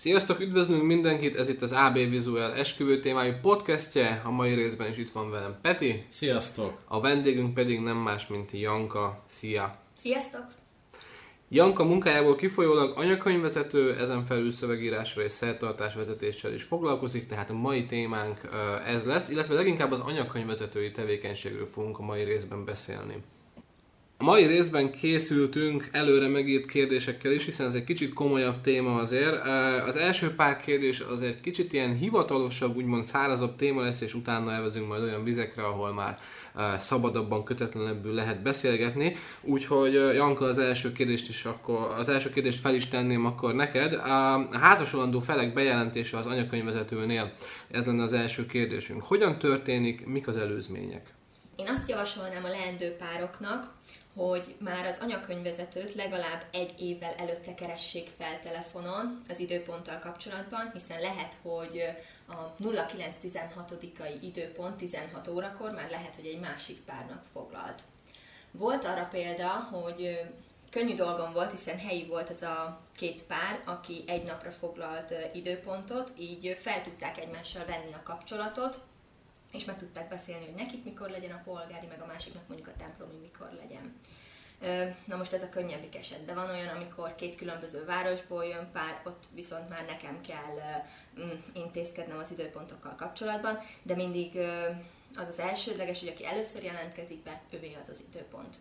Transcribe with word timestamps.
Sziasztok, 0.00 0.40
üdvözlünk 0.40 0.82
mindenkit, 0.82 1.34
ez 1.34 1.48
itt 1.48 1.62
az 1.62 1.72
AB 1.72 1.94
Visual 1.94 2.54
esküvő 2.54 3.00
témájú 3.00 3.32
podcastje, 3.42 4.22
a 4.24 4.30
mai 4.30 4.54
részben 4.54 4.90
is 4.90 4.98
itt 4.98 5.10
van 5.10 5.30
velem 5.30 5.58
Peti. 5.62 6.04
Sziasztok! 6.08 6.78
A 6.84 7.00
vendégünk 7.00 7.54
pedig 7.54 7.80
nem 7.80 7.96
más, 7.96 8.26
mint 8.26 8.50
Janka. 8.50 9.22
Szia! 9.28 9.78
Sziasztok! 9.96 10.44
Janka 11.48 11.84
munkájából 11.84 12.36
kifolyólag 12.36 12.98
anyakönyvvezető, 12.98 13.96
ezen 13.98 14.24
felül 14.24 14.52
szövegírásra 14.52 15.22
és 15.22 15.32
szertartás 15.32 15.94
vezetéssel 15.94 16.52
is 16.52 16.62
foglalkozik, 16.62 17.26
tehát 17.26 17.50
a 17.50 17.54
mai 17.54 17.86
témánk 17.86 18.40
ez 18.86 19.04
lesz, 19.04 19.28
illetve 19.28 19.54
leginkább 19.54 19.92
az 19.92 20.00
anyakönyvvezetői 20.00 20.90
tevékenységről 20.90 21.66
fogunk 21.66 21.98
a 21.98 22.02
mai 22.02 22.22
részben 22.22 22.64
beszélni. 22.64 23.16
A 24.20 24.24
mai 24.24 24.46
részben 24.46 24.92
készültünk 24.92 25.88
előre 25.92 26.28
megírt 26.28 26.70
kérdésekkel 26.70 27.32
is, 27.32 27.44
hiszen 27.44 27.66
ez 27.66 27.74
egy 27.74 27.84
kicsit 27.84 28.12
komolyabb 28.12 28.60
téma 28.60 28.96
azért. 28.96 29.46
Az 29.86 29.96
első 29.96 30.34
pár 30.34 30.60
kérdés 30.60 31.00
az 31.00 31.22
egy 31.22 31.40
kicsit 31.40 31.72
ilyen 31.72 31.96
hivatalosabb, 31.96 32.76
úgymond 32.76 33.04
szárazabb 33.04 33.56
téma 33.56 33.82
lesz, 33.82 34.00
és 34.00 34.14
utána 34.14 34.52
elvezünk 34.52 34.88
majd 34.88 35.02
olyan 35.02 35.24
vizekre, 35.24 35.62
ahol 35.62 35.92
már 35.92 36.18
szabadabban, 36.78 37.44
kötetlenebbül 37.44 38.14
lehet 38.14 38.42
beszélgetni. 38.42 39.16
Úgyhogy 39.40 39.94
Janka 39.94 40.44
az 40.44 40.58
első 40.58 40.92
kérdést 40.92 41.28
is 41.28 41.44
akkor, 41.44 41.94
az 41.98 42.08
első 42.08 42.30
kérdést 42.30 42.60
fel 42.60 42.74
is 42.74 42.88
tenném 42.88 43.26
akkor 43.26 43.54
neked. 43.54 43.92
A 43.92 44.48
házasolandó 44.52 45.20
felek 45.20 45.52
bejelentése 45.52 46.16
az 46.16 46.26
anyakönyvvezetőnél, 46.26 47.32
ez 47.70 47.86
lenne 47.86 48.02
az 48.02 48.12
első 48.12 48.46
kérdésünk. 48.46 49.02
Hogyan 49.02 49.38
történik, 49.38 50.06
mik 50.06 50.28
az 50.28 50.36
előzmények? 50.36 51.14
Én 51.56 51.68
azt 51.68 51.88
javasolnám 51.88 52.44
a 52.44 52.48
leendő 52.48 52.96
pároknak, 52.98 53.78
hogy 54.14 54.56
már 54.58 54.86
az 54.86 54.98
anyakönyvvezetőt 55.00 55.94
legalább 55.94 56.44
egy 56.50 56.80
évvel 56.80 57.14
előtte 57.14 57.54
keressék 57.54 58.10
fel 58.18 58.38
telefonon 58.38 59.20
az 59.28 59.38
időponttal 59.38 59.98
kapcsolatban, 59.98 60.70
hiszen 60.72 61.00
lehet, 61.00 61.36
hogy 61.42 61.82
a 62.28 62.54
0916-ai 62.62 64.14
időpont 64.20 64.76
16 64.76 65.28
órakor 65.28 65.70
már 65.70 65.90
lehet, 65.90 66.14
hogy 66.14 66.26
egy 66.26 66.40
másik 66.40 66.80
párnak 66.80 67.24
foglalt. 67.32 67.82
Volt 68.50 68.84
arra 68.84 69.08
példa, 69.10 69.48
hogy 69.48 70.20
könnyű 70.70 70.94
dolgom 70.94 71.32
volt, 71.32 71.50
hiszen 71.50 71.78
helyi 71.78 72.06
volt 72.06 72.30
ez 72.30 72.42
a 72.42 72.80
két 72.96 73.22
pár, 73.22 73.62
aki 73.64 74.04
egy 74.06 74.22
napra 74.22 74.50
foglalt 74.50 75.14
időpontot, 75.32 76.12
így 76.18 76.58
fel 76.62 76.82
tudták 76.82 77.18
egymással 77.18 77.64
venni 77.64 77.92
a 77.92 78.02
kapcsolatot, 78.02 78.80
és 79.52 79.64
meg 79.64 79.78
tudták 79.78 80.08
beszélni, 80.08 80.44
hogy 80.44 80.54
nekik 80.54 80.84
mikor 80.84 81.10
legyen 81.10 81.32
a 81.32 81.42
polgári, 81.44 81.86
meg 81.86 82.02
a 82.02 82.06
másiknak 82.06 82.48
mondjuk 82.48 82.68
a 82.68 82.76
templomi 82.78 83.18
mikor 83.20 83.50
legyen. 83.60 83.94
Na 85.04 85.16
most 85.16 85.32
ez 85.32 85.42
a 85.42 85.48
könnyebbik 85.48 85.96
eset, 85.96 86.24
de 86.24 86.34
van 86.34 86.50
olyan, 86.50 86.76
amikor 86.76 87.14
két 87.14 87.34
különböző 87.34 87.84
városból 87.84 88.44
jön 88.44 88.70
pár, 88.72 89.00
ott 89.04 89.24
viszont 89.34 89.68
már 89.68 89.84
nekem 89.86 90.20
kell 90.20 90.56
mm, 91.20 91.30
intézkednem 91.52 92.18
az 92.18 92.30
időpontokkal 92.30 92.94
kapcsolatban, 92.94 93.58
de 93.82 93.94
mindig 93.94 94.38
az 95.14 95.28
az 95.28 95.38
elsődleges, 95.38 96.00
hogy 96.00 96.08
aki 96.08 96.26
először 96.26 96.62
jelentkezik 96.62 97.22
be, 97.22 97.42
ővé 97.50 97.76
az 97.80 97.88
az 97.88 98.02
időpont. 98.08 98.56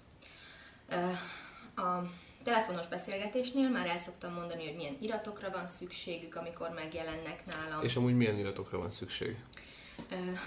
A 1.76 2.04
telefonos 2.44 2.88
beszélgetésnél 2.88 3.70
már 3.70 3.88
el 3.88 3.98
szoktam 3.98 4.34
mondani, 4.34 4.66
hogy 4.68 4.76
milyen 4.76 4.98
iratokra 5.00 5.50
van 5.50 5.68
szükségük, 5.68 6.36
amikor 6.36 6.70
megjelennek 6.70 7.44
nálam. 7.46 7.84
És 7.84 7.96
amúgy 7.96 8.16
milyen 8.16 8.38
iratokra 8.38 8.78
van 8.78 8.92
szükség? 8.92 9.38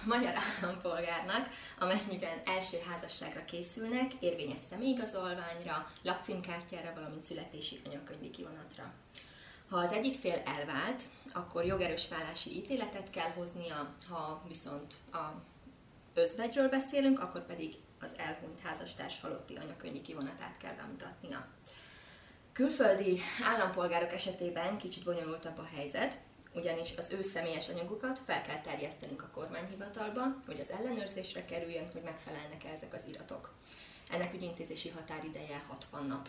Magyar 0.05 0.35
állampolgárnak, 0.35 1.49
amennyiben 1.79 2.39
első 2.45 2.77
házasságra 2.91 3.45
készülnek, 3.45 4.13
érvényes 4.21 4.61
személyigazolványra, 4.71 5.93
lakcímkártyára, 6.03 6.93
valamint 6.95 7.25
születési 7.25 7.81
anyakönyvi 7.87 8.31
kivonatra. 8.31 8.93
Ha 9.69 9.77
az 9.77 9.93
egyik 9.93 10.19
fél 10.19 10.43
elvált, 10.45 11.03
akkor 11.33 11.65
jogerős 11.65 12.09
vállási 12.09 12.57
ítéletet 12.57 13.11
kell 13.11 13.31
hoznia, 13.31 13.95
ha 14.09 14.43
viszont 14.49 14.95
a 15.13 15.43
özvegyről 16.15 16.69
beszélünk, 16.69 17.21
akkor 17.21 17.47
pedig 17.47 17.75
az 18.01 18.11
elhunyt 18.17 18.61
házastárs 18.61 19.21
halotti 19.21 19.55
anyakönyvi 19.55 20.01
kivonatát 20.01 20.57
kell 20.57 20.75
bemutatnia. 20.75 21.47
Külföldi 22.53 23.21
állampolgárok 23.43 24.13
esetében 24.13 24.79
kicsit 24.79 25.05
bonyolultabb 25.05 25.59
a 25.59 25.69
helyzet, 25.75 26.19
ugyanis 26.55 26.95
az 26.97 27.13
ő 27.13 27.23
személyes 27.23 27.69
anyagukat 27.69 28.19
fel 28.19 28.43
kell 28.43 28.61
terjesztenünk 28.61 29.23
a 29.23 29.31
kormányhivatalba, 29.35 30.23
hogy 30.47 30.61
az 30.61 30.71
ellenőrzésre 30.71 31.45
kerüljön, 31.45 31.89
hogy 31.93 32.03
megfelelnek 32.05 32.65
-e 32.65 32.73
ezek 32.73 32.93
az 32.93 33.01
iratok. 33.11 33.53
Ennek 34.11 34.35
ügyintézési 34.35 34.89
határideje 34.89 35.63
60 35.69 36.07
nap. 36.07 36.29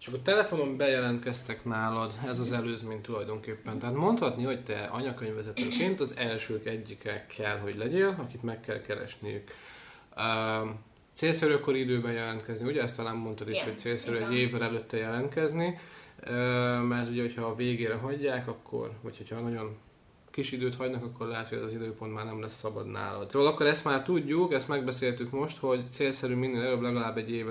És 0.00 0.06
akkor 0.06 0.20
telefonon 0.20 0.76
bejelentkeztek 0.76 1.64
nálad, 1.64 2.12
ez 2.26 2.38
az 2.38 2.52
előzmény 2.52 3.00
tulajdonképpen. 3.00 3.78
Tehát 3.78 3.94
mondhatni, 3.94 4.44
hogy 4.44 4.64
te 4.64 4.84
anyakönyvvezetőként 4.84 6.00
az 6.00 6.16
elsők 6.16 6.66
egyike 6.66 7.26
kell, 7.36 7.58
hogy 7.58 7.76
legyél, 7.76 8.16
akit 8.18 8.42
meg 8.42 8.60
kell 8.60 8.80
keresniük. 8.80 9.50
Uh, 10.16 10.70
célszerű 11.14 11.52
akkor 11.52 11.76
időben 11.76 12.12
jelentkezni, 12.12 12.66
ugye 12.66 12.82
ezt 12.82 12.96
talán 12.96 13.16
mondtad 13.16 13.48
is, 13.48 13.56
Igen, 13.56 13.68
hogy 13.68 13.78
célszerű 13.78 14.16
Igen. 14.16 14.30
egy 14.30 14.36
évvel 14.36 14.62
előtte 14.62 14.96
jelentkezni 14.96 15.78
mert 16.88 17.08
ugye, 17.08 17.22
hogyha 17.22 17.46
a 17.46 17.54
végére 17.54 17.94
hagyják, 17.94 18.48
akkor, 18.48 18.90
vagy 19.02 19.16
hogyha 19.16 19.40
nagyon 19.40 19.76
kis 20.34 20.52
időt 20.52 20.74
hagynak, 20.74 21.04
akkor 21.04 21.26
lehet, 21.26 21.48
hogy 21.48 21.58
az 21.58 21.72
időpont 21.72 22.14
már 22.14 22.24
nem 22.24 22.40
lesz 22.40 22.58
szabad 22.58 22.90
nálad. 22.90 23.30
Szóval 23.30 23.48
akkor 23.48 23.66
ezt 23.66 23.84
már 23.84 24.02
tudjuk, 24.02 24.52
ezt 24.52 24.68
megbeszéltük 24.68 25.30
most, 25.30 25.58
hogy 25.58 25.90
célszerű 25.90 26.34
minél 26.34 26.60
előbb 26.60 26.80
legalább 26.80 27.16
egy 27.16 27.30
év 27.30 27.46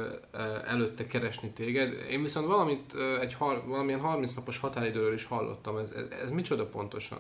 előtte 0.68 1.08
keresni 1.08 1.50
téged. 1.50 2.06
Én 2.10 2.22
viszont 2.22 2.48
valamit, 2.48 2.96
egy, 3.22 3.38
valamilyen 3.66 4.00
30 4.00 4.34
napos 4.34 4.58
határidőről 4.58 5.14
is 5.14 5.26
hallottam, 5.26 5.78
ez, 5.78 5.92
ez, 5.92 6.06
ez 6.24 6.32
micsoda 6.32 6.66
pontosan? 6.66 7.20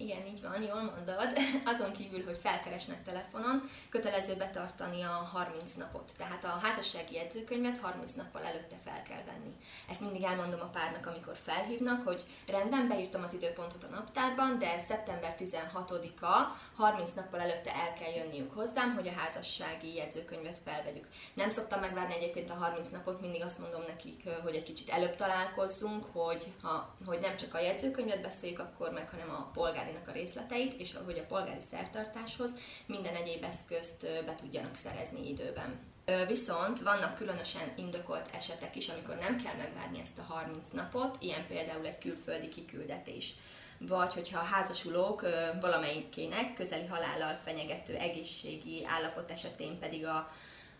Igen, 0.00 0.26
így 0.26 0.42
van, 0.42 0.62
jól 0.62 0.82
mondod. 0.82 1.38
Azon 1.72 1.92
kívül, 1.92 2.24
hogy 2.24 2.38
felkeresnek 2.42 3.02
telefonon, 3.02 3.70
kötelező 3.88 4.34
betartani 4.34 5.02
a 5.02 5.28
30 5.32 5.72
napot. 5.74 6.12
Tehát 6.16 6.44
a 6.44 6.58
házassági 6.62 7.14
jegyzőkönyvet 7.14 7.78
30 7.78 8.12
nappal 8.12 8.42
előtte 8.44 8.76
fel 8.84 9.02
kell 9.02 9.22
venni. 9.26 9.56
Ezt 9.90 10.00
mindig 10.00 10.22
elmondom 10.22 10.60
a 10.60 10.70
párnak, 10.70 11.06
amikor 11.06 11.36
felhívnak, 11.42 12.02
hogy 12.02 12.24
rendben, 12.46 12.88
beírtam 12.88 13.22
az 13.22 13.32
időpontot 13.32 13.84
a 13.84 13.94
naptárban, 13.94 14.58
de 14.58 14.78
szeptember 14.78 15.34
16-a 15.38 16.56
30 16.76 17.10
nappal 17.14 17.40
előtte 17.40 17.74
el 17.74 17.92
kell 17.92 18.12
jönniük 18.12 18.54
hozzám, 18.54 18.94
hogy 18.94 19.08
a 19.08 19.18
házassági 19.20 19.94
jegyzőkönyvet 19.94 20.60
felvegyük. 20.64 21.08
Nem 21.34 21.50
szoktam 21.50 21.80
megvárni 21.80 22.14
egyébként 22.14 22.50
a 22.50 22.54
30 22.54 22.88
napot, 22.88 23.20
mindig 23.20 23.42
azt 23.42 23.58
mondom 23.58 23.82
nekik, 23.86 24.28
hogy 24.42 24.54
egy 24.54 24.62
kicsit 24.62 24.88
előbb 24.88 25.14
találkozzunk, 25.14 26.04
hogy, 26.12 26.46
ha, 26.62 26.96
hogy 27.06 27.18
nem 27.20 27.36
csak 27.36 27.54
a 27.54 27.60
jegyzőkönyvet 27.60 28.22
beszéljük 28.22 28.58
akkor 28.58 28.90
meg, 28.90 29.08
hanem 29.08 29.30
a 29.30 29.50
polgári 29.52 29.88
polgárinak 29.90 30.08
a 30.08 30.12
részleteit, 30.12 30.80
és 30.80 30.94
hogy 31.04 31.18
a 31.18 31.26
polgári 31.26 31.60
szertartáshoz 31.70 32.54
minden 32.86 33.14
egyéb 33.14 33.44
eszközt 33.44 34.06
be 34.26 34.34
tudjanak 34.34 34.74
szerezni 34.74 35.28
időben. 35.28 35.78
Viszont 36.26 36.80
vannak 36.80 37.16
különösen 37.16 37.72
indokolt 37.76 38.30
esetek 38.34 38.76
is, 38.76 38.88
amikor 38.88 39.16
nem 39.16 39.42
kell 39.42 39.54
megvárni 39.54 40.00
ezt 40.00 40.18
a 40.18 40.32
30 40.32 40.58
napot, 40.72 41.16
ilyen 41.20 41.46
például 41.46 41.86
egy 41.86 41.98
külföldi 41.98 42.48
kiküldetés. 42.48 43.34
Vagy 43.78 44.14
hogyha 44.14 44.40
a 44.40 44.44
házasulók 44.44 45.20
valamelyikének 45.60 46.54
közeli 46.54 46.86
halállal 46.86 47.34
fenyegető 47.44 47.96
egészségi 47.96 48.86
állapot 48.86 49.30
esetén 49.30 49.78
pedig 49.78 50.06
a 50.06 50.28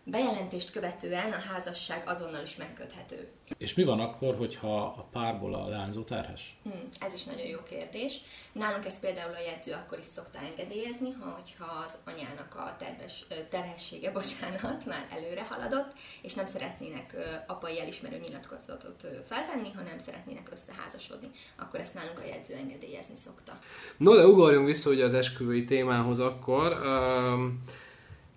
bejelentést 0.03 0.71
követően 0.71 1.31
a 1.31 1.39
házasság 1.51 2.03
azonnal 2.05 2.43
is 2.43 2.55
megköthető. 2.55 3.27
És 3.57 3.73
mi 3.73 3.83
van 3.83 3.99
akkor, 3.99 4.35
hogyha 4.35 4.81
a 4.81 5.07
párból 5.11 5.53
a 5.53 5.67
leányzó 5.67 6.03
terhes? 6.03 6.57
Hmm, 6.63 6.81
ez 6.99 7.13
is 7.13 7.23
nagyon 7.23 7.45
jó 7.45 7.57
kérdés. 7.69 8.19
Nálunk 8.51 8.85
ezt 8.85 9.01
például 9.01 9.33
a 9.33 9.39
jegyző 9.39 9.71
akkor 9.71 9.99
is 9.99 10.05
szokta 10.05 10.39
engedélyezni, 10.39 11.11
hogyha 11.11 11.83
az 11.85 11.97
anyának 12.05 12.55
a 12.55 12.75
terves, 12.79 13.25
terhessége, 13.49 14.11
bocsánat, 14.21 14.85
már 14.85 15.07
előre 15.11 15.45
haladott, 15.49 15.91
és 16.21 16.33
nem 16.33 16.45
szeretnének 16.45 17.15
apai 17.47 17.79
elismerő 17.79 18.17
nyilatkozatot 18.17 19.07
felvenni, 19.27 19.71
hanem 19.75 19.99
szeretnének 19.99 20.49
összeházasodni, 20.51 21.29
akkor 21.57 21.79
ezt 21.79 21.93
nálunk 21.93 22.19
a 22.19 22.25
jegyző 22.25 22.55
engedélyezni 22.55 23.15
szokta. 23.15 23.59
No, 23.97 24.15
de 24.15 24.25
ugorjunk 24.25 24.67
vissza 24.67 24.89
ugye 24.89 25.03
az 25.03 25.13
esküvői 25.13 25.65
témához 25.65 26.19
akkor. 26.19 26.71
Um, 26.71 27.63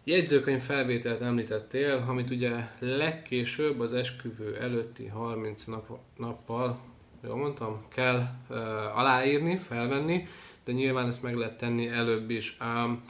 Jegyzőkönyv 0.06 0.61
felvételt 0.61 1.21
említettél, 1.21 2.05
amit 2.09 2.31
ugye 2.31 2.51
legkésőbb 2.79 3.81
az 3.81 3.93
esküvő 3.93 4.56
előtti 4.56 5.06
30 5.06 5.65
nap, 5.65 5.99
nappal, 6.17 6.79
jól 7.25 7.37
mondtam, 7.37 7.85
kell 7.89 8.17
uh, 8.51 8.56
aláírni, 8.99 9.56
felvenni, 9.56 10.27
de 10.65 10.73
nyilván 10.73 11.06
ezt 11.06 11.23
meg 11.23 11.35
lehet 11.35 11.59
tenni 11.59 11.89
előbb 11.89 12.31
is. 12.31 12.56
Um, 12.61 13.01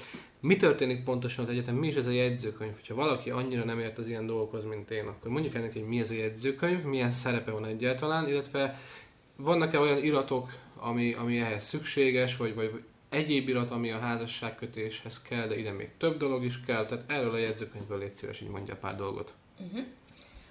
mi 0.40 0.56
történik 0.56 1.04
pontosan 1.04 1.44
az 1.44 1.50
egyetem, 1.50 1.74
mi 1.74 1.86
is 1.86 1.94
ez 1.94 2.06
a 2.06 2.10
jegyzőkönyv? 2.10 2.74
Ha 2.88 2.94
valaki 2.94 3.30
annyira 3.30 3.64
nem 3.64 3.78
ért 3.78 3.98
az 3.98 4.08
ilyen 4.08 4.26
dolgokhoz, 4.26 4.64
mint 4.64 4.90
én, 4.90 5.06
akkor 5.06 5.30
mondjuk 5.30 5.54
ennek, 5.54 5.72
hogy 5.72 5.86
mi 5.86 5.98
ez 5.98 6.10
a 6.10 6.14
jegyzőkönyv, 6.14 6.84
milyen 6.84 7.10
szerepe 7.10 7.50
van 7.50 7.64
egyáltalán, 7.64 8.28
illetve 8.28 8.80
vannak-e 9.36 9.78
olyan 9.78 10.02
iratok, 10.02 10.52
ami, 10.76 11.14
ami 11.14 11.38
ehhez 11.38 11.64
szükséges, 11.64 12.36
vagy, 12.36 12.54
vagy 12.54 12.82
egyéb 13.14 13.48
irat, 13.48 13.70
ami 13.70 13.90
a 13.90 13.98
házasságkötéshez 13.98 15.22
kell, 15.22 15.46
de 15.46 15.58
ide 15.58 15.72
még 15.72 15.90
több 15.96 16.18
dolog 16.18 16.44
is 16.44 16.60
kell, 16.60 16.86
tehát 16.86 17.04
erről 17.10 17.34
a 17.34 17.38
jegyzőkönyvből 17.38 17.98
légy 17.98 18.16
szíves, 18.16 18.40
így 18.40 18.48
mondja 18.48 18.76
pár 18.76 18.96
dolgot. 18.96 19.34
Uh-huh. 19.58 19.86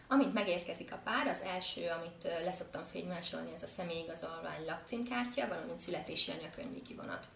Amint 0.08 0.34
megérkezik 0.34 0.94
a 0.94 1.02
pár, 1.04 1.28
az 1.28 1.42
első, 1.42 1.82
amit 2.00 2.44
leszoktam 2.44 2.84
fénymásolni, 2.84 3.50
ez 3.54 3.64
a 3.64 3.68
személyigazolvány 3.68 4.66
lakcímkártya, 4.66 5.48
valamint 5.48 5.80
születési 5.80 6.32
anyakönyvi 6.32 6.82
kivonat. 6.82 7.28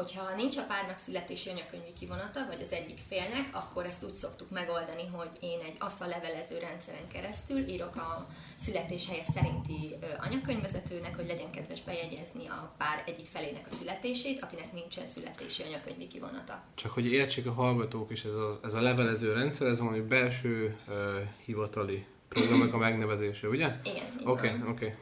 Hogyha 0.00 0.34
nincs 0.34 0.56
a 0.56 0.62
párnak 0.62 0.98
születési 0.98 1.48
anyakönyvi 1.50 1.92
kivonata, 1.98 2.46
vagy 2.46 2.60
az 2.60 2.72
egyik 2.72 2.98
félnek, 3.08 3.48
akkor 3.52 3.84
ezt 3.84 4.04
úgy 4.04 4.12
szoktuk 4.12 4.50
megoldani, 4.50 5.06
hogy 5.12 5.30
én 5.40 5.58
egy 5.64 5.76
ASZA 5.78 6.06
levelező 6.06 6.58
rendszeren 6.58 7.08
keresztül 7.12 7.58
írok 7.58 7.96
a 7.96 8.26
születéshelye 8.56 9.24
szerinti 9.24 9.94
anyakönyvvezetőnek, 10.20 11.16
hogy 11.16 11.26
legyen 11.26 11.50
kedves 11.50 11.82
bejegyezni 11.82 12.46
a 12.46 12.72
pár 12.78 13.02
egyik 13.06 13.26
felének 13.26 13.66
a 13.70 13.74
születését, 13.74 14.42
akinek 14.42 14.72
nincsen 14.72 15.06
születési 15.06 15.62
anyakönyvi 15.62 16.06
kivonata. 16.06 16.62
Csak 16.74 16.90
hogy 16.92 17.12
értsék 17.12 17.46
a 17.46 17.52
hallgatók 17.52 18.10
is, 18.10 18.24
ez 18.24 18.34
a, 18.34 18.60
ez 18.62 18.74
a 18.74 18.80
levelező 18.80 19.32
rendszer, 19.32 19.68
ez 19.68 19.78
valami 19.78 20.00
belső 20.00 20.76
uh, 20.88 20.94
hivatali 21.44 22.06
programnak 22.28 22.74
a 22.74 22.78
megnevezése, 22.88 23.48
ugye? 23.48 23.66
Igen, 23.84 24.06
így 24.20 24.26
Oké, 24.26 24.48
van. 24.48 24.68
oké. 24.68 24.94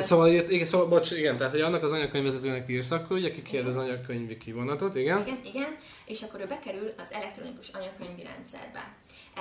Szóval, 0.00 0.28
írt, 0.28 0.50
igen, 0.50 0.66
szóval, 0.66 0.86
bocs, 0.86 1.10
igen, 1.10 1.36
tehát 1.36 1.52
hogy 1.52 1.60
annak 1.60 1.82
az 1.82 1.92
anyakönyvvezetőnek 1.92 2.68
írsz, 2.68 2.90
akkor 2.90 3.16
ugye 3.16 3.30
kikér 3.30 3.66
az 3.66 3.76
anyakönyvi 3.76 4.36
kivonatot, 4.36 4.94
igen? 4.94 5.20
Igen, 5.20 5.38
igen, 5.44 5.76
és 6.04 6.22
akkor 6.22 6.40
ő 6.40 6.46
bekerül 6.46 6.92
az 6.98 7.12
elektronikus 7.12 7.68
anyakönyvi 7.68 8.22
rendszerbe. 8.22 8.94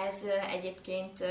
Ez 0.07 0.15
egyébként 0.57 1.23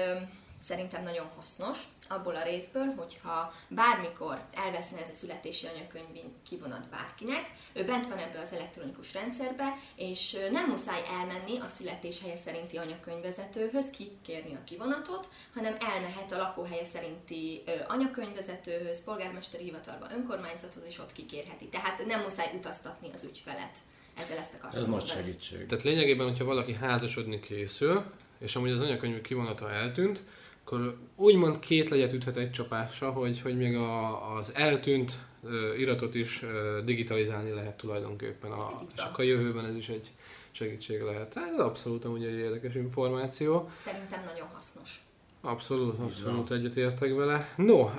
szerintem 0.62 1.02
nagyon 1.02 1.26
hasznos, 1.36 1.78
abból 2.08 2.36
a 2.36 2.42
részből, 2.42 2.94
hogyha 2.96 3.54
bármikor 3.68 4.44
elveszne 4.54 5.00
ez 5.00 5.08
a 5.08 5.12
születési 5.12 5.66
anyakönyvi 5.66 6.20
kivonat 6.48 6.88
bárkinek, 6.90 7.50
ő 7.72 7.84
bent 7.84 8.06
van 8.06 8.18
ebbe 8.18 8.38
az 8.40 8.52
elektronikus 8.52 9.12
rendszerbe, 9.12 9.74
és 9.96 10.36
nem 10.50 10.70
muszáj 10.70 11.00
elmenni 11.20 11.58
a 11.58 11.66
születéshelye 11.66 12.36
szerinti 12.36 12.76
anyakönyvvezetőhöz 12.76 13.90
kikérni 13.90 14.54
a 14.54 14.64
kivonatot, 14.64 15.28
hanem 15.54 15.74
elmehet 15.80 16.32
a 16.32 16.36
lakóhelye 16.36 16.84
szerinti 16.84 17.62
anyakönyvvezetőhöz, 17.88 19.04
polgármesteri 19.04 19.64
hivatalba, 19.64 20.06
önkormányzathoz, 20.14 20.84
és 20.88 20.98
ott 20.98 21.12
kikérheti. 21.12 21.68
Tehát 21.68 22.06
nem 22.06 22.20
muszáj 22.20 22.50
utaztatni 22.56 23.08
az 23.12 23.24
ügyfelet. 23.24 23.78
Ezzel 24.18 24.38
ezt 24.38 24.54
akartam 24.54 24.80
Ez 24.80 24.86
nagy 24.86 25.06
segítség. 25.06 25.66
Tehát 25.66 25.84
lényegében, 25.84 26.28
hogyha 26.28 26.44
valaki 26.44 26.74
házasodni 26.74 27.40
készül, 27.40 28.04
és 28.38 28.56
amúgy 28.56 28.70
az 28.70 28.80
anyakönyvi 28.80 29.20
kivonata 29.20 29.70
eltűnt, 29.70 30.22
akkor 30.64 30.96
úgymond 31.16 31.58
két 31.58 31.88
legyet 31.88 32.12
üthet 32.12 32.36
egy 32.36 32.50
csapásra, 32.50 33.10
hogy, 33.10 33.40
hogy 33.40 33.56
még 33.56 33.76
a, 33.76 34.34
az 34.34 34.54
eltűnt 34.54 35.18
ö, 35.44 35.74
iratot 35.74 36.14
is 36.14 36.42
ö, 36.42 36.80
digitalizálni 36.84 37.50
lehet 37.50 37.76
tulajdonképpen. 37.76 38.50
A, 38.50 38.70
és 38.94 39.02
akkor 39.02 39.24
a 39.24 39.26
jövőben 39.26 39.64
ez 39.64 39.76
is 39.76 39.88
egy 39.88 40.12
segítség 40.50 41.00
lehet. 41.00 41.36
Ez 41.36 41.58
abszolút 41.58 42.04
amúgy 42.04 42.24
egy 42.24 42.38
érdekes 42.38 42.74
információ. 42.74 43.70
Szerintem 43.74 44.22
nagyon 44.24 44.48
hasznos. 44.54 45.02
Abszolút, 45.40 45.98
abszolút 45.98 46.50
egyetértek 46.50 47.14
vele. 47.14 47.54
No, 47.56 47.90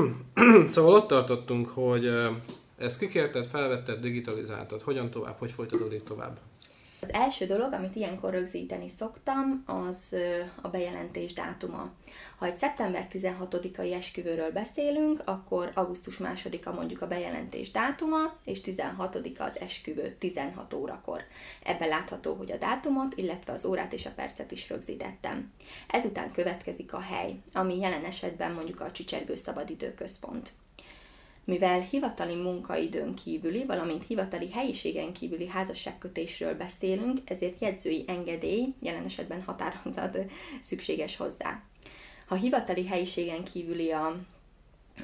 szóval 0.72 0.94
ott 0.94 1.06
tartottunk, 1.06 1.68
hogy 1.68 2.10
ezt 2.76 2.98
kikérted, 2.98 3.46
felvetted, 3.46 4.00
digitalizáltad. 4.00 4.82
Hogyan 4.82 5.10
tovább? 5.10 5.38
Hogy 5.38 5.50
folytatódik 5.50 6.02
tovább? 6.02 6.38
Az 7.00 7.12
első 7.12 7.46
dolog, 7.46 7.72
amit 7.72 7.96
ilyenkor 7.96 8.32
rögzíteni 8.32 8.88
szoktam, 8.88 9.62
az 9.66 10.16
a 10.60 10.68
bejelentés 10.68 11.32
dátuma. 11.32 11.92
Ha 12.38 12.46
egy 12.46 12.56
szeptember 12.56 13.08
16-ai 13.12 13.94
esküvőről 13.94 14.50
beszélünk, 14.50 15.22
akkor 15.24 15.70
augusztus 15.74 16.16
2-a 16.18 16.70
mondjuk 16.70 17.02
a 17.02 17.06
bejelentés 17.06 17.70
dátuma, 17.70 18.36
és 18.44 18.60
16-a 18.64 19.42
az 19.42 19.60
esküvő 19.60 20.16
16 20.18 20.74
órakor. 20.74 21.22
Ebben 21.62 21.88
látható, 21.88 22.34
hogy 22.34 22.52
a 22.52 22.56
dátumot, 22.56 23.14
illetve 23.16 23.52
az 23.52 23.64
órát 23.64 23.92
és 23.92 24.06
a 24.06 24.12
percet 24.16 24.50
is 24.50 24.68
rögzítettem. 24.68 25.52
Ezután 25.88 26.32
következik 26.32 26.92
a 26.92 27.00
hely, 27.00 27.34
ami 27.52 27.78
jelen 27.78 28.04
esetben 28.04 28.52
mondjuk 28.52 28.80
a 28.80 28.92
Csicsergő 28.92 29.34
Szabadidőközpont. 29.34 30.52
Mivel 31.46 31.80
hivatali 31.80 32.34
munkaidőn 32.34 33.14
kívüli, 33.14 33.64
valamint 33.64 34.06
hivatali 34.06 34.50
helyiségen 34.50 35.12
kívüli 35.12 35.48
házasságkötésről 35.48 36.54
beszélünk, 36.54 37.18
ezért 37.24 37.60
jegyzői 37.60 38.04
engedély, 38.06 38.74
jelen 38.80 39.04
esetben 39.04 39.42
határozat 39.42 40.18
szükséges 40.60 41.16
hozzá. 41.16 41.62
Ha 42.26 42.34
hivatali 42.34 42.86
helyiségen 42.86 43.44
kívüli 43.44 43.90
a, 43.90 44.16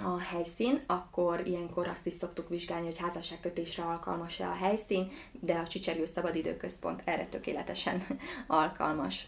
a 0.04 0.18
helyszín, 0.18 0.82
akkor 0.86 1.42
ilyenkor 1.46 1.88
azt 1.88 2.06
is 2.06 2.12
szoktuk 2.12 2.48
vizsgálni, 2.48 2.86
hogy 2.86 2.98
házasságkötésre 2.98 3.82
alkalmas-e 3.82 4.48
a 4.48 4.54
helyszín, 4.54 5.10
de 5.40 5.54
a 5.54 5.66
Csicsergő 5.66 6.04
Szabadidőközpont 6.04 7.02
erre 7.04 7.26
tökéletesen 7.26 8.06
alkalmas. 8.46 9.26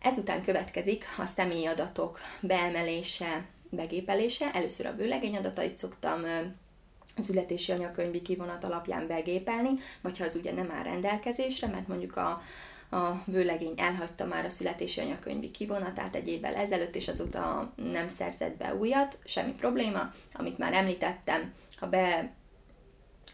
Ezután 0.00 0.42
következik 0.42 1.04
a 1.18 1.24
személyi 1.24 1.66
adatok 1.66 2.18
beemelése, 2.40 3.44
begépelése. 3.70 4.50
Először 4.50 4.86
a 4.86 4.94
vőlegény 4.94 5.36
adatait 5.36 5.76
szoktam 5.76 6.22
születési 7.22 7.72
anyakönyvi 7.72 8.22
kivonat 8.22 8.64
alapján 8.64 9.06
begépelni, 9.06 9.70
vagy 10.02 10.18
ha 10.18 10.24
az 10.24 10.36
ugye 10.36 10.52
nem 10.52 10.70
áll 10.70 10.82
rendelkezésre, 10.82 11.66
mert 11.66 11.88
mondjuk 11.88 12.16
a, 12.16 12.42
a 12.90 13.22
vőlegény 13.24 13.74
elhagyta 13.76 14.24
már 14.24 14.44
a 14.44 14.50
születési 14.50 15.00
anyakönyvi 15.00 15.50
kivonatát 15.50 16.14
egy 16.14 16.28
évvel 16.28 16.54
ezelőtt, 16.54 16.94
és 16.94 17.08
azóta 17.08 17.72
nem 17.76 18.08
szerzett 18.08 18.56
be 18.56 18.74
újat, 18.74 19.18
semmi 19.24 19.52
probléma, 19.52 20.10
amit 20.34 20.58
már 20.58 20.72
említettem, 20.72 21.52
ha 21.76 21.88
be 21.88 22.32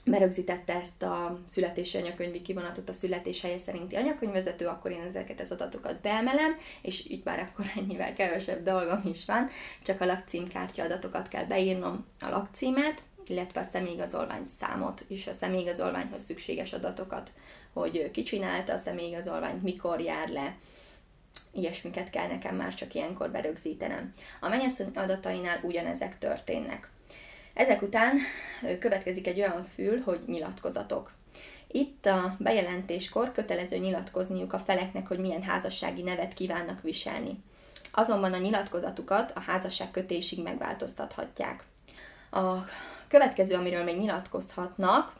berögzítette 0.04 0.74
ezt 0.74 1.02
a 1.02 1.40
születési 1.48 1.98
anyakönyvi 1.98 2.42
kivonatot 2.42 2.88
a 2.88 2.92
születés 2.92 3.40
helye 3.40 3.58
szerinti 3.58 3.96
anyakönyvvezető, 3.96 4.66
akkor 4.66 4.90
én 4.90 5.00
ezeket 5.00 5.40
az 5.40 5.50
adatokat 5.50 6.00
beemelem, 6.00 6.56
és 6.82 7.06
itt 7.06 7.24
már 7.24 7.38
akkor 7.38 7.64
ennyivel 7.76 8.12
kevesebb 8.12 8.64
dolgom 8.64 9.00
is 9.04 9.24
van, 9.24 9.48
csak 9.82 10.00
a 10.00 10.04
lakcímkártya 10.04 10.82
adatokat 10.82 11.28
kell 11.28 11.44
beírnom, 11.44 12.06
a 12.20 12.28
lakcímet, 12.28 13.02
illetve 13.26 13.60
a 13.60 13.64
személyigazolvány 13.72 14.46
számot 14.46 15.04
és 15.08 15.26
a 15.26 15.32
személyigazolványhoz 15.32 16.22
szükséges 16.22 16.72
adatokat, 16.72 17.32
hogy 17.72 18.10
ki 18.10 18.22
csinálta 18.22 18.72
a 18.72 18.78
személyigazolványt, 18.78 19.62
mikor 19.62 20.00
jár 20.00 20.28
le, 20.28 20.56
ilyesmiket 21.52 22.10
kell 22.10 22.26
nekem 22.26 22.56
már 22.56 22.74
csak 22.74 22.94
ilyenkor 22.94 23.30
berögzítenem. 23.30 24.12
A 24.40 24.48
mennyasszony 24.48 24.90
adatainál 24.94 25.60
ugyanezek 25.62 26.18
történnek. 26.18 26.90
Ezek 27.54 27.82
után 27.82 28.18
következik 28.78 29.26
egy 29.26 29.38
olyan 29.38 29.62
fül, 29.62 30.00
hogy 30.00 30.20
nyilatkozatok. 30.26 31.12
Itt 31.66 32.06
a 32.06 32.36
bejelentéskor 32.38 33.32
kötelező 33.32 33.76
nyilatkozniuk 33.76 34.52
a 34.52 34.58
feleknek, 34.58 35.06
hogy 35.06 35.18
milyen 35.18 35.42
házassági 35.42 36.02
nevet 36.02 36.34
kívánnak 36.34 36.82
viselni. 36.82 37.42
Azonban 37.92 38.32
a 38.32 38.38
nyilatkozatukat 38.38 39.32
a 39.34 39.40
házasság 39.40 39.90
kötésig 39.90 40.42
megváltoztathatják. 40.42 41.64
A 42.30 42.54
következő, 43.08 43.54
amiről 43.54 43.84
még 43.84 43.98
nyilatkozhatnak, 43.98 45.16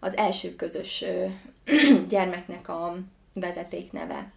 az 0.00 0.16
első 0.16 0.54
közös 0.56 1.04
gyermeknek 2.08 2.68
a 2.68 2.96
vezetékneve. 3.32 4.32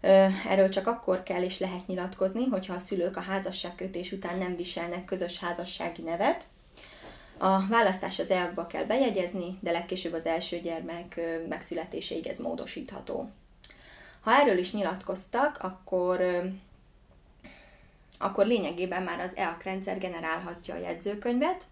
Erről 0.00 0.68
csak 0.68 0.86
akkor 0.86 1.22
kell 1.22 1.42
és 1.42 1.58
lehet 1.58 1.86
nyilatkozni, 1.86 2.44
hogyha 2.44 2.74
a 2.74 2.78
szülők 2.78 3.16
a 3.16 3.20
házasságkötés 3.20 4.12
után 4.12 4.38
nem 4.38 4.56
viselnek 4.56 5.04
közös 5.04 5.38
házassági 5.38 6.02
nevet. 6.02 6.44
A 7.38 7.66
választás 7.66 8.18
az 8.18 8.30
EAK-ba 8.30 8.66
kell 8.66 8.84
bejegyezni, 8.84 9.58
de 9.60 9.70
legkésőbb 9.70 10.12
az 10.12 10.26
első 10.26 10.60
gyermek 10.60 11.20
megszületéséig 11.48 12.26
ez 12.26 12.38
módosítható. 12.38 13.30
Ha 14.20 14.32
erről 14.34 14.58
is 14.58 14.72
nyilatkoztak, 14.72 15.58
akkor 15.60 16.20
akkor 18.18 18.46
lényegében 18.46 19.02
már 19.02 19.20
az 19.20 19.36
EAK 19.36 19.62
rendszer 19.62 19.98
generálhatja 19.98 20.74
a 20.74 20.78
jegyzőkönyvet. 20.78 21.64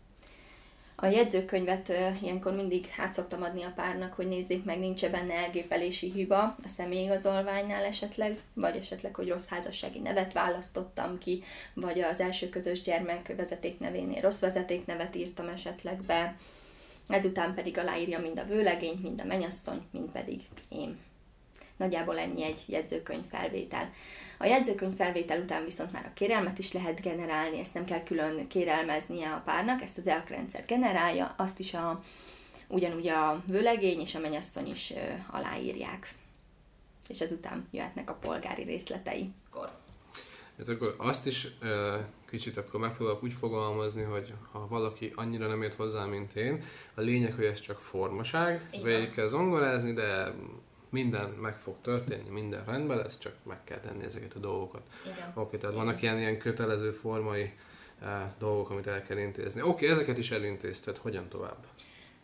A 0.99 1.07
jegyzőkönyvet 1.07 1.93
ilyenkor 2.23 2.55
mindig 2.55 2.87
át 2.99 3.15
szoktam 3.15 3.43
adni 3.43 3.62
a 3.62 3.73
párnak, 3.75 4.12
hogy 4.12 4.29
nézzék 4.29 4.65
meg, 4.65 4.79
nincs 4.79 5.07
benne 5.07 5.35
elgépelési 5.35 6.11
hiba 6.11 6.43
a 6.43 6.69
személyigazolványnál 6.69 7.85
esetleg, 7.85 8.41
vagy 8.55 8.76
esetleg, 8.76 9.15
hogy 9.15 9.29
rossz 9.29 9.47
házassági 9.47 9.99
nevet 9.99 10.33
választottam 10.33 11.19
ki, 11.19 11.43
vagy 11.75 12.00
az 12.00 12.21
első 12.21 12.49
közös 12.49 12.83
gyermek 12.83 13.37
vezetéknevénél 13.37 14.21
rossz 14.21 14.41
vezetéknevet 14.41 15.17
írtam 15.17 15.49
esetleg 15.49 16.03
be. 16.03 16.37
Ezután 17.09 17.55
pedig 17.55 17.79
aláírja 17.79 18.21
mind 18.21 18.38
a 18.38 18.45
vőlegény, 18.45 18.99
mind 19.03 19.21
a 19.21 19.26
menyasszony, 19.26 19.83
mind 19.91 20.11
pedig 20.11 20.41
én. 20.69 20.99
Nagyjából 21.76 22.18
ennyi 22.18 22.45
egy 22.45 22.64
jegyzőkönyv 22.66 23.25
felvétel. 23.25 23.92
A 24.38 24.45
jegyzőkönyv 24.45 24.97
felvétel 24.97 25.40
után 25.40 25.64
viszont 25.64 25.92
már 25.92 26.06
a 26.06 26.12
kérelmet 26.14 26.59
is 26.59 26.73
lehet 26.73 27.00
generálni, 27.00 27.59
ezt 27.59 27.75
nem 27.75 27.85
kell 27.85 28.02
külön 28.02 28.49
kérelmeznie 28.49 29.30
a 29.30 29.42
párnak, 29.45 29.83
ezt 29.83 29.99
az 29.99 30.06
ELK 30.06 30.28
rendszer 30.28 30.64
generálja, 30.66 31.35
azt 31.37 31.59
is 31.59 31.75
a, 31.75 32.00
ugyanúgy 32.68 33.09
a 33.09 33.42
vőlegény 33.47 34.00
és 34.00 34.14
a 34.14 34.21
menyasszony 34.21 34.68
is 34.68 34.90
ö, 34.90 35.12
aláírják. 35.30 36.14
És 37.09 37.21
ezután 37.21 37.68
jöhetnek 37.71 38.11
a 38.11 38.14
polgári 38.14 38.62
részletei. 38.62 39.30
Akkor 39.50 39.71
Hát 40.59 40.68
akkor 40.68 40.95
azt 40.99 41.26
is 41.26 41.49
ö, 41.61 41.97
kicsit 42.30 42.56
akkor 42.56 42.80
megpróbálok 42.80 43.23
úgy 43.23 43.33
fogalmazni, 43.33 44.02
hogy 44.02 44.33
ha 44.52 44.66
valaki 44.68 45.12
annyira 45.14 45.47
nem 45.47 45.62
ért 45.62 45.75
hozzá, 45.75 46.04
mint 46.04 46.33
én, 46.33 46.64
a 46.95 47.00
lényeg, 47.00 47.33
hogy 47.33 47.45
ez 47.45 47.61
csak 47.61 47.80
formaság, 47.80 48.66
végig 48.83 49.11
kell 49.11 49.26
zongorázni, 49.26 49.92
de 49.92 50.35
minden 50.97 51.29
meg 51.29 51.59
fog 51.59 51.76
történni, 51.83 52.29
minden 52.29 52.65
rendben 52.65 52.97
lesz, 52.97 53.19
csak 53.19 53.35
meg 53.43 53.65
kell 53.65 53.81
tenni 53.81 54.05
ezeket 54.05 54.35
a 54.35 54.38
dolgokat. 54.38 54.83
Igen. 55.05 55.33
Oké, 55.35 55.57
tehát 55.57 55.76
vannak 55.76 56.03
ilyen, 56.03 56.19
ilyen 56.19 56.38
kötelező 56.38 56.91
formai 56.91 57.53
eh, 58.03 58.31
dolgok, 58.38 58.71
amit 58.71 58.87
el 58.87 59.03
kell 59.03 59.19
intézni. 59.19 59.62
Oké, 59.62 59.91
ezeket 59.91 60.19
is 60.19 60.31
elintézted, 60.31 60.97
hogyan 60.97 61.29
tovább? 61.29 61.67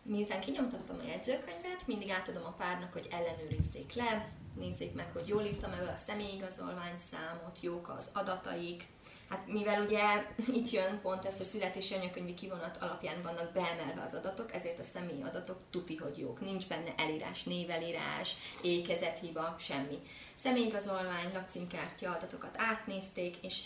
Miután 0.03 0.41
kinyomtattam 0.41 0.97
a 1.05 1.09
jegyzőkönyvet, 1.09 1.87
mindig 1.87 2.11
átadom 2.11 2.45
a 2.45 2.55
párnak, 2.59 2.93
hogy 2.93 3.09
ellenőrizzék 3.11 3.93
le, 3.93 4.33
nézzék 4.59 4.95
meg, 4.95 5.11
hogy 5.13 5.29
jól 5.29 5.43
írtam 5.43 5.73
el 5.73 5.87
a 5.87 5.97
személyigazolvány 5.97 6.97
számot, 6.97 7.59
jók 7.61 7.95
az 7.97 8.11
adataik. 8.15 8.85
Hát 9.33 9.47
mivel 9.47 9.83
ugye 9.83 10.01
itt 10.59 10.71
jön 10.71 11.01
pont 11.03 11.25
ez, 11.25 11.37
hogy 11.37 11.47
születési 11.47 11.95
anyakönyvi 11.95 12.35
kivonat 12.35 12.77
alapján 12.81 13.23
vannak 13.23 13.53
beemelve 13.53 14.03
az 14.05 14.15
adatok, 14.15 14.55
ezért 14.55 14.79
a 14.79 14.83
személyi 14.83 15.23
adatok 15.23 15.57
tuti, 15.71 15.97
hogy 15.97 16.19
jók. 16.19 16.41
Nincs 16.41 16.69
benne 16.69 16.95
elírás, 16.97 17.43
névelírás, 17.43 18.35
ékezethiba, 18.63 19.57
semmi. 19.59 19.99
Személyigazolvány, 20.35 21.33
lakcímkártya 21.33 22.11
adatokat 22.11 22.55
átnézték, 22.59 23.37
és 23.43 23.61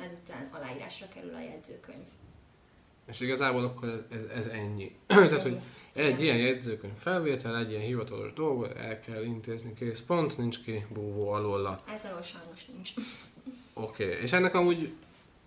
ezután 0.00 0.48
aláírásra 0.52 1.08
kerül 1.08 1.34
a 1.34 1.40
jegyzőkönyv. 1.40 2.06
És 3.06 3.20
igazából 3.20 3.64
akkor 3.64 4.06
ez, 4.10 4.22
ez, 4.22 4.24
ez 4.34 4.46
ennyi. 4.62 4.96
Tehát, 5.06 5.42
hogy 5.42 5.60
egy 5.94 6.22
ilyen 6.22 6.36
jegyzőkönyv 6.36 6.96
felvétel, 6.96 7.58
egy 7.58 7.70
ilyen 7.70 7.82
hivatalos 7.82 8.32
dolgot 8.32 8.76
el 8.76 9.00
kell 9.00 9.22
intézni, 9.22 9.72
kész 9.72 10.00
pont, 10.00 10.38
nincs 10.38 10.62
ki 10.62 10.86
búvó 10.92 11.30
alóla. 11.30 11.82
Ez 11.94 12.04
alól 12.04 12.22
sajnos 12.22 12.66
nincs. 12.66 12.90
Oké, 13.74 14.04
okay. 14.04 14.22
és 14.22 14.32
ennek 14.32 14.54
amúgy 14.54 14.92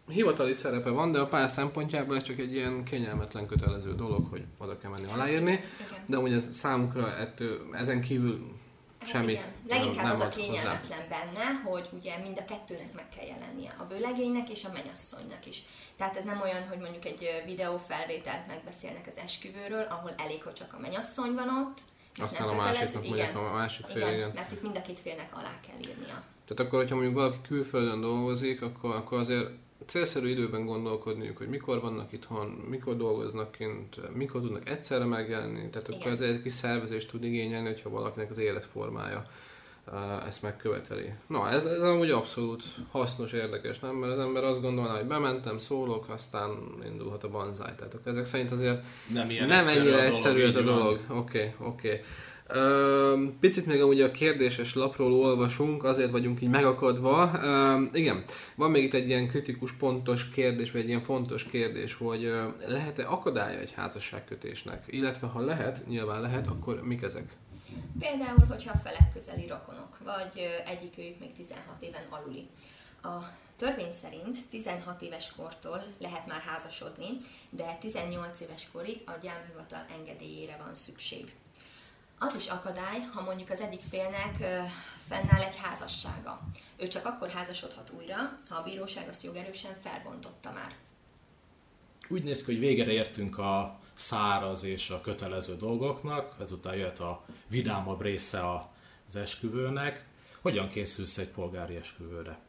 hivatali 0.08 0.54
szerepe 0.54 0.90
van, 0.90 1.12
de 1.12 1.20
a 1.20 1.28
pár 1.28 1.50
szempontjából 1.50 2.16
ez 2.16 2.24
csak 2.24 2.40
egy 2.40 2.54
ilyen 2.54 2.84
kényelmetlen 2.84 3.46
kötelező 3.46 3.96
dolog, 3.96 4.28
hogy 4.30 4.44
oda 4.58 4.78
kell 4.78 4.92
menni 4.92 5.12
aláírni, 5.12 5.52
Igen. 5.52 6.04
de 6.06 6.18
amúgy 6.18 6.34
ez 6.34 6.56
számukra 6.56 7.16
ettől, 7.16 7.68
ezen 7.72 8.02
kívül 8.02 8.56
Hát 9.00 9.10
semmit 9.10 9.30
igen. 9.30 9.54
Leginkább 9.68 10.04
nem 10.04 10.12
az 10.12 10.20
a 10.20 10.24
ad 10.26 10.34
hozzá. 10.34 10.46
kényelmetlen 10.46 11.00
benne, 11.10 11.46
hogy 11.64 11.90
ugye 11.92 12.18
mind 12.18 12.38
a 12.38 12.46
kettőnek 12.46 12.94
meg 12.94 13.10
kell 13.16 13.26
jelennie, 13.26 13.76
a 13.78 13.86
vőlegénynek 13.88 14.50
és 14.50 14.64
a 14.66 14.70
mennyasszonynak 14.74 15.46
is. 15.46 15.64
Tehát 15.96 16.16
ez 16.16 16.24
nem 16.24 16.42
olyan, 16.42 16.68
hogy 16.68 16.78
mondjuk 16.78 17.06
egy 17.06 17.44
videófelvételt 17.46 18.48
megbeszélnek 18.48 19.08
az 19.08 19.18
esküvőről, 19.24 19.86
ahol 19.90 20.14
elég, 20.18 20.44
hogy 20.44 20.54
csak 20.54 20.74
a 20.74 20.80
mennyasszony 20.80 21.34
van 21.34 21.50
ott, 21.50 21.82
Aztán 22.20 22.48
a 22.48 22.56
másiknak 22.56 23.04
mondják, 23.04 23.38
a 23.38 23.54
másik 23.54 23.86
fél, 23.86 23.98
igen, 23.98 24.14
igen. 24.14 24.32
mert 24.36 24.52
itt 24.52 24.62
mind 24.62 24.78
a 24.78 24.82
két 24.82 25.00
félnek 25.00 25.30
alá 25.34 25.60
kell 25.68 25.92
írnia. 25.92 26.24
Tehát 26.48 26.66
akkor, 26.66 26.80
hogyha 26.80 26.96
mondjuk 26.96 27.16
valaki 27.16 27.38
külföldön 27.48 28.02
dolgozik, 28.02 28.62
akkor, 28.62 28.96
akkor 28.96 29.18
azért 29.18 29.50
célszerű 29.86 30.30
időben 30.30 30.66
gondolkodniuk, 30.66 31.38
hogy 31.38 31.48
mikor 31.48 31.82
vannak 31.82 32.12
itthon, 32.12 32.48
mikor 32.70 32.98
dolgoznak 32.98 33.52
kint, 33.52 34.16
mikor 34.16 34.42
tudnak 34.42 34.70
egyszerre 34.70 35.06
megjelenni. 35.06 35.70
Tehát 35.70 35.88
akkor 35.88 36.00
Igen. 36.00 36.14
ez 36.14 36.22
egy 36.22 36.42
kis 36.42 36.54
szervezést 36.54 37.10
tud 37.10 37.24
igényelni, 37.24 37.68
hogyha 37.68 37.90
valakinek 37.90 38.30
az 38.30 38.38
életformája 38.38 39.24
uh, 39.88 40.28
ezt 40.28 40.42
megköveteli. 40.42 41.14
Na, 41.28 41.50
ez, 41.50 41.66
ez 41.66 41.84
amúgy 41.84 42.12
abszolút 42.12 42.64
hasznos, 42.92 43.32
érdekes, 43.32 43.80
nem? 43.80 43.96
Mert 43.96 44.14
az 44.14 44.20
ember 44.20 44.44
azt 44.44 44.62
gondolná, 44.62 44.96
hogy 44.96 45.08
bementem, 45.08 45.60
szólok, 45.60 46.10
aztán 46.10 46.50
indulhat 46.86 47.24
a 47.24 47.30
banzáj. 47.30 47.76
Tehát 47.76 47.94
akkor 47.94 48.12
ezek 48.12 48.26
szerint 48.26 48.52
azért 48.52 48.84
Nem, 49.14 49.30
ilyen 49.30 49.48
nem 49.48 49.60
egyszerű 49.60 49.80
ennyire 49.80 49.96
a 49.96 50.00
dolog, 50.00 50.14
egyszerű 50.14 50.44
ez 50.44 50.56
a 50.56 50.62
dolog. 50.62 51.00
Oké, 51.10 51.54
oké. 51.60 51.90
Ö, 51.90 52.37
Picit 53.40 53.66
még 53.66 53.82
amúgy 53.82 54.02
a 54.02 54.12
kérdéses 54.12 54.74
lapról 54.74 55.14
olvasunk, 55.14 55.84
azért 55.84 56.12
vagyunk 56.12 56.42
így 56.42 56.50
megakadva. 56.50 57.40
Igen, 57.94 58.24
van 58.56 58.72
még 58.72 58.84
itt 58.84 58.94
egy 58.94 59.08
ilyen 59.08 59.28
kritikus, 59.28 59.74
pontos 59.74 60.30
kérdés, 60.30 60.72
vagy 60.72 60.82
egy 60.82 60.88
ilyen 60.88 61.02
fontos 61.02 61.44
kérdés, 61.44 61.94
hogy 61.94 62.32
lehet-e 62.68 63.08
akadálya 63.08 63.60
egy 63.60 63.74
házasságkötésnek? 63.74 64.84
Illetve 64.88 65.28
ha 65.28 65.40
lehet, 65.40 65.88
nyilván 65.88 66.22
lehet, 66.22 66.48
akkor 66.48 66.82
mik 66.84 67.02
ezek? 67.02 67.36
Például, 68.00 68.46
hogyha 68.48 68.78
felek 68.78 69.14
közeli 69.14 69.48
rokonok, 69.48 69.98
vagy 70.04 70.64
egyikőjük 70.66 71.20
még 71.20 71.34
16 71.34 71.66
éven 71.80 72.06
aluli. 72.10 72.48
A 73.04 73.16
törvény 73.56 73.92
szerint 73.92 74.38
16 74.50 75.02
éves 75.02 75.34
kortól 75.36 75.84
lehet 75.98 76.28
már 76.28 76.42
házasodni, 76.42 77.08
de 77.50 77.78
18 77.80 78.40
éves 78.40 78.68
korig 78.72 79.02
a 79.06 79.12
gyámhivatal 79.22 79.86
engedélyére 79.98 80.60
van 80.66 80.76
szükség. 80.76 81.34
Az 82.20 82.36
is 82.36 82.48
akadály, 82.48 83.00
ha 83.14 83.22
mondjuk 83.22 83.50
az 83.50 83.62
egyik 83.62 83.82
félnek 83.90 84.36
fennáll 85.08 85.42
egy 85.42 85.56
házassága. 85.56 86.42
Ő 86.78 86.88
csak 86.88 87.06
akkor 87.06 87.30
házasodhat 87.30 87.92
újra, 87.98 88.16
ha 88.50 88.56
a 88.56 88.64
bíróság 88.64 89.08
azt 89.08 89.24
jogerősen 89.24 89.76
felbontotta 89.82 90.52
már. 90.52 90.76
Úgy 92.10 92.24
néz 92.24 92.44
ki, 92.44 92.52
hogy 92.52 92.60
végére 92.60 92.92
értünk 92.92 93.38
a 93.38 93.80
száraz 93.94 94.64
és 94.64 94.90
a 94.90 95.02
kötelező 95.02 95.56
dolgoknak, 95.56 96.36
ezután 96.40 96.76
jöhet 96.76 97.00
a 97.00 97.26
vidámabb 97.48 98.02
része 98.02 98.42
az 99.08 99.16
esküvőnek. 99.16 100.06
Hogyan 100.42 100.70
készülsz 100.70 101.18
egy 101.18 101.30
polgári 101.30 101.76
esküvőre? 101.76 102.40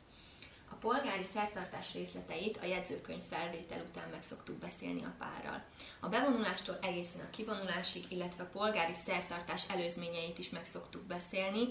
Polgári 0.80 1.24
szertartás 1.24 1.92
részleteit 1.92 2.58
a 2.62 2.66
jegyzőkönyv 2.66 3.22
felvétel 3.30 3.80
után 3.88 4.08
meg 4.10 4.22
szoktuk 4.22 4.56
beszélni 4.56 5.04
a 5.04 5.14
párral. 5.18 5.64
A 6.00 6.08
bevonulástól 6.08 6.78
egészen 6.82 7.20
a 7.20 7.30
kivonulásig, 7.30 8.04
illetve 8.08 8.42
a 8.42 8.58
polgári 8.58 8.92
szertartás 8.92 9.62
előzményeit 9.68 10.38
is 10.38 10.50
meg 10.50 10.66
szoktuk 10.66 11.02
beszélni. 11.02 11.68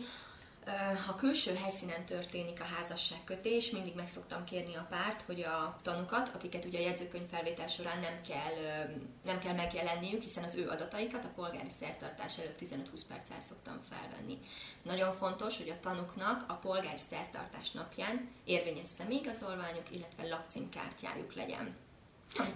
Ha 1.06 1.16
külső 1.16 1.56
helyszínen 1.56 2.06
történik 2.06 2.62
a 2.62 2.76
házasságkötés, 2.76 3.72
mindig 3.72 3.96
meg 3.96 4.08
szoktam 4.08 4.44
kérni 4.44 4.76
a 4.76 4.88
párt, 4.90 5.22
hogy 5.22 5.42
a 5.42 5.76
tanukat, 5.82 6.32
akiket 6.34 6.66
ugye 6.66 6.80
a 6.80 6.82
jegyzőkönyv 6.82 7.30
felvétel 7.32 7.68
során 7.68 8.00
nem 8.00 8.22
kell, 8.28 8.56
nem 9.26 9.40
kell 9.40 9.54
megjelenniük, 9.54 10.22
hiszen 10.22 10.44
az 10.44 10.56
ő 10.56 10.68
adataikat 10.68 11.26
a 11.26 11.32
polgári 11.36 11.70
szertartás 11.80 12.38
előtt 12.38 12.60
15-20 12.60 13.02
perccel 13.08 13.40
szoktam 13.40 13.80
felvenni. 13.90 14.38
Nagyon 14.82 15.12
fontos, 15.12 15.58
hogy 15.58 15.70
a 15.70 15.80
tanuknak 15.80 16.46
a 16.48 16.54
polgári 16.54 17.02
szertartás 17.10 17.72
napján 17.72 18.30
érvényes 18.44 18.88
személyigazolványuk, 18.98 19.96
illetve 19.96 20.28
lakcímkártyájuk 20.28 21.34
legyen. 21.34 21.76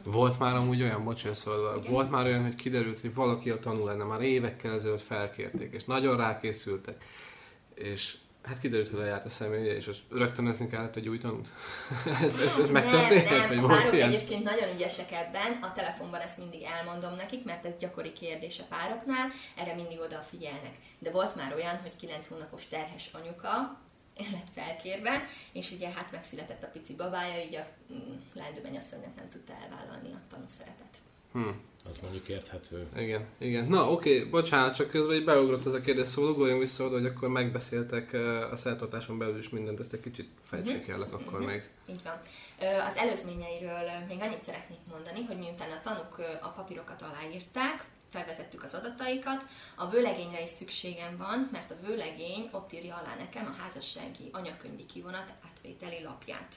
Volt 0.04 0.40
már 0.40 0.56
amúgy 0.56 0.82
olyan, 0.82 1.04
bocsánat, 1.04 1.38
szóval 1.38 1.78
Igen. 1.78 1.92
volt 1.92 2.10
már 2.10 2.26
olyan, 2.26 2.44
hogy 2.44 2.56
kiderült, 2.56 3.00
hogy 3.00 3.14
valaki 3.14 3.50
a 3.50 3.60
tanul 3.60 3.86
lenne, 3.86 4.04
már 4.04 4.22
évekkel 4.22 4.74
ezelőtt 4.74 5.02
felkérték, 5.02 5.74
és 5.74 5.84
nagyon 5.84 6.18
rákészültek, 6.18 7.04
és 7.76 8.18
hát 8.44 8.60
kiderült, 8.60 8.90
hogy 8.90 9.00
lejárt 9.00 9.26
a 9.26 9.30
személye, 9.30 9.76
és 9.76 9.88
azt 9.88 10.02
rögtönözni 10.10 10.70
kellett 10.70 10.96
egy 10.96 11.08
új 11.08 11.18
tanút. 11.18 11.50
ez, 12.22 12.40
ez, 12.40 12.58
ez 12.58 12.70
megtörtént, 12.70 13.30
nem, 13.30 13.48
vagy 13.48 13.56
nem. 13.56 13.66
Volt 13.66 13.78
párok 13.78 13.94
ilyen? 13.94 14.10
egyébként 14.10 14.44
nagyon 14.44 14.74
ügyesek 14.74 15.12
ebben, 15.12 15.58
a 15.62 15.74
telefonban 15.74 16.20
ezt 16.20 16.38
mindig 16.38 16.62
elmondom 16.62 17.14
nekik, 17.14 17.44
mert 17.44 17.66
ez 17.66 17.74
gyakori 17.80 18.14
kérdés 18.14 18.60
a 18.60 18.64
pároknál, 18.70 19.32
erre 19.58 19.74
mindig 19.74 20.00
odafigyelnek. 20.00 20.76
De 21.00 21.12
volt 21.12 21.36
már 21.36 21.54
olyan, 21.54 21.78
hogy 21.78 21.96
9 21.96 22.28
hónapos 22.28 22.68
terhes 22.68 23.10
anyuka 23.14 23.80
lett 24.18 24.50
felkérve, 24.54 25.24
és 25.52 25.72
ugye 25.72 25.90
hát 25.90 26.12
megszületett 26.12 26.64
a 26.64 26.68
pici 26.68 26.96
babája, 26.96 27.44
így 27.44 27.56
a 27.56 27.66
mm, 27.94 28.16
leendő 28.34 28.62
mennyasszonynak 28.62 29.16
nem 29.16 29.30
tudta 29.30 29.54
elvállalni 29.54 30.14
a 30.14 30.22
tanúszerepet. 30.30 31.02
Hm. 31.32 31.50
Az 31.90 31.98
mondjuk 32.02 32.28
érthető. 32.28 32.88
Igen, 32.96 33.26
igen. 33.38 33.68
Na 33.68 33.92
oké, 33.92 34.24
bocsánat, 34.24 34.76
csak 34.76 34.90
közben 34.90 35.16
így 35.16 35.24
beugrott 35.24 35.66
ez 35.66 35.74
a 35.74 35.82
kérdés, 35.82 36.08
szóval 36.08 36.32
ugorjunk 36.32 36.62
vissza 36.62 36.86
oda, 36.86 36.94
hogy 36.98 37.06
akkor 37.06 37.30
megbeszéltek 37.30 38.14
a 38.52 38.56
szertartáson 38.56 39.18
belül 39.18 39.38
is 39.38 39.50
mindent, 39.50 39.80
ezt 39.80 39.94
egy 39.94 40.00
kicsit 40.00 40.30
fejtsék 40.42 40.86
kérlek 40.86 41.14
akkor 41.14 41.40
Mhm. 41.40 41.48
még. 41.50 41.70
Így 41.90 42.02
van. 42.04 42.20
Az 42.88 42.96
előzményeiről 42.98 43.90
még 44.08 44.18
annyit 44.22 44.44
szeretnék 44.44 44.78
mondani, 44.92 45.24
hogy 45.24 45.38
miután 45.38 45.72
a 45.72 45.80
tanúk 45.80 46.18
ö, 46.18 46.24
a 46.42 46.50
papírokat 46.50 47.02
aláírták, 47.02 47.86
felvezettük 48.10 48.64
az 48.64 48.74
adataikat, 48.74 49.46
a 49.76 49.90
vőlegényre 49.90 50.42
is 50.42 50.50
szükségem 50.50 51.18
van, 51.18 51.50
mert 51.52 51.72
a 51.72 51.86
vőlegény 51.88 52.50
ott 52.52 52.74
írja 52.74 52.96
alá 52.96 53.16
nekem 53.16 53.46
a 53.46 53.62
házassági 53.62 54.30
anyakönyvi 54.32 54.86
kivonat 54.86 55.34
átvételi 55.50 56.04
lapját. 56.04 56.56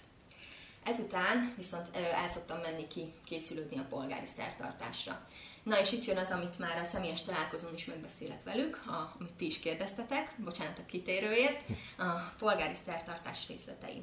Ezután 0.84 1.54
viszont 1.56 1.96
el 1.96 2.28
szoktam 2.28 2.60
menni 2.60 2.86
ki 2.86 3.12
készülődni 3.24 3.78
a 3.78 3.86
polgári 3.88 4.26
szertartásra. 4.36 5.22
Na 5.62 5.80
és 5.80 5.92
itt 5.92 6.04
jön 6.04 6.16
az, 6.16 6.30
amit 6.30 6.58
már 6.58 6.78
a 6.78 6.84
személyes 6.84 7.22
találkozón 7.22 7.74
is 7.74 7.84
megbeszélek 7.84 8.44
velük, 8.44 8.82
a, 8.86 9.14
amit 9.18 9.32
ti 9.32 9.46
is 9.46 9.60
kérdeztetek, 9.60 10.34
bocsánat 10.36 10.78
a 10.78 10.86
kitérőért, 10.86 11.62
a 11.98 12.10
polgári 12.38 12.74
szertartás 12.86 13.46
részletei. 13.48 14.02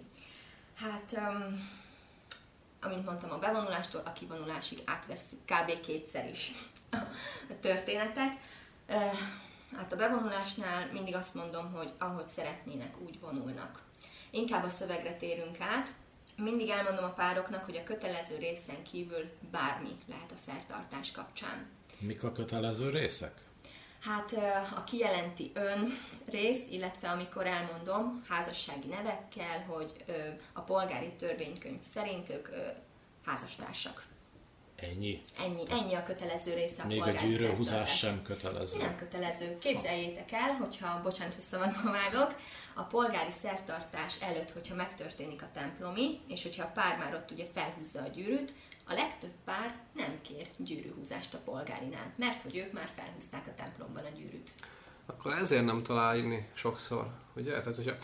Hát, 0.76 1.12
um, 1.18 1.70
amint 2.82 3.06
mondtam, 3.06 3.32
a 3.32 3.38
bevonulástól 3.38 4.02
a 4.06 4.14
kivonulásig 4.14 4.82
átvesszük 4.86 5.40
kb. 5.46 5.82
kétszer 5.82 6.30
is 6.30 6.52
a 7.50 7.60
történetet. 7.60 8.38
Ö, 8.88 8.96
Hát 9.78 9.94
a 9.94 9.96
bevonulásnál 9.96 10.90
mindig 10.92 11.16
azt 11.16 11.34
mondom, 11.34 11.72
hogy 11.74 11.92
ahogy 12.00 12.28
szeretnének, 12.28 12.94
úgy 13.06 13.20
vonulnak. 13.20 13.82
Inkább 14.30 14.64
a 14.64 14.70
szövegre 14.70 15.14
térünk 15.16 15.60
át. 15.60 15.90
Mindig 16.36 16.70
elmondom 16.70 17.04
a 17.04 17.14
pároknak, 17.14 17.66
hogy 17.66 17.76
a 17.76 17.84
kötelező 17.84 18.38
részen 18.38 18.84
kívül 18.84 19.30
bármi 19.52 19.96
lehet 20.08 20.32
a 20.32 20.36
szertartás 20.36 21.12
kapcsán. 21.12 21.70
Mik 22.00 22.24
a 22.24 22.32
kötelező 22.32 22.90
részek? 22.90 23.42
Hát 24.00 24.32
a 24.76 24.84
kijelenti 24.84 25.52
ön 25.54 25.90
rész, 26.26 26.62
illetve 26.70 27.10
amikor 27.10 27.46
elmondom 27.46 28.24
házassági 28.28 28.88
nevekkel, 28.88 29.64
hogy 29.68 30.06
a 30.54 30.62
polgári 30.62 31.14
törvénykönyv 31.14 31.82
szerint 31.82 32.30
ők 32.30 32.48
házastársak. 33.26 34.04
Ennyi? 34.82 35.22
Ennyi, 35.40 35.64
ennyi 35.70 35.94
a 35.94 36.04
kötelező 36.04 36.54
része 36.54 36.82
a 36.82 36.86
Még 36.86 37.02
a 37.02 37.12
gyűrőhúzás 37.12 37.98
sem 37.98 38.22
kötelező. 38.22 38.78
Nem 38.78 38.96
kötelező. 38.96 39.58
Képzeljétek 39.58 40.32
el, 40.32 40.52
hogyha, 40.52 41.02
bocsánat, 41.04 41.34
hogy 41.34 41.44
szabadba 41.44 41.92
vágok, 41.92 42.36
a 42.76 42.84
polgári 42.84 43.32
szertartás 43.32 44.22
előtt, 44.22 44.52
hogyha 44.52 44.76
megtörténik 44.76 45.42
a 45.42 45.50
templomi, 45.54 46.20
és 46.28 46.44
hogyha 46.44 46.64
a 46.64 46.72
pár 46.74 46.98
már 46.98 47.14
ott 47.14 47.32
ugye 47.32 47.46
felhúzza 47.54 48.00
a 48.00 48.08
gyűrűt, 48.08 48.54
a 48.88 48.94
legtöbb 48.94 49.34
pár 49.46 49.76
nem 49.96 50.22
kér 50.22 50.48
gyűrűhúzást 50.58 51.34
a 51.34 51.38
polgárinál, 51.38 52.14
mert 52.16 52.42
hogy 52.42 52.58
ők 52.58 52.72
már 52.72 52.90
felhúzták 52.96 53.48
a 53.48 53.54
templomban 53.54 54.04
a 54.04 54.18
gyűrűt. 54.18 54.54
Akkor 55.06 55.34
ezért 55.34 55.66
nem 55.66 55.84
találni 55.84 56.50
sokszor, 56.54 57.08
ugye? 57.36 57.60
Tehát, 57.60 57.76
hogyha 57.76 57.96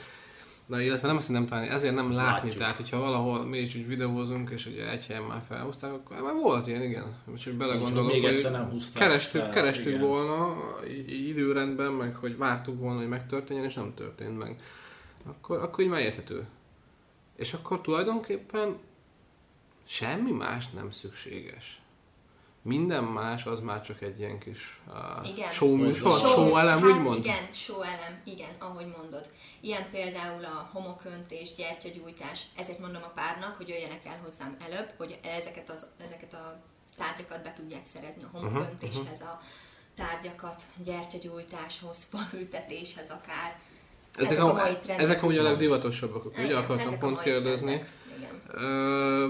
Na, 0.68 0.82
illetve 0.82 1.08
nem 1.08 1.18
azt, 1.18 1.26
hogy 1.26 1.36
nem 1.36 1.46
találni, 1.46 1.70
ezért 1.70 1.96
nem 1.96 2.12
látni. 2.12 2.32
Látjuk. 2.32 2.54
Tehát, 2.54 2.76
hogyha 2.76 3.00
valahol 3.00 3.46
mi 3.46 3.58
is 3.58 3.76
úgy 3.76 3.88
videózunk, 3.88 4.50
és 4.50 4.66
ugye 4.66 4.90
egy 4.90 5.06
helyen 5.06 5.24
már 5.24 5.42
felhúzták, 5.48 5.92
akkor 5.94 6.22
már 6.22 6.34
volt 6.34 6.68
ilyen, 6.68 6.82
igen. 6.82 7.16
Úgyhogy 7.32 7.54
belegondolok, 7.54 8.12
még 8.12 8.24
hogy 8.24 8.48
nem 8.52 8.78
kerestük, 8.94 9.42
fel, 9.42 9.50
kerestük 9.50 9.88
igen. 9.88 10.02
volna 10.02 10.56
így, 10.90 11.12
így 11.12 11.28
időrendben, 11.28 11.92
meg 11.92 12.16
hogy 12.16 12.38
vártuk 12.38 12.80
volna, 12.80 13.00
hogy 13.00 13.08
megtörténjen, 13.08 13.66
és 13.66 13.74
nem 13.74 13.94
történt 13.94 14.38
meg. 14.38 14.60
Akkor, 15.26 15.62
akkor 15.62 15.84
így 15.84 15.90
már 15.90 16.02
érthető. 16.02 16.46
És 17.36 17.54
akkor 17.54 17.82
tulajdonképpen 17.82 18.78
semmi 19.84 20.32
más 20.32 20.70
nem 20.70 20.92
szükséges. 20.92 21.82
Minden 22.68 23.04
más 23.04 23.46
az 23.46 23.60
már 23.60 23.82
csak 23.82 24.02
egy 24.02 24.20
ilyen 24.20 24.40
kis 24.40 24.80
uh, 24.88 25.30
Igen. 25.30 25.52
show 25.52 25.76
műsor, 25.76 26.12
Show- 26.12 26.32
show 26.32 26.58
elem, 26.58 26.80
hát 26.82 26.90
úgymond. 26.90 27.26
igen, 27.26 27.48
show 27.54 27.82
elem, 27.82 28.22
igen, 28.24 28.50
ahogy 28.60 28.86
mondod. 28.98 29.30
Ilyen 29.60 29.90
például 29.92 30.44
a 30.46 30.70
homoköntés, 30.74 31.54
gyertyagyújtás, 31.56 32.44
ezért 32.58 32.80
mondom 32.80 33.02
a 33.04 33.12
párnak, 33.16 33.56
hogy 33.56 33.70
jöjjenek 33.70 34.06
el 34.06 34.20
hozzám 34.24 34.58
előbb, 34.66 34.94
hogy 34.98 35.20
ezeket, 35.38 35.70
az, 35.70 35.86
ezeket 36.06 36.34
a 36.34 36.60
tárgyakat 36.98 37.44
be 37.44 37.54
tudják 37.54 37.86
szerezni 37.86 38.24
a 38.24 38.38
homoköntéshez, 38.38 39.22
a 39.22 39.40
tárgyakat 39.96 40.64
gyertyagyújtáshoz, 40.84 42.08
falültetéshez 42.12 43.10
akár. 43.10 43.60
Ezek, 44.18 44.40
a 44.44 44.50
a, 44.50 44.54
mai 44.54 44.78
trendek, 44.78 45.00
ezek 45.00 45.24
amúgy 45.24 45.38
a 45.38 45.44
legdivatosabbak, 45.44 46.26
ugye 46.26 46.44
Igen, 46.44 46.56
akartam 46.56 46.88
ezek 46.88 46.94
a 47.04 47.06
pont 47.06 47.16
mai 47.16 47.24
kérdezni. 47.24 47.66
trendek, 47.68 47.92
Igen. 48.18 48.64
Ö, 48.64 49.28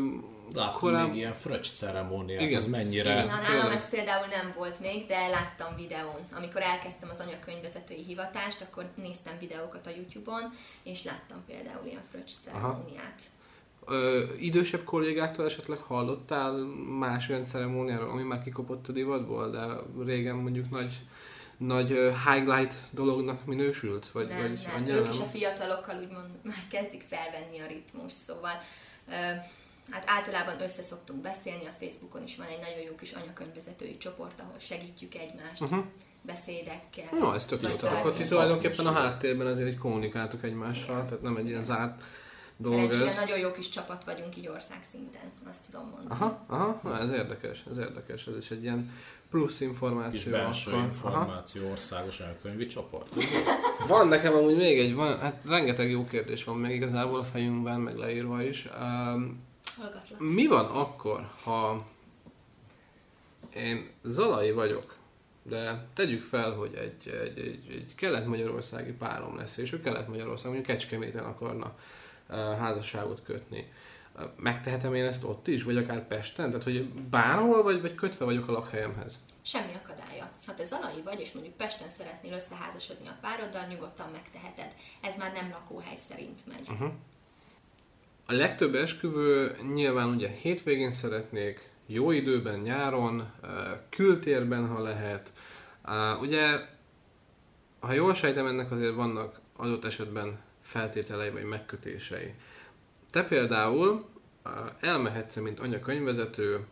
Láttunk 0.54 0.78
korán- 0.78 1.08
még 1.08 1.18
ilyen 1.18 1.34
fröccs 1.34 1.68
ceremóniát, 1.72 2.42
Igen. 2.42 2.58
ez 2.58 2.68
mennyire... 2.68 3.12
Igen. 3.12 3.26
Na, 3.26 3.42
nálam 3.42 3.72
ez 3.72 3.90
például 3.90 4.28
nem 4.28 4.54
volt 4.58 4.80
még, 4.80 5.06
de 5.06 5.28
láttam 5.28 5.76
videón. 5.76 6.20
Amikor 6.32 6.62
elkezdtem 6.62 7.10
az 7.10 7.20
anyakönyvvezetői 7.20 8.04
hivatást, 8.04 8.62
akkor 8.62 8.90
néztem 8.96 9.34
videókat 9.40 9.88
a 9.88 9.90
YouTube-on, 9.90 10.54
és 10.84 11.04
láttam 11.04 11.44
például 11.46 11.86
ilyen 11.86 12.02
fröccs 12.02 12.32
ceremóniát. 12.44 13.22
Ö, 13.86 14.24
idősebb 14.40 14.84
kollégáktól 14.84 15.46
esetleg 15.46 15.78
hallottál 15.78 16.52
más 17.00 17.30
olyan 17.30 17.46
ceremóniáról, 17.46 18.10
ami 18.10 18.24
már 18.24 18.44
kikopott 18.44 18.88
a 18.88 18.92
divatból, 18.92 19.50
de 19.50 19.66
régen 20.06 20.36
mondjuk 20.36 20.70
nagy, 20.70 20.92
nagy 21.58 21.88
highlight 22.26 22.74
dolognak 22.92 23.46
minősült? 23.46 24.12
Vagy, 24.12 24.28
nem, 24.28 24.38
vagy 24.38 24.62
nem. 24.64 24.76
annyira 24.76 24.96
Ők 24.98 25.08
is 25.14 25.20
a 25.20 25.24
fiatalokkal 25.24 25.96
úgymond 26.00 26.30
már 26.44 26.64
kezdik 26.72 27.06
felvenni 27.10 27.60
a 27.60 27.68
ritmus, 27.68 28.12
szóval 28.12 28.64
ö, 29.10 29.14
hát 29.90 30.04
általában 30.08 30.62
össze 30.62 30.82
szoktunk 30.82 31.22
beszélni, 31.22 31.66
a 31.66 31.76
Facebookon 31.80 32.24
is 32.24 32.36
van 32.38 32.48
egy 32.48 32.60
nagyon 32.60 32.84
jó 32.90 32.96
kis 32.96 33.12
anyakönyvvezetői 33.12 33.98
csoport, 33.98 34.40
ahol 34.40 34.60
segítjük 34.60 35.16
egymást 35.16 35.62
Uh-huh. 35.62 35.84
beszédekkel. 36.22 37.08
No, 37.20 37.34
ez 37.34 37.46
tök 37.46 37.62
jó. 37.62 37.88
Akkor 37.90 38.14
ti 38.14 38.24
tulajdonképpen 38.24 38.86
a 38.86 38.92
háttérben 38.92 39.48
azért 39.48 39.70
így 39.70 39.78
kommunikáltok 39.78 40.44
egymással, 40.44 41.06
tehát 41.06 41.22
nem 41.22 41.36
egy 41.38 41.48
ilyen 41.48 41.62
zárt 41.62 42.04
dolog 42.58 42.78
Szerencsére 42.80 43.06
ez. 43.10 43.16
nagyon 43.18 43.38
jó 43.40 43.52
kis 43.52 43.70
csapat 43.70 44.04
vagyunk 44.04 44.38
így 44.38 44.48
országszinten, 44.48 45.32
azt 45.50 45.66
tudom 45.72 45.86
mondani. 45.90 46.08
Aha, 46.10 46.44
aha, 46.48 46.80
na, 46.84 47.00
ez 47.00 47.12
érdekes, 47.12 47.64
ez 47.72 47.78
érdekes, 47.78 48.28
ez 48.28 48.38
is 48.38 48.52
egy 48.52 48.64
ilyen 48.64 48.92
plusz 49.30 49.58
Kis 49.58 49.68
információ. 49.68 50.32
belső 50.32 50.72
akkor. 50.72 50.84
Aha. 50.84 50.88
információ, 50.88 51.70
országos 51.70 52.22
könyvi 52.42 52.66
csoport. 52.68 53.14
Van 53.88 54.08
nekem 54.08 54.34
amúgy 54.34 54.56
még 54.58 54.80
egy, 54.80 54.94
van, 54.94 55.20
hát 55.20 55.42
rengeteg 55.48 55.90
jó 55.90 56.06
kérdés 56.06 56.44
van 56.44 56.58
még 56.58 56.76
igazából 56.76 57.20
a 57.20 57.24
fejünkben, 57.24 57.80
meg 57.80 57.98
leírva 57.98 58.44
is. 58.44 58.68
Um, 58.82 59.46
Hallgatlak. 59.78 60.20
mi 60.20 60.48
van 60.48 60.66
akkor, 60.66 61.30
ha 61.44 61.86
én 63.54 63.90
zalai 64.04 64.52
vagyok, 64.52 64.96
de 65.44 65.88
tegyük 65.94 66.24
fel, 66.24 66.52
hogy 66.52 66.74
egy, 66.74 67.14
egy, 67.14 67.38
egy, 67.38 67.72
egy 67.72 67.96
kelet-magyarországi 67.96 68.92
párom 68.92 69.36
lesz, 69.36 69.58
és 69.58 69.72
ő 69.72 69.82
kelet-magyarország, 69.82 70.52
mondjuk 70.52 70.66
Kecskeméten 70.66 71.24
akarna 71.24 71.76
uh, 72.30 72.36
házasságot 72.36 73.22
kötni. 73.24 73.72
Uh, 74.16 74.24
megtehetem 74.36 74.94
én 74.94 75.06
ezt 75.06 75.24
ott 75.24 75.48
is, 75.48 75.64
vagy 75.64 75.78
akár 75.78 76.08
Pesten? 76.08 76.50
Tehát, 76.50 76.64
hogy 76.64 76.90
bárhol, 76.90 77.64
vagy, 77.64 77.82
vagy 77.82 77.96
kötve 77.96 78.26
vagyok 78.26 78.48
a 78.48 78.52
lakhelyemhez? 78.52 79.20
Semmi 79.42 79.72
akadálya. 79.84 80.30
Ha 80.46 80.54
te 80.54 80.64
zalai 80.64 81.02
vagy, 81.04 81.20
és 81.20 81.32
mondjuk 81.32 81.56
Pesten 81.56 81.90
szeretnél 81.90 82.34
összeházasodni 82.34 83.08
a 83.08 83.18
pároddal, 83.22 83.66
nyugodtan 83.66 84.10
megteheted. 84.12 84.76
Ez 85.02 85.16
már 85.18 85.34
nem 85.34 85.50
lakóhely 85.50 85.96
szerint 85.96 86.48
megy. 86.48 86.70
Uh-huh. 86.70 86.92
A 88.30 88.34
legtöbb 88.34 88.76
esküvő 88.76 89.56
nyilván 89.74 90.10
ugye 90.10 90.28
hétvégén 90.28 90.92
szeretnék, 90.92 91.70
jó 91.86 92.12
időben, 92.12 92.60
nyáron, 92.60 93.32
kültérben, 93.90 94.68
ha 94.68 94.82
lehet. 94.82 95.34
Ugye, 96.22 96.60
ha 97.80 97.94
jól 97.94 98.14
sejtem, 98.14 98.48
ennek 98.48 98.72
azért 98.72 98.96
vannak 98.96 99.40
adott 99.56 99.86
esetben 99.86 100.40
feltételei 100.62 101.30
vagy 101.30 101.44
megkötései. 101.44 102.34
Te 103.12 103.24
például 103.24 104.06
elmehetsz 104.80 105.36
mint 105.36 105.60
anyakönyvvezető 105.60 106.66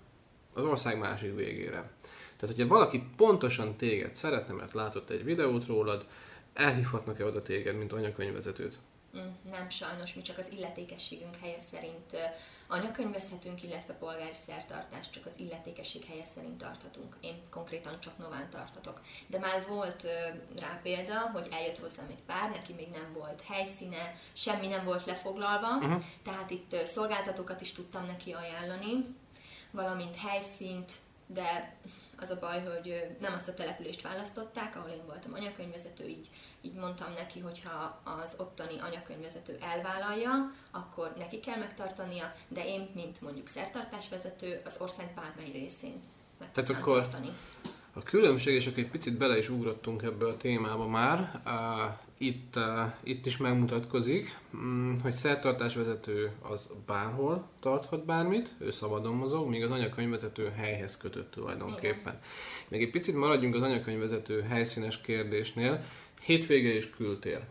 az 0.54 0.63
ország 0.63 0.98
másik 0.98 1.36
végére. 1.36 1.91
Tehát, 2.38 2.56
hogyha 2.56 2.68
valaki 2.68 3.04
pontosan 3.18 3.76
téged 3.76 4.15
szeretne, 4.15 4.54
mert 4.54 4.74
látott 4.74 5.10
egy 5.10 5.24
videót 5.24 5.65
rólad, 5.65 6.06
elhívhatnak-e 6.54 7.26
oda 7.26 7.41
téged, 7.41 7.78
mint 7.78 7.94
anyakönyvvezetőt? 7.94 8.80
Mm, 9.17 9.51
Nem, 9.51 9.69
sajnos 9.69 10.13
mi 10.13 10.21
csak 10.21 10.38
az 10.38 10.47
illetékességünk 10.51 11.36
helye 11.41 11.60
szerint 11.60 12.17
anyakönyvezhetünk, 12.67 13.63
illetve 13.63 13.93
polgári 13.93 14.36
szertartást 14.47 15.12
csak 15.12 15.25
az 15.25 15.34
illetékesség 15.36 16.06
helye 16.06 16.25
szerint 16.25 16.58
tarthatunk. 16.58 17.15
Én 17.21 17.41
konkrétan 17.49 17.99
csak 17.99 18.17
nován 18.17 18.49
tartatok. 18.49 19.01
De 19.28 19.39
már 19.39 19.67
volt 19.67 20.08
rá 20.60 20.80
példa, 20.84 21.19
hogy 21.19 21.47
eljött 21.51 21.78
hozzám 21.78 22.08
egy 22.10 22.23
pár, 22.25 22.49
neki 22.49 22.73
még 22.73 22.89
nem 22.89 23.13
volt 23.13 23.41
helyszíne, 23.41 24.15
semmi 24.34 24.67
nem 24.67 24.86
volt 24.86 25.06
lefoglalva, 25.06 25.78
uh-huh. 25.78 26.04
tehát 26.23 26.49
itt 26.49 26.86
szolgáltatókat 26.86 27.62
is 27.62 27.71
tudtam 27.71 28.06
neki 28.06 28.32
ajánlani, 28.32 29.15
valamint 29.71 30.15
helyszínt, 30.15 30.91
de 31.28 31.78
az 32.19 32.30
a 32.30 32.39
baj, 32.39 32.63
hogy 32.63 33.15
nem 33.19 33.34
azt 33.34 33.47
a 33.47 33.54
települést 33.54 34.01
választották, 34.01 34.75
ahol 34.75 34.89
én 34.89 35.06
voltam 35.06 35.34
anyakönyvvezető, 35.34 36.08
így, 36.08 36.30
így 36.65 36.73
mondtam 36.73 37.13
neki, 37.17 37.39
hogy 37.39 37.62
ha 37.63 38.01
az 38.04 38.36
ottani 38.39 38.80
anyakönyvvezető 38.80 39.56
elvállalja, 39.62 40.51
akkor 40.71 41.13
neki 41.17 41.39
kell 41.39 41.58
megtartania, 41.58 42.34
de 42.47 42.67
én, 42.67 42.89
mint 42.95 43.21
mondjuk 43.21 43.47
szertartásvezető, 43.47 44.62
az 44.65 44.78
ország 44.80 45.12
bármely 45.15 45.51
részén 45.51 46.01
meg 46.39 46.51
Tehát 46.51 46.69
akkor- 46.69 47.01
tartani. 47.01 47.30
A 47.97 48.04
különbség, 48.04 48.56
és 48.56 48.67
akkor 48.67 48.80
egy 48.80 48.89
picit 48.89 49.17
bele 49.17 49.38
is 49.38 49.49
ugrottunk 49.49 50.04
ebbe 50.04 50.28
a 50.28 50.38
témába 50.38 50.88
már, 50.88 51.41
itt, 52.17 52.60
itt 53.04 53.25
is 53.25 53.38
megmutatkozik, 53.38 54.38
um, 54.54 54.99
hogy 55.01 55.13
szertartásvezető 55.13 56.32
az 56.41 56.69
bárhol 56.86 57.47
tarthat 57.60 58.06
bármit, 58.06 58.56
ő 58.58 58.71
szabadon 58.71 59.15
mozog, 59.15 59.49
míg 59.49 59.63
az 59.63 59.71
anyakönyvvezető 59.71 60.49
helyhez 60.49 60.97
kötött 60.97 61.32
tulajdonképpen. 61.32 62.19
Még 62.67 62.82
egy 62.82 62.91
picit 62.91 63.15
maradjunk 63.15 63.56
az 63.56 63.62
anyakönyvvezető 63.62 64.41
helyszínes 64.41 65.01
kérdésnél, 65.01 65.84
hétvége 66.26 66.74
és 66.74 66.90
kültér, 66.90 67.42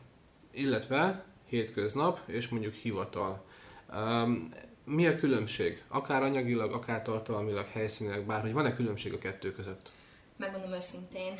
illetve 0.50 1.24
hétköznap 1.48 2.20
és 2.26 2.48
mondjuk 2.48 2.74
hivatal. 2.74 3.44
Um, 3.92 4.54
mi 4.84 5.06
a 5.06 5.16
különbség? 5.16 5.82
Akár 5.88 6.22
anyagilag, 6.22 6.72
akár 6.72 7.02
tartalmilag, 7.02 7.66
helyszínileg, 7.66 8.26
bárhogy 8.26 8.52
van-e 8.52 8.74
különbség 8.74 9.12
a 9.12 9.18
kettő 9.18 9.52
között? 9.52 9.90
Megmondom 10.36 10.72
őszintén, 10.72 11.32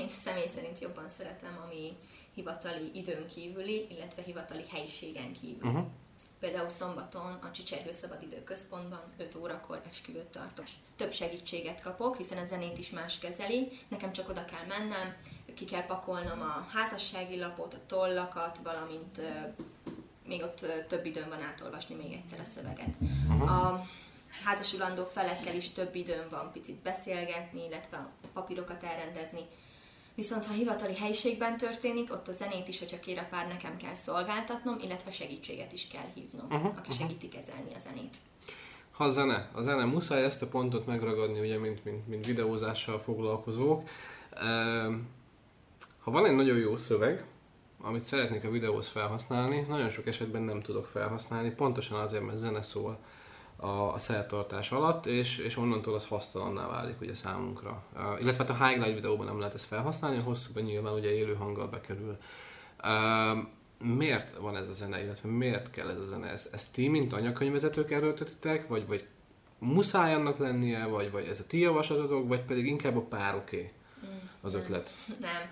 én 0.00 0.08
személy 0.08 0.46
szerint 0.46 0.78
jobban 0.78 1.08
szeretem, 1.08 1.58
ami 1.66 1.92
hivatali 2.34 2.90
időn 2.94 3.26
kívüli, 3.26 3.86
illetve 3.90 4.22
hivatali 4.22 4.64
helyiségen 4.70 5.32
kívül. 5.32 5.70
Uh-huh. 5.70 5.86
Például 6.40 6.68
szombaton 6.68 7.38
a 7.42 7.50
Csicsergő 7.50 7.92
Szabadidő 7.92 8.42
Központban 8.44 9.00
5 9.18 9.34
órakor 9.34 9.80
esküvőt 9.90 10.28
tartok. 10.28 10.64
Több 10.96 11.12
segítséget 11.12 11.82
kapok, 11.82 12.16
hiszen 12.16 12.38
a 12.38 12.44
zenét 12.44 12.78
is 12.78 12.90
más 12.90 13.18
kezeli. 13.18 13.68
Nekem 13.88 14.12
csak 14.12 14.28
oda 14.28 14.44
kell 14.44 14.66
mennem, 14.78 15.16
ki 15.54 15.64
kell 15.64 15.86
pakolnom 15.86 16.40
a 16.40 16.66
házassági 16.72 17.38
lapot, 17.38 17.74
a 17.74 17.80
tollakat, 17.86 18.58
valamint 18.62 19.20
még 20.26 20.42
ott 20.42 20.66
több 20.88 21.06
időm 21.06 21.28
van 21.28 21.40
átolvasni 21.42 21.94
még 21.94 22.12
egyszer 22.12 22.40
a 22.40 22.44
szöveget. 22.44 22.94
A 23.48 23.86
házasulandó 24.44 25.04
felekkel 25.04 25.54
is 25.54 25.68
több 25.68 25.94
időm 25.94 26.26
van 26.30 26.50
picit 26.52 26.76
beszélgetni, 26.82 27.64
illetve 27.64 27.96
a 27.96 28.10
papírokat 28.32 28.82
elrendezni. 28.82 29.40
Viszont 30.14 30.46
ha 30.46 30.52
hivatali 30.52 30.96
helyiségben 30.96 31.56
történik, 31.56 32.12
ott 32.12 32.28
a 32.28 32.32
zenét 32.32 32.68
is, 32.68 32.78
hogyha 32.78 32.98
kér 33.00 33.18
a 33.18 33.26
pár, 33.30 33.46
nekem 33.48 33.76
kell 33.76 33.94
szolgáltatnom, 33.94 34.78
illetve 34.80 35.10
segítséget 35.10 35.72
is 35.72 35.86
kell 35.86 36.06
hívnom, 36.14 36.46
Mhm, 36.46 36.66
aki 36.66 36.92
segíti 36.92 37.28
kezelni 37.28 37.74
a 37.74 37.78
zenét. 37.78 38.16
ha 38.90 39.04
a 39.04 39.10
zene, 39.10 39.48
a 39.52 39.62
zene 39.62 39.84
muszáj 39.84 40.24
ezt 40.24 40.42
a 40.42 40.46
pontot 40.46 40.86
megragadni, 40.86 41.40
ugye, 41.40 41.58
mint, 41.58 41.84
mint, 41.84 42.06
mint 42.08 42.26
videózással 42.26 43.00
foglalkozók. 43.00 43.88
Ehm, 44.30 44.94
ha 46.04 46.10
van 46.10 46.26
egy 46.26 46.34
nagyon 46.34 46.58
jó 46.58 46.76
szöveg, 46.76 47.24
amit 47.80 48.04
szeretnék 48.04 48.44
a 48.44 48.50
videóhoz 48.50 48.88
felhasználni, 48.88 49.60
nagyon 49.68 49.88
sok 49.88 50.06
esetben 50.06 50.42
nem 50.42 50.60
tudok 50.60 50.86
felhasználni, 50.86 51.50
pontosan 51.50 52.00
azért, 52.00 52.26
mert 52.26 52.38
zene 52.38 52.62
szól 52.62 52.98
a, 53.56 53.66
a 53.66 53.98
szertartás 53.98 54.72
alatt, 54.72 55.06
és, 55.06 55.38
és 55.38 55.56
onnantól 55.56 55.94
az 55.94 56.06
hasztalanná 56.06 56.66
válik 56.66 57.00
ugye 57.00 57.14
számunkra. 57.14 57.82
Uh, 57.94 58.20
illetve 58.20 58.44
hát 58.44 58.60
a 58.60 58.66
highlight 58.66 58.94
videóban 58.94 59.26
nem 59.26 59.38
lehet 59.38 59.54
ezt 59.54 59.64
felhasználni, 59.64 60.18
a 60.18 60.22
hosszúban 60.22 60.62
nyilván 60.62 60.92
ugye 60.92 61.14
élő 61.14 61.34
hanggal 61.34 61.66
bekerül. 61.66 62.16
Uh, 62.82 63.46
miért 63.78 64.36
van 64.36 64.56
ez 64.56 64.68
a 64.68 64.72
zene, 64.72 65.02
illetve 65.02 65.28
miért 65.28 65.70
kell 65.70 65.88
ez 65.88 65.98
a 65.98 66.06
zene? 66.06 66.28
Ezt, 66.28 66.54
ezt 66.54 66.72
ti, 66.72 66.88
mint 66.88 67.12
anyakönyvvezetők 67.12 67.90
erőltetitek, 67.90 68.68
vagy, 68.68 68.86
vagy 68.86 69.06
muszáj 69.58 70.14
annak 70.14 70.38
lennie, 70.38 70.86
vagy, 70.86 71.10
vagy 71.10 71.26
ez 71.26 71.40
a 71.40 71.46
ti 71.46 71.58
javaslatotok, 71.58 72.28
vagy 72.28 72.40
pedig 72.40 72.66
inkább 72.66 72.96
a 72.96 73.00
pároké 73.00 73.72
az 74.40 74.54
ötlet? 74.54 74.90
Nem 75.20 75.48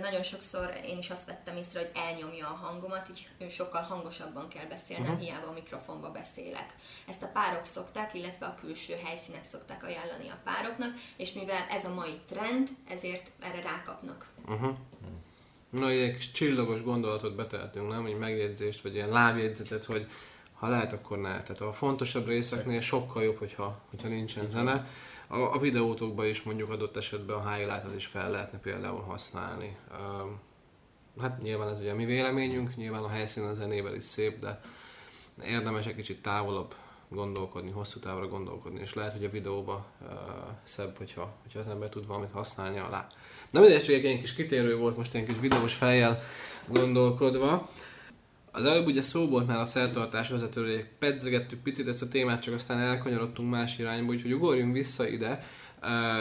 nagyon 0.00 0.22
sokszor 0.22 0.74
én 0.84 0.98
is 0.98 1.10
azt 1.10 1.26
vettem 1.26 1.56
észre, 1.56 1.78
hogy 1.78 1.90
elnyomja 1.94 2.46
a 2.46 2.58
hangomat, 2.66 3.08
így 3.10 3.50
sokkal 3.50 3.82
hangosabban 3.82 4.48
kell 4.48 4.64
beszélnem, 4.66 5.12
uh-huh. 5.12 5.26
hiába 5.26 5.46
a 5.46 5.52
mikrofonba 5.52 6.10
beszélek. 6.10 6.74
Ezt 7.08 7.22
a 7.22 7.30
párok 7.32 7.64
szokták, 7.64 8.14
illetve 8.14 8.46
a 8.46 8.54
külső 8.54 8.94
helyszínek 9.04 9.44
szokták 9.44 9.84
ajánlani 9.84 10.28
a 10.28 10.38
pároknak, 10.44 10.94
és 11.16 11.32
mivel 11.32 11.66
ez 11.70 11.84
a 11.84 11.94
mai 11.94 12.20
trend, 12.28 12.68
ezért 12.88 13.30
erre 13.40 13.60
rákapnak. 13.62 14.26
Uh-huh. 14.46 14.76
Na, 15.70 15.88
egy 15.88 16.16
kis 16.16 16.30
csillagos 16.30 16.82
gondolatot 16.82 17.34
betehetünk, 17.34 17.88
nem? 17.88 18.06
Egy 18.06 18.18
megjegyzést, 18.18 18.82
vagy 18.82 18.94
ilyen 18.94 19.08
lábjegyzetet, 19.08 19.84
hogy 19.84 20.08
ha 20.54 20.68
lehet, 20.68 20.92
akkor 20.92 21.18
ne. 21.18 21.42
Tehát 21.42 21.60
a 21.60 21.72
fontosabb 21.72 22.26
részeknél 22.26 22.80
sokkal 22.80 23.22
jobb, 23.22 23.38
hogyha, 23.38 23.80
hogyha 23.90 24.08
nincsen 24.08 24.48
zene 24.48 24.88
a, 25.26 25.38
a 25.38 25.58
videótokban 25.58 26.26
is 26.26 26.42
mondjuk 26.42 26.70
adott 26.70 26.96
esetben 26.96 27.36
a 27.36 27.52
highlight 27.52 27.96
is 27.96 28.06
fel 28.06 28.30
lehetne 28.30 28.58
például 28.58 29.00
használni. 29.00 29.76
Hát 31.20 31.42
nyilván 31.42 31.68
ez 31.68 31.78
ugye 31.78 31.90
a 31.90 31.94
mi 31.94 32.04
véleményünk, 32.04 32.76
nyilván 32.76 33.02
a 33.02 33.08
helyszín 33.08 33.44
a 33.44 33.54
zenével 33.54 33.94
is 33.94 34.04
szép, 34.04 34.40
de 34.40 34.60
érdemes 35.44 35.86
egy 35.86 35.96
kicsit 35.96 36.22
távolabb 36.22 36.74
gondolkodni, 37.08 37.70
hosszú 37.70 38.00
távra 38.00 38.28
gondolkodni, 38.28 38.80
és 38.80 38.94
lehet, 38.94 39.12
hogy 39.12 39.24
a 39.24 39.28
videóba 39.28 39.86
uh, 40.00 40.08
szebb, 40.64 40.96
hogyha, 40.96 41.32
hogyha 41.42 41.58
az 41.58 41.68
ember 41.68 41.88
tud 41.88 42.06
valamit 42.06 42.30
használni 42.32 42.78
alá. 42.78 43.06
Na 43.50 43.60
mindegy, 43.60 43.82
csak 43.82 43.94
egy 43.94 44.20
kis 44.20 44.34
kitérő 44.34 44.76
volt 44.76 44.96
most 44.96 45.14
egy 45.14 45.24
kis 45.24 45.38
videós 45.40 45.74
fejjel 45.74 46.22
gondolkodva. 46.66 47.68
Az 48.56 48.64
előbb 48.64 48.86
ugye 48.86 49.02
szó 49.02 49.28
volt 49.28 49.46
már 49.46 49.58
a 49.58 49.64
szertartás 49.64 50.28
vezetőről, 50.28 50.82
pedzegettük 50.98 51.62
picit 51.62 51.88
ezt 51.88 52.02
a 52.02 52.08
témát, 52.08 52.42
csak 52.42 52.54
aztán 52.54 52.78
elkanyarodtunk 52.78 53.50
más 53.50 53.78
irányba, 53.78 54.12
úgyhogy 54.12 54.32
ugorjunk 54.32 54.72
vissza 54.72 55.08
ide. 55.08 55.42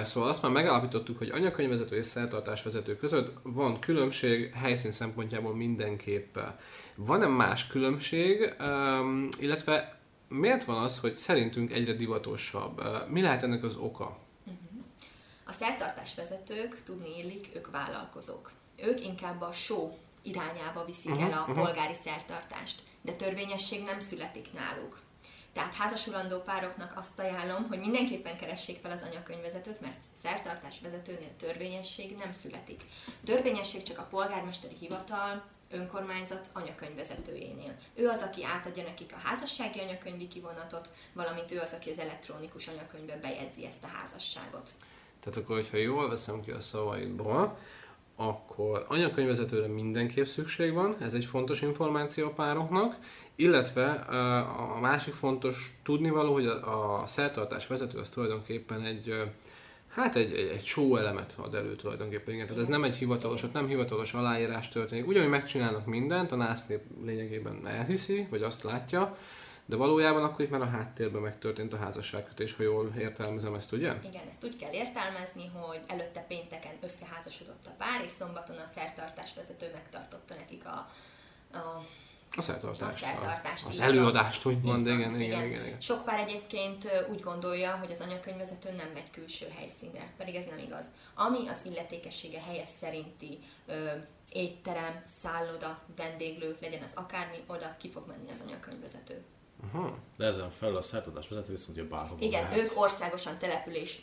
Szóval 0.04 0.30
azt 0.30 0.42
már 0.42 0.52
megállapítottuk, 0.52 1.18
hogy 1.18 1.30
anyakönyvvezető 1.30 1.96
és 1.96 2.06
szertartás 2.06 2.64
vezető 2.64 2.96
között 2.96 3.38
van 3.44 3.80
különbség 3.80 4.54
helyszín 4.54 4.92
szempontjából 4.92 5.56
mindenképpen. 5.56 6.56
Van-e 6.96 7.28
más 7.28 7.68
különbség, 7.68 8.54
illetve 9.40 10.00
miért 10.28 10.64
van 10.64 10.84
az, 10.84 11.00
hogy 11.00 11.16
szerintünk 11.16 11.72
egyre 11.72 11.94
divatosabb? 11.94 12.84
Mi 13.10 13.22
lehet 13.22 13.44
ennek 13.44 13.64
az 13.64 13.76
oka? 13.76 14.18
Uh-huh. 14.44 14.84
A 15.46 15.52
szertartás 15.52 16.16
vezetők, 16.16 16.76
tudni 16.86 17.20
illik, 17.20 17.50
ők 17.56 17.72
vállalkozók. 17.72 18.52
Ők 18.86 19.06
inkább 19.06 19.42
a 19.42 19.52
show 19.52 19.92
irányába 20.24 20.86
viszik 20.86 21.12
uh-huh, 21.12 21.26
el 21.26 21.38
a 21.38 21.42
uh-huh. 21.42 21.56
polgári 21.56 21.94
szertartást, 21.94 22.84
de 23.02 23.12
törvényesség 23.12 23.84
nem 23.84 24.00
születik 24.00 24.54
náluk. 24.54 25.02
Tehát 25.54 25.76
házasulandó 25.76 26.38
pároknak 26.40 26.94
azt 26.96 27.20
ajánlom, 27.20 27.68
hogy 27.68 27.80
mindenképpen 27.80 28.38
keressék 28.38 28.80
fel 28.82 28.92
az 28.92 29.02
anyakönyvvezetőt, 29.02 29.82
mert 29.82 30.04
szertartás 30.22 30.80
vezetőnél 30.80 31.36
törvényesség 31.38 32.16
nem 32.16 32.32
születik. 32.32 32.82
Törvényesség 33.24 33.84
csak 33.84 34.00
a 34.00 34.08
polgármesteri 34.10 34.76
hivatal, 34.80 35.44
önkormányzat 35.72 36.50
anyakönyvvezetőjénél. 36.54 37.76
Ő 37.96 38.08
az, 38.08 38.22
aki 38.22 38.44
átadja 38.44 38.84
nekik 38.84 39.14
a 39.14 39.28
házassági 39.28 39.80
anyakönyvi 39.80 40.28
kivonatot, 40.28 40.90
valamint 41.14 41.52
ő 41.52 41.60
az, 41.60 41.74
aki 41.74 41.90
az 41.90 42.00
elektronikus 42.00 42.68
anyakönyvbe 42.68 43.18
bejegyzi 43.18 43.66
ezt 43.66 43.84
a 43.84 43.88
házasságot. 43.88 44.72
Tehát 45.20 45.40
akkor, 45.40 45.56
hogyha 45.56 45.78
jól 45.78 46.10
veszem 46.10 46.42
ki 46.42 46.52
a 46.52 46.60
szavaidból, 46.60 47.58
akkor 48.16 48.86
anyakönyvvezetőre 48.88 49.68
mindenképp 49.68 50.26
szükség 50.26 50.74
van, 50.74 50.96
ez 51.00 51.14
egy 51.14 51.26
fontos 51.26 51.62
információ 51.62 52.26
a 52.26 52.30
pároknak, 52.30 52.96
illetve 53.36 53.90
a 54.76 54.80
másik 54.80 55.14
fontos 55.14 55.80
tudnivaló, 55.84 56.34
hogy 56.34 56.48
a 56.48 57.04
szertartás 57.06 57.68
vezető 57.68 57.98
az 57.98 58.10
tulajdonképpen 58.10 58.82
egy 58.82 59.16
Hát 59.96 60.16
egy, 60.16 60.34
egy, 60.34 60.48
egy 60.48 60.66
show 60.66 60.96
elemet 60.96 61.36
ad 61.38 61.56
elő 61.56 61.76
tulajdonképpen, 61.76 62.34
igen. 62.34 62.46
Tehát 62.46 62.62
ez 62.62 62.68
nem 62.68 62.84
egy 62.84 62.96
hivatalos, 62.96 63.44
ott 63.44 63.54
nem 63.54 63.68
hivatalos 63.68 64.14
aláírás 64.14 64.70
történik. 64.70 65.08
Ugyanúgy 65.08 65.30
megcsinálnak 65.30 65.86
mindent, 65.86 66.32
a 66.32 66.36
NASZ 66.36 66.66
lényegében 67.04 67.68
elhiszi, 67.68 68.28
vagy 68.30 68.42
azt 68.42 68.64
látja, 68.64 69.18
de 69.66 69.76
valójában 69.76 70.24
akkor 70.24 70.42
itt 70.46 70.50
már 70.50 70.62
a 70.62 70.70
háttérben 70.70 71.22
megtörtént 71.22 71.74
a 71.74 71.78
házasságkötés, 71.78 72.56
ha 72.56 72.64
jól 72.64 72.94
értelmezem 72.98 73.54
ezt, 73.54 73.72
ugye? 73.72 73.94
Igen, 74.04 74.28
ezt 74.30 74.44
úgy 74.44 74.56
kell 74.56 74.72
értelmezni, 74.72 75.48
hogy 75.54 75.80
előtte 75.88 76.22
pénteken 76.22 76.74
összeházasodott 76.82 77.66
a 77.66 77.76
pár, 77.78 78.04
és 78.04 78.12
szombaton 78.12 78.58
a 78.58 78.66
szertartás 78.66 79.34
vezető 79.34 79.70
megtartotta 79.74 80.36
nekik 80.36 80.66
a, 80.66 80.90
a 81.58 81.84
a 82.36 82.42
szertartást. 82.42 83.04
A 83.04 83.06
szertartást. 83.06 83.66
Az 83.66 83.80
előadást, 83.80 84.46
úgymond, 84.46 84.88
igen, 84.88 85.00
igen, 85.00 85.22
igen, 85.22 85.46
igen, 85.46 85.66
igen. 85.66 85.82
Sok 85.82 86.06
pár 86.06 86.20
egyébként 86.20 87.06
úgy 87.12 87.20
gondolja, 87.20 87.76
hogy 87.76 87.92
az 87.92 88.02
anyakönyvvezető 88.02 88.72
nem 88.72 88.90
megy 88.94 89.12
külső 89.12 89.46
helyszínre, 89.58 90.14
pedig 90.18 90.36
ez 90.36 90.46
nem 90.46 90.58
igaz. 90.58 90.86
Ami 91.16 91.48
az 91.48 91.62
illetékessége 91.66 92.42
helyes 92.42 92.68
szerinti 92.68 93.40
ö, 93.66 93.90
étterem, 94.32 95.02
szálloda, 95.06 95.80
vendéglő, 95.96 96.58
legyen 96.62 96.84
az 96.84 96.92
akármi, 96.96 97.38
oda 97.48 97.76
ki 97.80 97.90
fog 97.90 98.08
menni 98.08 98.30
az 98.32 98.44
anyakönyvvezető. 98.46 99.24
Aha. 99.72 99.98
De 100.18 100.26
ezen 100.26 100.50
felül 100.50 100.76
a 100.76 100.82
szertartás 100.82 101.28
vezető 101.28 101.52
viszont 101.52 101.78
hogy 101.78 101.88
bárhova 101.88 102.22
Igen, 102.22 102.44
mehet. 102.44 102.58
ők 102.58 102.80
országosan 102.80 103.38
település 103.38 104.02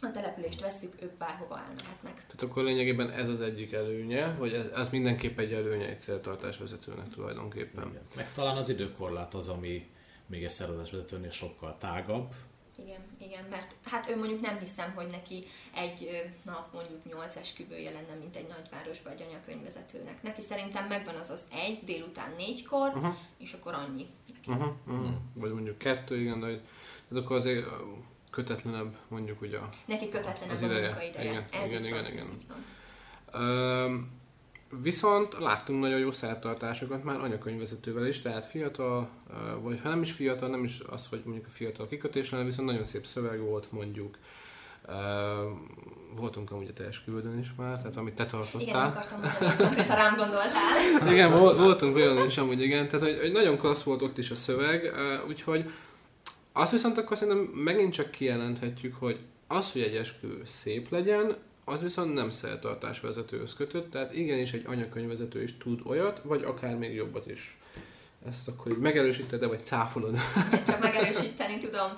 a 0.00 0.10
települést 0.10 0.60
veszük, 0.60 0.92
ők 1.02 1.12
bárhova 1.12 1.58
elmehetnek. 1.58 2.14
Tehát 2.14 2.42
akkor 2.42 2.62
lényegében 2.62 3.10
ez 3.10 3.28
az 3.28 3.40
egyik 3.40 3.72
előnye, 3.72 4.34
vagy 4.38 4.52
ez, 4.52 4.66
ez 4.66 4.88
mindenképp 4.88 5.38
egy 5.38 5.52
előnye 5.52 5.88
egy 5.88 6.00
szertartás 6.00 6.58
vezetőnek 6.58 7.08
tulajdonképpen. 7.10 7.88
Igen. 7.88 8.02
Meg 8.16 8.32
talán 8.32 8.56
az 8.56 8.68
időkorlát 8.68 9.34
az, 9.34 9.48
ami 9.48 9.88
még 10.26 10.44
egy 10.44 10.50
szertartás 10.50 10.90
vezetőnél 10.90 11.30
sokkal 11.30 11.76
tágabb, 11.78 12.34
igen, 12.78 13.00
igen, 13.18 13.44
mert 13.50 13.74
hát 13.84 14.10
ő 14.10 14.16
mondjuk 14.16 14.40
nem 14.40 14.58
hiszem, 14.58 14.92
hogy 14.94 15.06
neki 15.06 15.44
egy 15.74 16.22
nap 16.44 16.72
mondjuk 16.72 17.04
nyolc 17.04 17.36
esküvője 17.36 17.90
lenne, 17.90 18.14
mint 18.20 18.36
egy 18.36 18.46
nagyvárosban 18.48 19.12
egy 19.12 19.22
anyakönyvvezetőnek. 19.22 20.22
Neki 20.22 20.40
szerintem 20.40 20.86
megvan 20.86 21.14
az 21.14 21.30
az 21.30 21.46
egy, 21.52 21.80
délután 21.84 22.32
négykor, 22.36 22.88
uh-huh. 22.88 23.14
és 23.38 23.52
akkor 23.52 23.74
annyi. 23.74 24.06
Neki. 24.32 24.50
Uh-huh, 24.50 24.74
uh-huh. 24.86 25.14
Vagy 25.34 25.52
mondjuk 25.52 25.78
kettő, 25.78 26.20
igen, 26.20 26.40
de, 26.40 26.60
de 27.08 27.18
akkor 27.18 27.36
azért 27.36 27.66
kötetlenebb 28.30 28.96
mondjuk 29.08 29.40
ugye 29.40 29.58
Neki 29.86 30.08
kötetlenebb 30.08 30.56
az 30.56 30.62
ideje. 30.62 30.86
a 30.86 30.88
munkaideje. 30.88 31.30
Igen, 31.30 31.44
ez 31.52 31.70
igen, 31.70 31.84
igen, 31.84 32.02
van, 32.02 32.12
igen. 32.12 32.24
igen. 32.24 34.17
Viszont 34.70 35.38
láttunk 35.38 35.80
nagyon 35.80 35.98
jó 35.98 36.10
szertartásokat 36.10 37.04
már 37.04 37.20
anyakönyvvezetővel 37.20 38.06
is, 38.06 38.20
tehát 38.20 38.46
fiatal, 38.46 39.08
vagy 39.60 39.80
ha 39.82 39.88
nem 39.88 40.02
is 40.02 40.12
fiatal, 40.12 40.48
nem 40.48 40.64
is 40.64 40.80
az, 40.90 41.06
hogy 41.08 41.22
mondjuk 41.24 41.46
a 41.46 41.50
fiatal 41.50 41.88
kikötés 41.88 42.30
lenne, 42.30 42.44
viszont 42.44 42.68
nagyon 42.68 42.84
szép 42.84 43.06
szöveg 43.06 43.40
volt 43.40 43.72
mondjuk. 43.72 44.18
Voltunk 46.16 46.50
amúgy 46.50 46.68
a 46.68 46.72
te 46.72 46.84
esküvődön 46.84 47.38
is 47.38 47.52
már, 47.56 47.76
tehát 47.76 47.96
amit 47.96 48.14
te 48.14 48.26
tartottál. 48.26 48.60
Igen, 48.60 48.76
akartam 48.76 49.20
mondani, 49.20 49.86
rám 49.88 50.16
gondoltál. 50.16 51.12
igen, 51.12 51.30
voltunk 51.56 51.96
olyan 51.96 52.26
is 52.26 52.38
amúgy, 52.38 52.62
igen, 52.62 52.88
tehát 52.88 53.06
hogy, 53.06 53.18
hogy 53.20 53.32
nagyon 53.32 53.58
klassz 53.58 53.82
volt 53.82 54.02
ott 54.02 54.18
is 54.18 54.30
a 54.30 54.34
szöveg, 54.34 54.92
úgyhogy 55.28 55.70
azt 56.52 56.72
viszont 56.72 56.98
akkor 56.98 57.16
szerintem 57.16 57.44
megint 57.44 57.92
csak 57.92 58.10
kijelenthetjük, 58.10 58.94
hogy 58.94 59.18
az, 59.46 59.72
hogy 59.72 59.82
egy 59.82 59.96
esküvő 59.96 60.42
szép 60.44 60.90
legyen, 60.90 61.36
az 61.68 61.80
viszont 61.80 62.14
nem 62.14 62.30
szertartás 62.30 63.00
vezetőhöz 63.00 63.54
kötött, 63.54 63.90
tehát 63.90 64.14
igenis 64.14 64.52
egy 64.52 64.66
anyakönyvvezető 64.66 65.42
is 65.42 65.56
tud 65.58 65.80
olyat, 65.84 66.20
vagy 66.24 66.44
akár 66.44 66.76
még 66.76 66.94
jobbat 66.94 67.26
is. 67.26 67.58
Ezt 68.28 68.48
akkor 68.48 68.72
így 68.72 68.78
megerősíted, 68.78 69.48
vagy 69.48 69.64
cáfolod? 69.64 70.16
Csak 70.66 70.80
megerősíteni 70.80 71.58
tudom. 71.58 71.90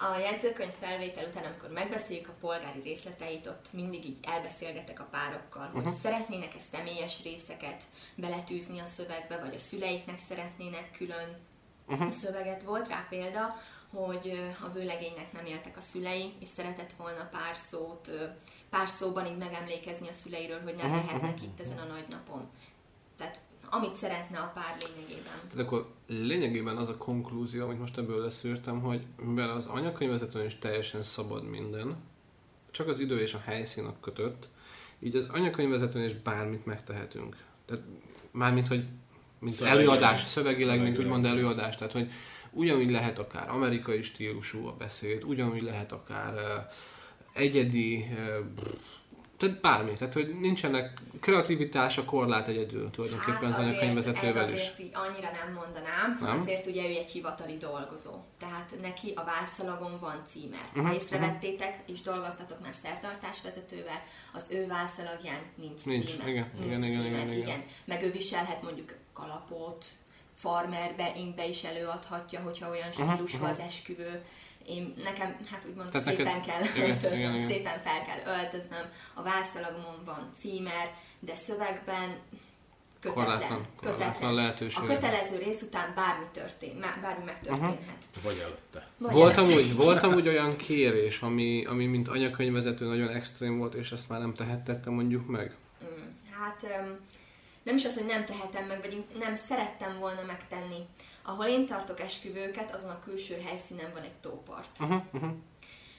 A 0.00 0.18
jegyzőkönyv 0.18 0.72
felvétel 0.80 1.26
után, 1.28 1.44
amikor 1.44 1.70
megbeszéljük 1.70 2.28
a 2.28 2.36
polgári 2.40 2.80
részleteit, 2.84 3.46
ott 3.46 3.72
mindig 3.72 4.04
így 4.04 4.18
elbeszélgetek 4.22 5.00
a 5.00 5.08
párokkal, 5.10 5.66
hogy 5.72 5.80
uh-huh. 5.80 6.00
szeretnének 6.00 6.54
ezt 6.54 6.74
személyes 6.74 7.22
részeket 7.22 7.82
beletűzni 8.14 8.78
a 8.78 8.86
szövegbe, 8.86 9.38
vagy 9.38 9.54
a 9.54 9.58
szüleiknek 9.58 10.18
szeretnének 10.18 10.90
külön 10.96 11.36
uh-huh. 11.88 12.10
szöveget. 12.10 12.62
Volt 12.62 12.88
rá 12.88 13.06
példa, 13.08 13.54
hogy 13.90 14.52
a 14.64 14.68
vőlegénynek 14.68 15.32
nem 15.32 15.46
éltek 15.46 15.76
a 15.76 15.80
szülei, 15.80 16.32
és 16.40 16.48
szeretett 16.48 16.92
volna 16.92 17.28
pár 17.32 17.56
szót 17.68 18.10
pár 18.70 18.88
szóban 18.88 19.26
így 19.26 19.36
megemlékezni 19.36 20.08
a 20.08 20.12
szüleiről, 20.12 20.60
hogy 20.62 20.74
nem 20.74 20.90
uh-huh, 20.90 21.04
lehetnek 21.04 21.42
itt 21.42 21.60
ezen 21.60 21.78
a 21.78 21.84
nagy 21.84 22.04
napon. 22.10 22.48
Tehát 23.16 23.40
amit 23.70 23.94
szeretne 23.94 24.38
a 24.38 24.52
pár 24.54 24.76
lényegében. 24.78 25.32
Tehát 25.50 25.66
akkor 25.66 25.90
lényegében 26.06 26.76
az 26.76 26.88
a 26.88 26.96
konklúzió, 26.96 27.64
amit 27.64 27.78
most 27.78 27.98
ebből 27.98 28.22
leszűrtem, 28.22 28.80
hogy 28.80 29.06
mivel 29.16 29.50
az 29.50 29.66
anyakönyvvezetőn 29.66 30.46
is 30.46 30.58
teljesen 30.58 31.02
szabad 31.02 31.48
minden, 31.48 31.96
csak 32.70 32.88
az 32.88 32.98
idő 32.98 33.20
és 33.20 33.34
a 33.34 33.42
helyszín 33.44 33.84
a 33.84 33.94
kötött, 34.00 34.48
így 34.98 35.16
az 35.16 35.28
anyakönyvvezetőn 35.32 36.04
is 36.04 36.14
bármit 36.14 36.66
megtehetünk. 36.66 37.36
Tehát 37.66 37.82
mármint, 38.30 38.68
hogy 38.68 38.84
mint 39.38 39.54
Szövegileg. 39.54 39.86
előadás, 39.86 40.26
szövegileg, 40.26 40.80
mint 40.80 40.94
Szövegileg. 40.94 41.16
úgymond 41.16 41.24
előadás, 41.24 41.76
tehát 41.76 41.92
hogy 41.92 42.10
ugyanúgy 42.50 42.90
lehet 42.90 43.18
akár 43.18 43.50
amerikai 43.50 44.02
stílusú 44.02 44.66
a 44.66 44.72
beszéd, 44.72 45.24
ugyanúgy 45.24 45.62
lehet 45.62 45.92
akár 45.92 46.34
uh, 46.34 46.72
egyedi, 47.38 48.08
tehát 49.36 49.60
bármi, 49.60 49.92
tehát 49.92 50.14
hogy 50.14 50.38
nincsenek 50.40 51.00
kreativitása 51.20 52.04
korlát 52.04 52.48
egyedül 52.48 52.90
tulajdonképpen 52.90 53.44
az 53.44 53.54
Hát 53.54 53.58
azért, 53.58 53.68
ez 53.76 53.80
anyakönyvvezetővel 53.82 54.48
is. 54.48 54.52
azért 54.54 54.78
így 54.80 54.90
annyira 54.92 55.30
nem 55.30 55.52
mondanám, 55.54 56.18
Nem? 56.20 56.40
azért 56.40 56.66
ugye 56.66 56.82
ő 56.82 56.88
egy 56.88 57.10
hivatali 57.10 57.56
dolgozó. 57.56 58.10
Tehát 58.38 58.74
neki 58.82 59.12
a 59.14 59.24
vászalagon 59.24 59.98
van 60.00 60.22
címer. 60.26 60.60
Mhm, 60.74 60.84
Ha 60.86 60.94
észrevettétek, 60.94 61.78
és 61.86 62.00
dolgoztatok 62.00 62.60
már 62.62 62.74
szertartásvezetővel, 62.82 64.02
az 64.32 64.46
ő 64.50 64.66
vászalagján 64.66 65.40
nincs, 65.54 65.84
Nincs, 65.84 66.10
címer. 66.10 66.28
igen, 66.28 66.50
nincs 66.58 66.66
igen, 66.66 66.82
igen, 66.84 67.02
címer, 67.02 67.26
igen, 67.26 67.32
igen. 67.32 67.62
Meg 67.84 68.02
ő 68.02 68.10
viselhet 68.10 68.62
mondjuk 68.62 68.94
kalapot, 69.12 69.84
farmerbe, 70.34 71.12
inkbe 71.16 71.46
is 71.46 71.64
előadhatja, 71.64 72.40
hogyha 72.40 72.70
olyan 72.70 72.92
stílusú 72.92 73.44
az 73.44 73.58
esküvő. 73.58 74.22
Én, 74.68 74.94
nekem, 75.02 75.36
hát 75.50 75.66
úgymond 75.68 75.90
Tehát 75.90 76.06
szépen 76.06 76.24
neked- 76.24 76.44
kell 76.46 76.60
igen, 76.74 76.88
öltöznöm, 76.90 77.18
igen, 77.18 77.34
igen. 77.34 77.48
szépen 77.48 77.78
fel 77.80 78.02
kell 78.02 78.34
öltöznöm, 78.42 78.84
a 79.14 79.22
vászalagomon 79.22 80.02
van 80.04 80.30
címer, 80.38 80.94
de 81.20 81.36
szövegben 81.36 82.16
kötetlen. 83.00 83.24
Korlátlan, 83.24 83.66
korlátlan 83.76 84.06
kötetlen. 84.08 84.34
lehetőség. 84.34 84.82
A 84.82 84.86
kötelező 84.86 85.36
rész 85.38 85.62
után 85.62 85.92
bármi 85.94 86.24
történt, 86.32 86.80
má- 86.80 87.00
bármi 87.00 87.24
megtörténhet. 87.24 88.04
Vagy 88.22 88.38
előtte. 88.38 88.86
Vagy 88.98 89.12
Volt 89.12 89.36
előtt. 89.36 89.50
amúgy, 89.50 89.74
volt 89.76 90.02
amúgy 90.02 90.28
olyan 90.28 90.56
kérés, 90.56 91.20
ami, 91.20 91.64
ami 91.64 91.86
mint 91.86 92.08
anyakönyvvezető 92.08 92.86
nagyon 92.86 93.08
extrém 93.08 93.58
volt, 93.58 93.74
és 93.74 93.92
ezt 93.92 94.08
már 94.08 94.20
nem 94.20 94.34
tehettette 94.34 94.90
mondjuk 94.90 95.26
meg? 95.26 95.54
Mm, 95.84 96.02
Hát 96.40 96.62
öm, 96.78 96.98
nem 97.68 97.76
is 97.76 97.84
az, 97.84 97.96
hogy 97.96 98.06
nem 98.06 98.24
tehetem 98.24 98.66
meg, 98.66 98.80
vagy 98.80 99.04
nem 99.18 99.36
szerettem 99.36 99.98
volna 99.98 100.22
megtenni. 100.22 100.86
Ahol 101.22 101.46
én 101.46 101.66
tartok 101.66 102.00
esküvőket, 102.00 102.74
azon 102.74 102.90
a 102.90 102.98
külső 102.98 103.40
helyszínen 103.44 103.90
van 103.92 104.02
egy 104.02 104.14
tópart. 104.20 104.78
Uh-huh, 104.80 105.02
uh-huh. 105.12 105.30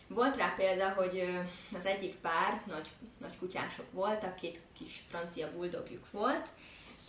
Volt 0.07 0.37
rá 0.37 0.53
példa, 0.57 0.89
hogy 0.89 1.39
az 1.77 1.85
egyik 1.85 2.15
pár, 2.15 2.61
nagy, 2.65 2.89
nagy 3.19 3.37
kutyások 3.37 3.91
voltak, 3.91 4.35
két 4.35 4.59
kis 4.77 5.03
francia 5.07 5.51
buldogjuk 5.51 6.11
volt, 6.11 6.47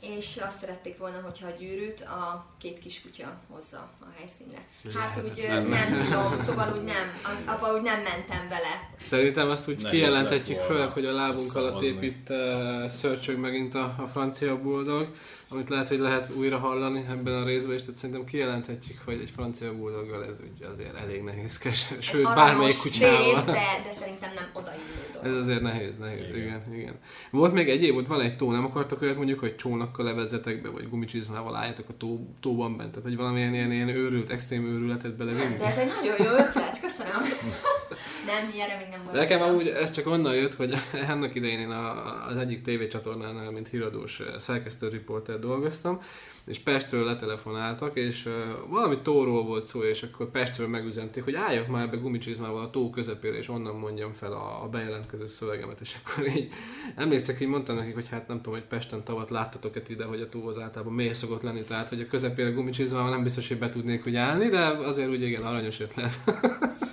és 0.01 0.37
azt 0.41 0.59
szerették 0.59 0.99
volna, 0.99 1.21
hogyha 1.21 1.47
a 1.47 1.51
gyűrűt 1.59 2.01
a 2.01 2.47
két 2.59 2.79
kis 2.79 3.03
kutya 3.03 3.41
hozza 3.49 3.91
a 4.01 4.07
helyszínre. 4.19 4.59
Hát 4.99 5.17
úgy 5.17 5.39
Lehetetlen. 5.39 5.67
nem 5.67 5.97
tudom, 5.97 6.37
szóval 6.37 6.73
úgy 6.73 6.85
nem, 6.85 7.21
az, 7.25 7.43
abba 7.47 7.75
úgy 7.75 7.83
nem 7.83 8.03
mentem 8.03 8.49
bele. 8.49 8.91
Szerintem 9.07 9.51
azt 9.51 9.69
úgy 9.69 9.83
lett 9.83 9.93
volna 9.93 10.63
főleg, 10.67 10.89
hogy 10.89 11.05
a 11.05 11.13
lábunk 11.13 11.55
alatt 11.55 11.83
épít 11.83 12.29
uh, 12.29 12.89
szörcsög 12.89 13.39
megint 13.39 13.75
a, 13.75 13.95
a 13.99 14.07
francia 14.13 14.61
bulldog, 14.61 15.09
amit 15.51 15.69
lehet, 15.69 15.89
hogy 15.89 15.99
lehet 15.99 16.35
újra 16.35 16.59
hallani 16.59 17.07
ebben 17.11 17.35
a 17.35 17.45
részben, 17.45 17.75
és 17.75 17.81
tehát 17.81 17.97
szerintem 17.97 18.25
kijelenthetjük, 18.25 19.01
hogy 19.05 19.21
egy 19.23 19.31
francia 19.31 19.75
bulldoggal 19.77 20.25
ez 20.25 20.37
ugye 20.55 20.67
azért 20.67 20.97
elég 20.97 21.23
nehézkes, 21.23 21.89
sőt 21.99 22.27
Ez 22.27 22.35
bármelyik 22.35 22.77
kutyával. 22.77 23.23
szép, 23.23 23.45
de, 23.45 23.81
de 23.85 23.93
szerintem 23.93 24.31
nem 24.35 24.45
odaillő 24.53 25.07
dolog. 25.13 25.27
Ez 25.29 25.43
azért 25.43 25.61
nehéz, 25.61 25.97
nehéz, 25.99 26.29
igen. 26.29 26.37
Igen. 26.37 26.63
igen. 26.75 26.95
Volt 27.31 27.53
még 27.53 27.69
egyéb, 27.69 27.97
ott 27.97 28.07
van 28.07 28.21
egy 28.21 28.37
tó, 28.37 28.51
nem 28.51 28.65
akartak 28.65 29.03
olyat 29.03 29.17
mondjuk, 29.17 29.39
hogy 29.39 29.57
csónakkal 29.57 30.05
levezzetek 30.05 30.63
be, 30.63 30.69
vagy 30.69 30.89
gumicsizmával 30.89 31.57
álljatok 31.57 31.89
a 31.89 31.97
tó, 31.99 32.27
tóban 32.41 32.77
bent, 32.77 32.91
tehát 32.91 33.05
hogy 33.05 33.17
valamilyen 33.17 33.55
ilyen, 33.55 33.73
ilyen 33.73 33.89
őrült, 33.89 34.31
extrém 34.31 34.65
őrületet 34.65 35.17
belevinni. 35.17 35.57
de 35.57 35.65
ez 35.65 35.77
egy 35.77 35.93
nagyon 36.01 36.17
jó 36.19 36.45
ötlet, 36.45 36.81
köszönöm. 36.81 37.23
nem, 38.27 38.51
ilyenre 38.55 38.77
még 38.77 38.87
nem 38.91 39.01
volt. 39.05 39.17
Nekem 39.17 39.43
amúgy 39.43 39.69
ez 39.69 39.91
csak 39.91 40.07
onnan 40.07 40.35
jött, 40.35 40.55
hogy 40.55 40.75
annak 41.15 41.35
idején 41.35 41.59
én 41.59 41.71
a, 41.71 42.27
az 42.27 42.37
egyik 42.37 42.63
tévécsatornánál, 42.63 43.51
mint 43.51 43.69
híradós 43.69 44.21
eh, 44.21 44.27
szerkesztő 44.39 44.89
riporter 44.89 45.39
dolgoztam, 45.39 46.01
és 46.47 46.59
Pestről 46.59 47.05
letelefonáltak, 47.05 47.97
és 47.97 48.27
uh, 48.27 48.33
valami 48.69 48.99
tóról 49.03 49.45
volt 49.45 49.65
szó, 49.65 49.83
és 49.83 50.03
akkor 50.03 50.31
Pestről 50.31 50.69
megüzenték, 50.69 51.25
hogy 51.25 51.35
álljak 51.35 51.67
már 51.67 51.91
be 51.91 51.97
gumicsizmával 51.97 52.63
a 52.63 52.71
tó 52.71 52.91
közepére, 52.91 53.37
és 53.37 53.49
onnan 53.49 53.75
mondjam 53.75 54.13
fel 54.13 54.33
a, 54.33 54.63
a 54.63 54.69
bejelentkező 54.69 55.27
szövegemet, 55.27 55.81
és 55.81 55.97
akkor 56.03 56.27
így 56.27 56.49
emlékszek, 56.97 57.39
hogy 57.39 57.47
mondtam 57.47 57.77
nekik, 57.77 57.95
hogy 57.95 58.09
hát 58.09 58.29
nem 58.29 58.37
tudom, 58.37 58.53
hogy 58.53 58.69
Pesten 58.69 59.05
tavat 59.05 59.31
láttatok-e 59.31 59.83
ide, 59.89 60.05
hogy 60.05 60.21
a 60.21 60.29
tó 60.29 60.49
az 60.49 60.59
általában 60.59 60.95
mély 60.95 61.13
szokott 61.13 61.43
lenni, 61.43 61.63
tehát 61.63 61.89
hogy 61.89 62.01
a 62.01 62.07
közepére 62.07 62.51
gumicsizmával 62.51 63.11
nem 63.11 63.23
biztos, 63.23 63.49
hogy 63.49 63.59
be 63.59 63.69
tudnék 63.69 64.07
úgy 64.07 64.17
állni, 64.17 64.49
de 64.49 64.61
azért 64.67 65.09
úgy 65.09 65.23
igen, 65.23 65.43
aranyos 65.43 65.81
ötlet. 65.81 66.13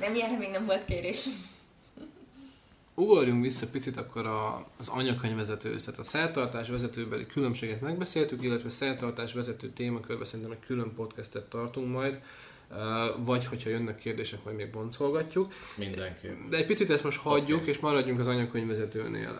Nem, 0.00 0.14
ilyenre 0.14 0.38
még 0.38 0.50
nem 0.50 0.66
volt 0.66 0.84
kérés. 0.84 1.28
Ugorjunk 2.94 3.42
vissza 3.42 3.66
picit 3.66 3.96
akkor 3.96 4.26
a, 4.26 4.66
az 4.78 4.88
anyakönyvvezetőhöz, 4.88 5.84
tehát 5.84 6.00
a 6.00 6.02
szertartás 6.02 6.68
vezetőbeli 6.68 7.26
különbséget 7.26 7.80
megbeszéltük, 7.80 8.42
illetve 8.42 8.68
szertartás 8.68 9.32
vezető 9.32 9.70
témakörben 9.70 10.26
szerintem 10.26 10.50
egy 10.50 10.66
külön 10.66 10.94
podcastet 10.94 11.44
tartunk 11.44 11.92
majd, 11.92 12.20
vagy 13.16 13.46
hogyha 13.46 13.70
jönnek 13.70 13.98
kérdések, 13.98 14.44
majd 14.44 14.56
még 14.56 14.70
boncolgatjuk. 14.70 15.52
Mindenképp. 15.74 16.48
De 16.48 16.56
egy 16.56 16.66
picit 16.66 16.90
ezt 16.90 17.04
most 17.04 17.18
hagyjuk, 17.18 17.60
Oké. 17.60 17.70
és 17.70 17.78
maradjunk 17.78 18.20
az 18.20 18.26
anyakönyvvezetőnél. 18.26 19.38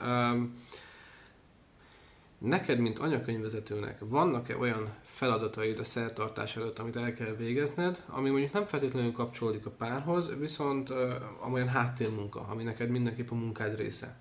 Neked, 2.41 2.79
mint 2.79 2.99
anyakönyvvezetőnek, 2.99 3.99
vannak-e 4.01 4.57
olyan 4.57 4.95
feladataid 5.03 5.79
a 5.79 5.85
szertartás 5.85 6.57
előtt, 6.57 6.79
amit 6.79 6.97
el 6.97 7.15
kell 7.15 7.35
végezned, 7.35 8.05
ami 8.07 8.31
mondjuk 8.31 8.53
nem 8.53 8.65
feltétlenül 8.65 9.13
kapcsolódik 9.13 9.67
a 9.67 9.71
párhoz, 9.71 10.39
viszont 10.39 10.91
uh, 10.91 11.15
amolyan 11.41 11.69
háttérmunka, 11.69 12.41
ami 12.41 12.63
neked 12.63 12.89
mindenképp 12.89 13.31
a 13.31 13.35
munkád 13.35 13.77
része? 13.77 14.17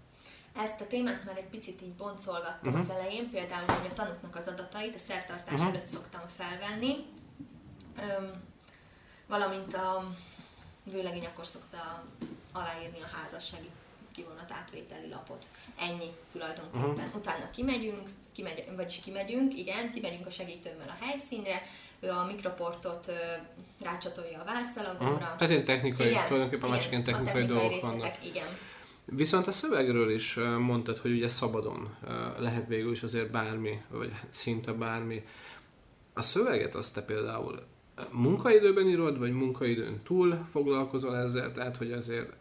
Ezt 0.55 0.81
a 0.81 0.87
témát 0.87 1.25
már 1.25 1.37
egy 1.37 1.49
picit 1.49 1.81
így 1.81 1.93
boncolgattam 1.93 2.73
uh-huh. 2.73 2.79
az 2.79 2.89
elején, 2.89 3.29
például, 3.29 3.65
hogy 3.65 3.91
a 3.91 3.93
tanuknak 3.93 4.35
az 4.35 4.47
adatait 4.47 4.95
a 4.95 4.99
szertartás 4.99 5.53
uh-huh. 5.53 5.67
előtt 5.67 5.87
szoktam 5.87 6.21
felvenni, 6.35 6.95
Öm, 7.97 8.41
valamint 9.27 9.73
a 9.73 10.11
vőlegény 10.83 11.25
akkor 11.25 11.45
szokta 11.45 12.03
aláírni 12.51 13.01
a 13.01 13.17
házassági 13.17 13.69
kivonat 14.19 14.51
átvételi 14.51 15.09
lapot. 15.09 15.45
Ennyi 15.79 16.09
tulajdonképpen. 16.31 16.89
Mhm. 16.89 16.99
Uh-huh. 16.99 17.15
Utána 17.15 17.49
kimegyünk, 17.55 18.07
kimegy, 18.35 18.63
vagyis 18.75 18.99
kimegyünk, 19.03 19.57
igen, 19.57 19.91
kimegyünk 19.91 20.25
a 20.25 20.29
segítőmmel 20.29 20.95
a 20.99 21.03
helyszínre, 21.05 21.61
ő 21.99 22.09
a 22.09 22.25
mikroportot 22.25 23.07
ö, 23.07 23.13
rácsatolja 23.83 24.39
a 24.39 24.45
vászalagomra. 24.45 25.25
Aha. 25.25 25.35
Tehát 25.35 25.53
ilyen 25.53 25.65
technikai, 25.65 26.07
Igen, 26.07 26.27
tulajdonképpen 26.27 26.67
igen, 26.67 26.79
másként 26.79 27.07
a 27.07 27.11
technikai, 27.11 27.33
technikai 27.33 27.59
dolgok 27.61 27.81
vannak. 27.81 28.25
igen. 28.25 28.47
Viszont 29.05 29.47
a 29.47 29.51
szövegről 29.51 30.11
is 30.11 30.33
mondtad, 30.59 30.97
hogy 30.97 31.11
ugye 31.11 31.27
szabadon 31.27 31.95
lehet 32.37 32.67
végül 32.67 32.91
is 32.91 33.03
azért 33.03 33.31
bármi, 33.31 33.81
vagy 33.89 34.11
szinte 34.29 34.71
bármi. 34.71 35.25
A 36.13 36.21
szöveget 36.21 36.75
azt 36.75 36.93
te 36.93 37.01
például 37.01 37.63
munkaidőben 38.11 38.87
írod, 38.87 39.19
vagy 39.19 39.31
munkaidőn 39.31 40.01
túl 40.03 40.45
foglalkozol 40.51 41.17
ezzel, 41.17 41.51
tehát 41.51 41.77
hogy 41.77 41.91
azért 41.91 42.33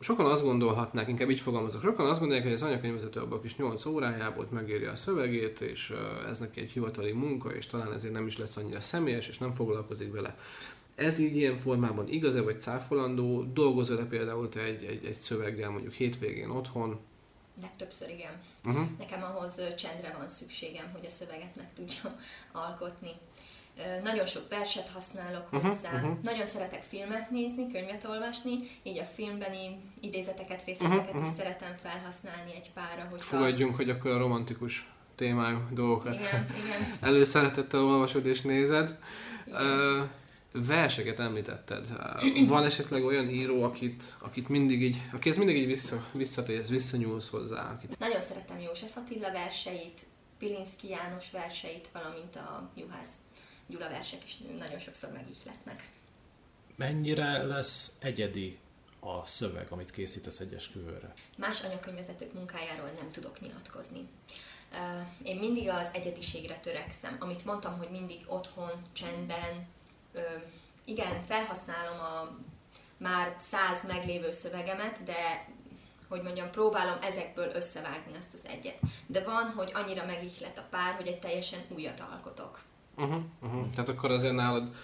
sokan 0.00 0.26
azt 0.26 0.42
gondolhatnák, 0.42 1.08
inkább 1.08 1.30
így 1.30 1.40
fogalmazok, 1.40 1.82
sokan 1.82 2.08
azt 2.08 2.18
gondolják, 2.18 2.46
hogy 2.46 2.54
az 2.54 2.62
anyakönyvvezető 2.62 3.20
abban 3.20 3.38
a 3.38 3.40
kis 3.40 3.56
8 3.56 3.86
órájából 3.86 4.48
megírja 4.50 4.90
a 4.90 4.96
szövegét, 4.96 5.60
és 5.60 5.94
ez 6.28 6.38
neki 6.38 6.60
egy 6.60 6.70
hivatali 6.70 7.12
munka, 7.12 7.54
és 7.54 7.66
talán 7.66 7.92
ezért 7.92 8.12
nem 8.12 8.26
is 8.26 8.38
lesz 8.38 8.56
annyira 8.56 8.80
személyes, 8.80 9.28
és 9.28 9.38
nem 9.38 9.52
foglalkozik 9.52 10.12
vele. 10.12 10.36
Ez 10.94 11.18
így 11.18 11.36
ilyen 11.36 11.56
formában 11.56 12.08
igaz-e 12.08 12.40
vagy 12.40 12.60
cáfolandó? 12.60 13.42
Dolgozol-e 13.42 14.04
például 14.04 14.48
te 14.48 14.60
egy, 14.60 14.84
egy, 14.84 15.04
egy 15.04 15.16
szöveggel 15.16 15.70
mondjuk 15.70 15.92
hétvégén 15.92 16.50
otthon? 16.50 16.98
Legtöbbször 17.62 18.08
igen. 18.08 18.32
Uh-huh. 18.64 18.86
Nekem 18.98 19.22
ahhoz 19.22 19.74
csendre 19.76 20.14
van 20.18 20.28
szükségem, 20.28 20.90
hogy 20.92 21.04
a 21.06 21.10
szöveget 21.10 21.56
meg 21.56 21.72
tudjam 21.74 22.16
alkotni. 22.52 23.10
Nagyon 24.02 24.26
sok 24.26 24.48
verset 24.48 24.88
használok 24.88 25.50
Mhm, 25.50 25.66
hozzá, 25.66 25.90
mhm. 25.92 26.04
uh-huh. 26.04 26.22
nagyon 26.22 26.46
szeretek 26.46 26.82
filmet 26.82 27.30
nézni, 27.30 27.72
könyvet 27.72 28.04
olvasni, 28.04 28.56
így 28.82 28.98
a 28.98 29.04
filmbeni 29.04 29.78
idézeteket, 30.00 30.64
részleteket 30.64 30.98
Mhm, 30.98 31.08
uh-huh, 31.08 31.22
is 31.22 31.28
mhm. 31.28 31.36
szeretem 31.36 31.76
felhasználni 31.82 32.54
egy 32.54 32.70
párra, 32.72 33.06
hogy 33.10 33.20
Fogadjunk, 33.20 33.76
hogy 33.76 33.90
akkor 33.90 34.10
a 34.10 34.18
romantikus 34.18 34.88
témájú 35.14 35.58
dolgokat 35.70 36.14
Igen, 36.14 36.46
igen. 36.64 36.92
előszeretettel 37.10 37.84
olvasod 37.84 38.26
és 38.26 38.40
nézed. 38.40 38.98
igen. 39.46 40.10
Verseket 40.52 41.18
említetted. 41.18 41.86
Van 42.46 42.64
esetleg 42.64 43.04
olyan 43.04 43.28
író, 43.28 43.62
akit, 43.62 44.02
akit 44.18 44.48
mindig 44.48 44.82
így, 44.82 45.02
akihez 45.12 45.36
mindig 45.36 45.56
így 45.56 45.66
vissza, 45.66 46.04
visszatérsz, 46.12 46.68
visszanyúlsz 46.68 47.28
hozzá, 47.28 47.70
akit 47.70 47.98
Nagyon 47.98 48.20
szeretem 48.20 48.60
József 48.60 48.96
Attila 48.96 49.32
verseit, 49.32 50.00
Pilinszki 50.38 50.88
János 50.88 51.30
verseit, 51.30 51.88
valamint 51.92 52.36
a 52.36 52.70
Juhász 52.74 53.14
Gyula 53.66 53.88
versek 53.88 54.24
is 54.24 54.36
nagyon 54.58 54.78
sokszor 54.78 55.12
megihletnek. 55.12 55.88
Mennyire 56.76 57.42
lesz 57.42 57.92
egyedi 57.98 58.58
a 59.00 59.24
szöveg, 59.24 59.66
amit 59.70 59.90
készítesz 59.90 60.40
egy 60.40 60.54
esküvőre? 60.54 61.12
Más 61.36 61.60
anyakönyvvezetők 61.60 62.32
munkájáról 62.32 62.90
nem 62.90 63.10
tudok 63.10 63.40
nyilatkozni. 63.40 64.08
Én 65.22 65.36
mindig 65.36 65.68
az 65.68 65.88
egyediségre 65.92 66.58
törekszem, 66.58 67.16
amit 67.20 67.44
mondtam, 67.44 67.78
hogy 67.78 67.90
mindig 67.90 68.20
otthon, 68.26 68.70
csendben, 68.92 69.68
igen, 70.84 71.24
felhasználom 71.24 71.98
a 71.98 72.38
már 72.96 73.34
száz 73.38 73.86
meglévő 73.86 74.30
szövegemet, 74.30 75.02
de 75.02 75.48
hogy 76.08 76.22
mondjam, 76.22 76.50
próbálom 76.50 76.98
ezekből 77.02 77.50
összevágni 77.54 78.16
azt 78.16 78.32
az 78.32 78.46
egyet. 78.46 78.78
De 79.06 79.22
van, 79.22 79.50
hogy 79.50 79.70
annyira 79.74 80.04
megihlet 80.04 80.58
a 80.58 80.66
pár, 80.70 80.94
hogy 80.94 81.06
egy 81.06 81.18
teljesen 81.18 81.60
újat 81.68 82.00
alkotok. 82.00 82.62
Uh-huh, 82.96 83.22
uh-huh. 83.42 83.70
Tehát 83.70 83.88
akkor 83.88 84.10
azért 84.10 84.34
nálad 84.34 84.74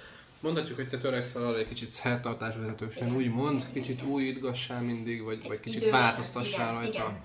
mondhatjuk, 0.41 0.77
hogy 0.77 0.89
te 0.89 0.99
törekszel 0.99 1.47
arra 1.47 1.59
egy 1.59 1.69
kicsit 1.69 1.91
szertartásvezetősen, 1.91 3.17
úgy 3.17 3.31
mond, 3.31 3.67
kicsit 3.73 4.03
újítgassál 4.03 4.83
mindig, 4.83 5.23
vagy, 5.23 5.49
vagy 5.49 5.61
kicsit 5.61 5.91
változtassál 5.91 6.73
rajta. 6.73 6.89
Igen 6.89 7.21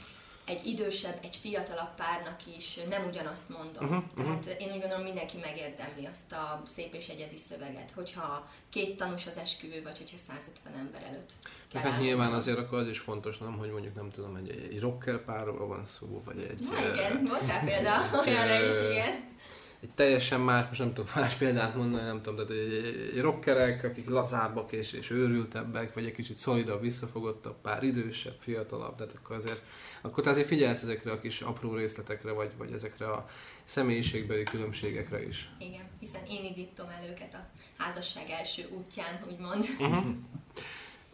egy 0.48 0.66
idősebb, 0.66 1.18
egy 1.22 1.36
fiatalabb 1.36 1.96
párnak 1.96 2.40
is 2.58 2.80
nem 2.90 3.06
ugyanazt 3.08 3.50
mondom. 3.50 3.84
Uh-huh, 3.84 4.04
Tehát 4.16 4.46
uh-huh. 4.46 4.62
én 4.62 4.74
úgy 4.74 4.80
gondolom, 4.80 5.04
mindenki 5.04 5.38
megérdemli 5.42 6.06
azt 6.06 6.32
a 6.32 6.62
szép 6.66 6.94
és 6.94 7.08
egyedi 7.08 7.38
szöveget, 7.38 7.92
hogyha 7.96 8.48
két 8.70 8.98
tanús 8.98 9.28
az 9.28 9.38
esküvő, 9.38 9.82
vagy 9.84 9.98
hogyha 9.98 10.18
150 10.18 10.74
ember 10.74 11.04
előtt 11.10 11.34
kell 11.72 11.82
Hát 11.82 12.00
nyilván 12.00 12.34
azért 12.34 12.58
akkor 12.58 12.78
az 12.78 12.88
is 12.88 13.00
fontos, 13.00 13.38
nem, 13.38 13.58
hogy 13.58 13.72
mondjuk 13.72 13.96
nem 13.96 14.10
tudom, 14.10 14.36
egy, 14.36 14.50
egy 14.50 14.80
rocker 14.80 15.24
párról 15.24 15.68
van 15.68 15.86
szó, 15.86 16.22
vagy 16.26 16.40
egy... 16.50 16.62
Ja, 16.62 16.94
igen, 16.94 17.26
volt 17.26 17.48
rá 17.48 17.60
példa 17.60 17.92
olyanra 18.26 18.66
is, 18.66 18.76
igen 18.92 19.36
egy 19.82 19.90
teljesen 19.96 20.42
más, 20.42 20.68
most 20.68 20.80
nem 20.80 20.94
tudom 20.94 21.12
más 21.22 21.34
példát 21.34 21.76
mondani, 21.76 22.04
nem 22.04 22.22
tudom, 22.22 22.46
tehát 22.46 22.64
egy, 22.64 22.74
egy 23.14 23.22
rockerek, 23.22 23.84
akik 23.84 24.10
lazábbak 24.10 24.72
és, 24.72 24.94
és 24.94 25.10
őrültebbek, 25.10 25.94
vagy 25.94 26.06
egy 26.06 26.14
kicsit 26.14 26.36
szolidabb, 26.36 26.82
visszafogottabb, 26.82 27.62
pár 27.62 27.84
idősebb, 27.84 28.36
fiatalabb, 28.40 28.96
tehát 28.96 29.14
akkor 29.14 29.36
azért, 29.36 29.62
akkor 30.02 30.24
te 30.24 30.30
azért 30.30 30.48
figyelsz 30.48 30.82
ezekre 30.82 31.12
a 31.12 31.20
kis 31.20 31.42
apró 31.42 31.74
részletekre, 31.74 32.32
vagy, 32.32 32.52
vagy 32.58 32.72
ezekre 32.72 33.12
a 33.12 33.30
személyiségbeli 33.64 34.44
különbségekre 34.44 35.28
is. 35.28 35.50
Igen, 35.60 35.90
hiszen 36.00 36.22
én 36.30 36.44
indítom 36.44 36.90
el 36.90 37.10
őket 37.10 37.34
a 37.34 37.46
házasság 37.78 38.30
első 38.30 38.68
útján, 38.78 39.20
úgymond. 39.30 39.66
Uh-huh. 39.80 40.06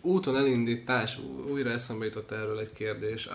úton 0.05 0.37
elindítás, 0.37 1.19
újra 1.49 1.69
eszembe 1.69 2.05
jutott 2.05 2.31
erről 2.31 2.59
egy 2.59 2.73
kérdés. 2.73 3.29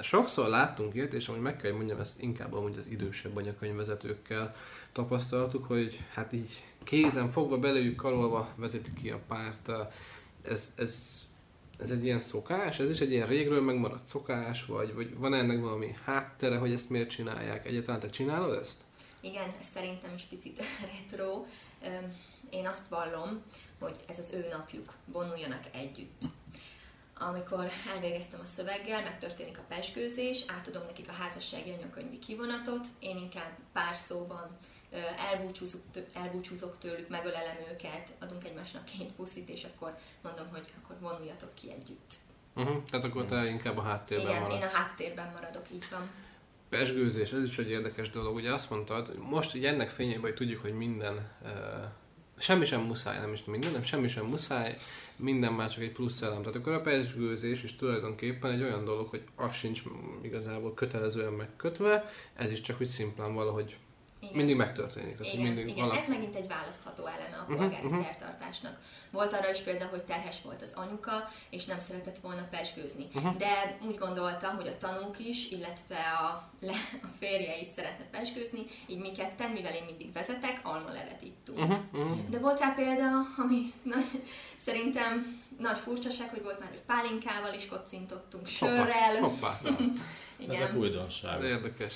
Sokszor 0.00 0.48
láttunk 0.48 0.94
ilyet, 0.94 1.12
és 1.12 1.28
amúgy 1.28 1.40
meg 1.40 1.56
kell, 1.56 1.70
hogy 1.70 1.78
mondjam, 1.78 2.00
ezt 2.00 2.22
inkább 2.22 2.54
amúgy 2.54 2.78
az 2.78 2.86
idősebb 2.86 3.36
anyakönyvvezetőkkel 3.36 4.54
tapasztaltuk, 4.92 5.64
hogy 5.64 6.00
hát 6.12 6.32
így 6.32 6.62
kézen 6.84 7.30
fogva, 7.30 7.58
belőjük 7.58 7.96
karolva 7.96 8.48
vezetik 8.56 8.94
ki 8.94 9.10
a 9.10 9.20
párt. 9.28 9.70
Ez, 10.42 10.72
ez, 10.76 11.18
ez 11.78 11.90
egy 11.90 12.04
ilyen 12.04 12.20
szokás? 12.20 12.78
Ez 12.78 12.90
is 12.90 13.00
egy 13.00 13.10
ilyen 13.10 13.26
régről 13.26 13.62
megmaradt 13.62 14.06
szokás? 14.06 14.64
Vagy, 14.64 14.94
vagy 14.94 15.18
van 15.18 15.34
ennek 15.34 15.60
valami 15.60 15.94
háttere, 16.04 16.56
hogy 16.56 16.72
ezt 16.72 16.90
miért 16.90 17.10
csinálják? 17.10 17.66
Egyáltalán 17.66 18.00
te 18.00 18.10
csinálod 18.10 18.58
ezt? 18.58 18.76
Igen, 19.20 19.48
ez 19.60 19.66
szerintem 19.74 20.14
is 20.14 20.22
picit 20.22 20.64
retro. 20.92 21.44
Én 22.50 22.66
azt 22.66 22.88
vallom, 22.88 23.42
hogy 23.80 23.96
ez 24.08 24.18
az 24.18 24.32
ő 24.32 24.46
napjuk, 24.50 24.94
vonuljanak 25.04 25.64
együtt. 25.72 26.22
Amikor 27.20 27.68
elvégeztem 27.94 28.40
a 28.40 28.46
szöveggel, 28.46 29.02
megtörténik 29.02 29.58
a 29.58 29.64
pesgőzés, 29.68 30.44
átadom 30.46 30.82
nekik 30.86 31.08
a 31.08 31.12
házassági 31.12 31.70
anyakönyvi 31.70 32.18
kivonatot, 32.18 32.86
én 32.98 33.16
inkább 33.16 33.58
pár 33.72 33.94
szóban 33.94 34.58
elbúcsúzok, 35.30 35.80
elbúcsúzok 36.12 36.78
tőlük, 36.78 37.08
megölelem 37.08 37.56
őket, 37.70 38.12
adunk 38.20 38.44
egymásnak 38.44 38.84
két 38.84 39.12
puszit, 39.12 39.48
és 39.48 39.64
akkor 39.64 39.96
mondom, 40.22 40.46
hogy 40.50 40.64
akkor 40.82 40.96
vonuljatok 41.00 41.54
ki 41.54 41.70
együtt. 41.72 42.14
Uh-huh. 42.54 42.84
Tehát 42.90 43.06
akkor 43.06 43.24
te 43.24 43.46
inkább 43.46 43.76
a 43.78 43.82
háttérben 43.82 44.28
Igen, 44.28 44.42
maradsz. 44.42 44.60
én 44.60 44.66
a 44.66 44.76
háttérben 44.76 45.30
maradok, 45.32 45.70
így 45.72 45.86
van. 45.90 46.10
Pesgőzés, 46.68 47.32
ez 47.32 47.42
is 47.42 47.58
egy 47.58 47.70
érdekes 47.70 48.10
dolog. 48.10 48.34
Ugye 48.34 48.52
azt 48.52 48.70
mondtad, 48.70 49.16
most 49.18 49.54
így 49.54 49.64
ennek 49.64 49.90
fényében, 49.90 50.20
hogy 50.20 50.34
tudjuk, 50.34 50.60
hogy 50.60 50.72
minden 50.72 51.30
uh, 51.42 51.50
semmi 52.38 52.64
sem 52.64 52.80
muszáj, 52.80 53.18
nem 53.18 53.32
is 53.32 53.44
minden, 53.44 53.72
nem 53.72 53.82
semmi 53.82 54.08
sem 54.08 54.26
muszáj, 54.26 54.76
minden 55.16 55.52
már 55.52 55.70
csak 55.70 55.82
egy 55.82 55.92
plusz 55.92 56.22
elem. 56.22 56.42
Tehát 56.42 56.56
akkor 56.56 56.72
a 56.72 56.80
pesgőzés 56.80 57.62
is 57.62 57.76
tulajdonképpen 57.76 58.50
egy 58.50 58.62
olyan 58.62 58.84
dolog, 58.84 59.08
hogy 59.08 59.22
az 59.36 59.54
sincs 59.54 59.82
igazából 60.22 60.74
kötelezően 60.74 61.32
megkötve, 61.32 62.10
ez 62.34 62.50
is 62.50 62.60
csak 62.60 62.76
hogy 62.76 62.86
szimplán 62.86 63.34
valahogy 63.34 63.76
igen. 64.20 64.36
mindig 64.36 64.56
megtörténik. 64.56 65.16
Tehát 65.16 65.32
igen, 65.32 65.46
mindig 65.46 65.68
igen. 65.68 65.84
Valaki... 65.84 65.98
ez 65.98 66.08
megint 66.08 66.34
egy 66.34 66.48
választható 66.48 67.06
eleme 67.06 67.36
a 67.36 67.44
mhm, 67.48 67.56
polgári 67.56 67.84
uh-huh, 67.84 68.04
szertartásnak. 68.04 68.78
Volt 69.10 69.32
arra 69.32 69.50
is 69.50 69.58
példa, 69.58 69.84
hogy 69.84 70.02
terhes 70.02 70.42
volt 70.42 70.62
az 70.62 70.72
anyuka, 70.74 71.30
és 71.50 71.64
nem 71.64 71.80
szeretett 71.80 72.18
volna 72.18 72.46
pesgőzni. 72.50 73.06
Uh-huh. 73.14 73.36
De 73.36 73.78
úgy 73.86 73.98
gondolta, 73.98 74.48
hogy 74.48 74.66
a 74.66 74.76
tanúk 74.76 75.18
is, 75.18 75.50
illetve 75.50 75.96
a, 75.96 76.50
le, 76.60 76.72
a 77.02 77.08
férje 77.18 77.58
is 77.60 77.66
szeretne 77.66 78.04
pesgőzni, 78.10 78.64
így 78.86 78.98
mi 78.98 79.10
ketten, 79.10 79.50
mivel 79.50 79.72
én 79.72 79.84
mindig 79.84 80.12
vezetek, 80.12 80.60
almalevet 80.62 81.22
ittunk. 81.22 81.58
Uh-huh, 81.58 81.78
uh-huh. 81.92 82.28
De 82.28 82.38
volt 82.38 82.60
rá 82.60 82.74
példa, 82.76 83.10
ami 83.36 83.72
nagy, 83.82 84.22
szerintem 84.56 85.42
nagy 85.58 85.78
furcsaság, 85.78 86.28
hogy 86.28 86.42
volt 86.42 86.60
már, 86.60 86.68
hogy 86.68 86.82
pálinkával 86.86 87.54
is 87.54 87.66
kocintottunk, 87.66 88.46
sörrel. 88.46 89.16
Hoppá, 89.20 89.58
hoppá. 89.62 89.76
Igen. 90.38 90.54
Ezek 90.54 90.76
újdonság. 90.76 91.42
Érdekes. 91.42 91.94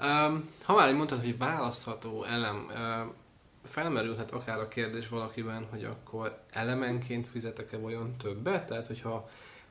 Um, 0.00 0.48
ha 0.62 0.74
már 0.74 0.94
mondtad, 0.94 1.20
hogy 1.20 1.38
választható 1.38 2.24
elem, 2.24 2.66
uh, 2.68 3.12
felmerülhet 3.64 4.30
akár 4.30 4.58
a 4.58 4.68
kérdés 4.68 5.08
valakiben, 5.08 5.66
hogy 5.70 5.84
akkor 5.84 6.38
elemenként 6.50 7.26
fizetek-e 7.26 7.76
vajon 7.76 8.16
többet? 8.16 8.66
Tehát, 8.66 8.86
hogyha 8.86 9.28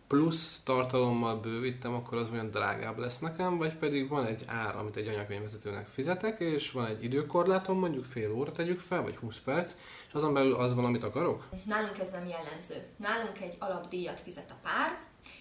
plusz 0.07 0.59
tartalommal 0.63 1.35
bővítem, 1.35 1.93
akkor 1.93 2.17
az 2.17 2.29
olyan 2.31 2.49
drágább 2.49 2.97
lesz 2.97 3.19
nekem, 3.19 3.57
vagy 3.57 3.75
pedig 3.75 4.09
van 4.09 4.25
egy 4.25 4.43
ár, 4.47 4.75
amit 4.75 4.95
egy 4.95 5.07
anyakönyvvezetőnek 5.07 5.87
fizetek, 5.87 6.39
és 6.39 6.71
van 6.71 6.85
egy 6.85 7.03
időkorlátom, 7.03 7.79
mondjuk 7.79 8.03
fél 8.03 8.31
óra 8.31 8.51
tegyük 8.51 8.79
fel, 8.79 9.01
vagy 9.01 9.15
20 9.15 9.37
perc, 9.37 9.73
és 10.07 10.13
azon 10.13 10.33
belül 10.33 10.55
az 10.55 10.75
van, 10.75 10.85
amit 10.85 11.03
akarok? 11.03 11.43
Nálunk 11.65 11.99
ez 11.99 12.09
nem 12.09 12.27
jellemző. 12.27 12.75
Nálunk 12.97 13.41
egy 13.41 13.55
alapdíjat 13.59 14.19
fizet 14.19 14.51
a 14.51 14.55
pár, 14.63 14.99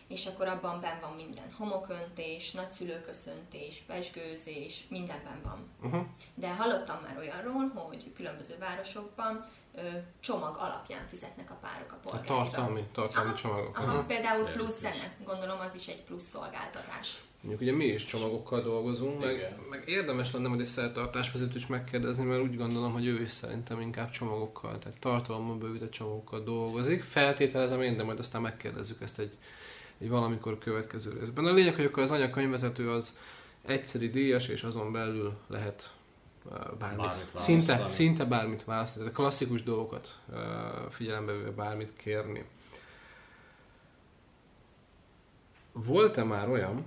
és 0.09 0.27
akkor 0.27 0.49
abban 0.49 0.81
ben 0.81 0.99
van 1.01 1.13
minden. 1.17 1.53
Homoköntés, 1.57 2.51
nagyszülőköszöntés, 2.51 3.83
pesgőzés, 3.87 4.85
mindenben 4.89 5.41
van. 5.43 5.69
Uh-huh. 5.83 6.07
De 6.35 6.55
hallottam 6.55 6.99
már 7.03 7.19
olyanról, 7.19 7.69
hogy 7.75 8.13
különböző 8.15 8.55
városokban 8.59 9.45
ö, 9.75 9.81
csomag 10.21 10.57
alapján 10.59 11.07
fizetnek 11.07 11.51
a 11.51 11.59
párok 11.61 11.93
a 11.93 11.97
polgárra. 12.03 12.35
A 12.35 12.37
tartalmi, 12.37 12.85
tartalmi 12.93 13.29
aha, 13.29 13.39
csomagok. 13.39 13.79
Aha, 13.79 14.05
például 14.05 14.45
plusz 14.45 14.79
zene, 14.79 15.17
gondolom 15.25 15.61
az 15.61 15.75
is 15.75 15.87
egy 15.87 16.03
plusz 16.03 16.25
szolgáltatás. 16.25 17.23
Mondjuk 17.41 17.63
ugye 17.63 17.73
mi 17.73 17.85
is 17.85 18.05
csomagokkal 18.05 18.63
dolgozunk, 18.63 19.21
meg, 19.21 19.57
meg 19.71 19.83
érdemes 19.87 20.33
lenne 20.33 20.49
hogy 20.49 20.61
egy 20.61 20.67
szertartásvezetőt 20.67 21.55
is 21.55 21.67
megkérdezni, 21.67 22.25
mert 22.25 22.43
úgy 22.43 22.57
gondolom, 22.57 22.93
hogy 22.93 23.07
ő 23.07 23.23
is 23.23 23.31
szerintem 23.31 23.81
inkább 23.81 24.11
csomagokkal, 24.11 24.79
tehát 24.79 24.99
tartalommal 24.99 25.57
bővített 25.57 25.91
csomagokkal 25.91 26.41
dolgozik. 26.41 27.03
Feltételezem 27.03 27.83
én, 27.83 27.97
de 27.97 28.03
majd 28.03 28.19
aztán 28.19 28.43
megkérdezzük 28.43 29.01
ezt 29.01 29.19
egy 29.19 29.37
egy 29.99 30.09
valamikor 30.09 30.59
következő 30.59 31.19
részben. 31.19 31.45
A 31.45 31.53
lényeg, 31.53 31.75
hogy 31.75 31.85
akkor 31.85 32.03
az 32.03 32.11
anyakönyvvezető 32.11 32.91
az 32.91 33.17
egyszeri 33.63 34.11
díjas, 34.11 34.49
és 34.49 34.63
azon 34.63 34.93
belül 34.93 35.35
lehet 35.47 35.93
bármit, 36.79 36.99
bármit 36.99 37.39
szinte, 37.39 37.89
szinte 37.89 38.25
bármit 38.25 38.65
választani, 38.65 39.11
klasszikus 39.11 39.63
dolgokat 39.63 40.21
figyelembe 40.91 41.33
véve 41.33 41.51
bármit 41.51 41.97
kérni. 41.97 42.45
Volt-e 45.73 46.25
már 46.25 46.49
olyan, 46.49 46.85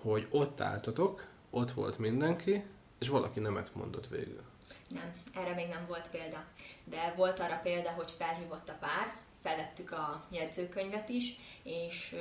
hogy 0.00 0.26
ott 0.30 0.60
álltatok, 0.60 1.26
ott 1.50 1.72
volt 1.72 1.98
mindenki, 1.98 2.64
és 2.98 3.08
valaki 3.08 3.40
nemet 3.40 3.74
mondott 3.74 4.08
végül? 4.08 4.42
Nem, 4.88 5.12
erre 5.34 5.54
még 5.54 5.68
nem 5.68 5.84
volt 5.88 6.08
példa. 6.10 6.44
De 6.84 7.14
volt 7.16 7.38
arra 7.38 7.58
példa, 7.62 7.90
hogy 7.90 8.12
felhívott 8.18 8.68
a 8.68 8.76
pár, 8.80 9.14
felvettük 9.44 9.92
a 9.92 10.24
jegyzőkönyvet 10.30 11.08
is, 11.08 11.38
és 11.62 12.16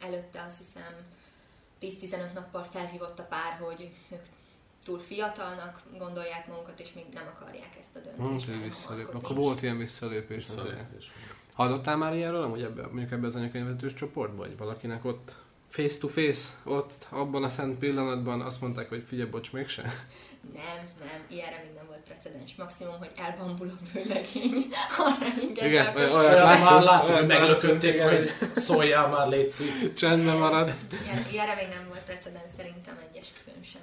előtte 0.00 0.42
azt 0.42 0.56
hiszem 0.58 0.92
10-15 1.80 2.32
nappal 2.34 2.62
felhívott 2.62 3.18
a 3.18 3.22
pár, 3.22 3.58
hogy 3.60 3.90
ők 4.10 4.24
túl 4.84 4.98
fiatalnak 4.98 5.82
gondolják 5.98 6.46
magukat, 6.46 6.80
és 6.80 6.92
még 6.92 7.04
nem 7.12 7.24
akarják 7.34 7.76
ezt 7.78 7.96
a 7.96 7.98
döntést. 7.98 8.46
Hmm, 8.46 8.62
visszalép. 8.62 9.14
Akkor 9.14 9.36
volt 9.36 9.62
ilyen 9.62 9.78
visszalépés, 9.78 10.36
visszalépés. 10.36 11.12
Hallottál 11.52 11.96
már 11.96 12.14
ilyenről, 12.14 12.48
hogy 12.48 12.62
ebbe, 12.62 12.82
mondjuk 12.82 13.10
ebbe 13.10 13.26
az 13.26 13.36
anyakönyvezetős 13.36 13.94
csoportban, 13.94 14.36
vagy 14.36 14.56
valakinek 14.56 15.04
ott 15.04 15.34
face 15.68 15.98
to 15.98 16.08
face, 16.08 16.48
ott 16.64 16.92
abban 17.08 17.44
a 17.44 17.48
szent 17.48 17.78
pillanatban 17.78 18.40
azt 18.40 18.60
mondták, 18.60 18.88
hogy 18.88 19.04
figyelj, 19.08 19.28
bocs, 19.28 19.52
mégse? 19.52 19.82
Nem, 20.54 20.84
nem, 21.00 21.24
ilyenre 21.28 21.60
még 21.64 21.74
nem 21.74 21.86
volt 21.86 22.00
precedens. 22.00 22.54
Maximum, 22.54 22.98
hogy 22.98 23.10
elbambul 23.16 23.68
a 23.68 23.82
vőlegény, 23.92 24.66
arra 24.98 25.66
Igen, 25.66 25.96
olyan, 25.96 26.60
már 26.60 26.82
láttuk, 26.82 27.16
hogy 27.16 27.26
meglökötték, 27.26 28.02
hogy 28.02 28.30
szóljál 28.56 29.08
már, 29.08 29.28
légy 29.28 29.54
Csendben 29.96 30.36
marad. 30.36 30.74
Ilyen, 31.04 31.24
ilyenre 31.32 31.54
még 31.54 31.68
nem 31.68 31.84
volt 31.88 32.04
precedens 32.04 32.50
szerintem 32.56 32.98
egyes 33.10 33.26
külön 33.44 33.62
sem. 33.62 33.82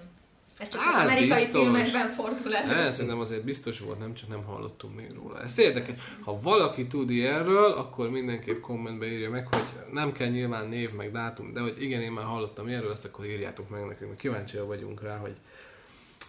Ez 0.57 0.69
csak 0.69 0.81
Hát, 0.81 0.95
az 0.95 1.01
amerikai 1.01 1.43
biztos. 1.43 1.61
filmekben 1.61 2.09
fordul 2.11 2.55
elő. 2.55 2.73
Ez 2.73 2.93
szerintem 2.93 3.19
azért 3.19 3.43
biztos 3.43 3.79
volt, 3.79 3.99
nem 3.99 4.13
csak 4.13 4.29
nem 4.29 4.43
hallottunk 4.43 4.95
még 4.95 5.13
róla. 5.13 5.41
Ez 5.41 5.57
érdekes. 5.59 5.97
Ha 6.21 6.39
valaki 6.41 6.87
tud 6.87 7.09
erről, 7.09 7.71
akkor 7.71 8.09
mindenképp 8.09 8.61
kommentbe 8.61 9.05
írja 9.05 9.29
meg, 9.29 9.47
hogy 9.53 9.63
nem 9.91 10.11
kell 10.11 10.27
nyilván 10.27 10.67
név 10.67 10.91
meg 10.93 11.11
dátum, 11.11 11.53
de 11.53 11.59
hogy 11.59 11.81
igen, 11.81 12.01
én 12.01 12.11
már 12.11 12.25
hallottam 12.25 12.67
erről, 12.67 12.91
ezt 12.91 13.05
akkor 13.05 13.25
írjátok 13.25 13.69
meg 13.69 13.85
nekünk, 13.85 14.09
mert 14.09 14.21
kíváncsiak 14.21 14.67
vagyunk 14.67 15.01
rá, 15.01 15.17
hogy 15.17 15.35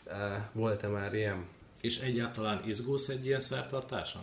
e, 0.06 0.50
volt-e 0.52 0.88
már 0.88 1.14
ilyen. 1.14 1.44
És 1.80 1.98
egyáltalán 1.98 2.62
izgulsz 2.66 3.08
egy 3.08 3.26
ilyen 3.26 3.40
szertartáson? 3.40 4.22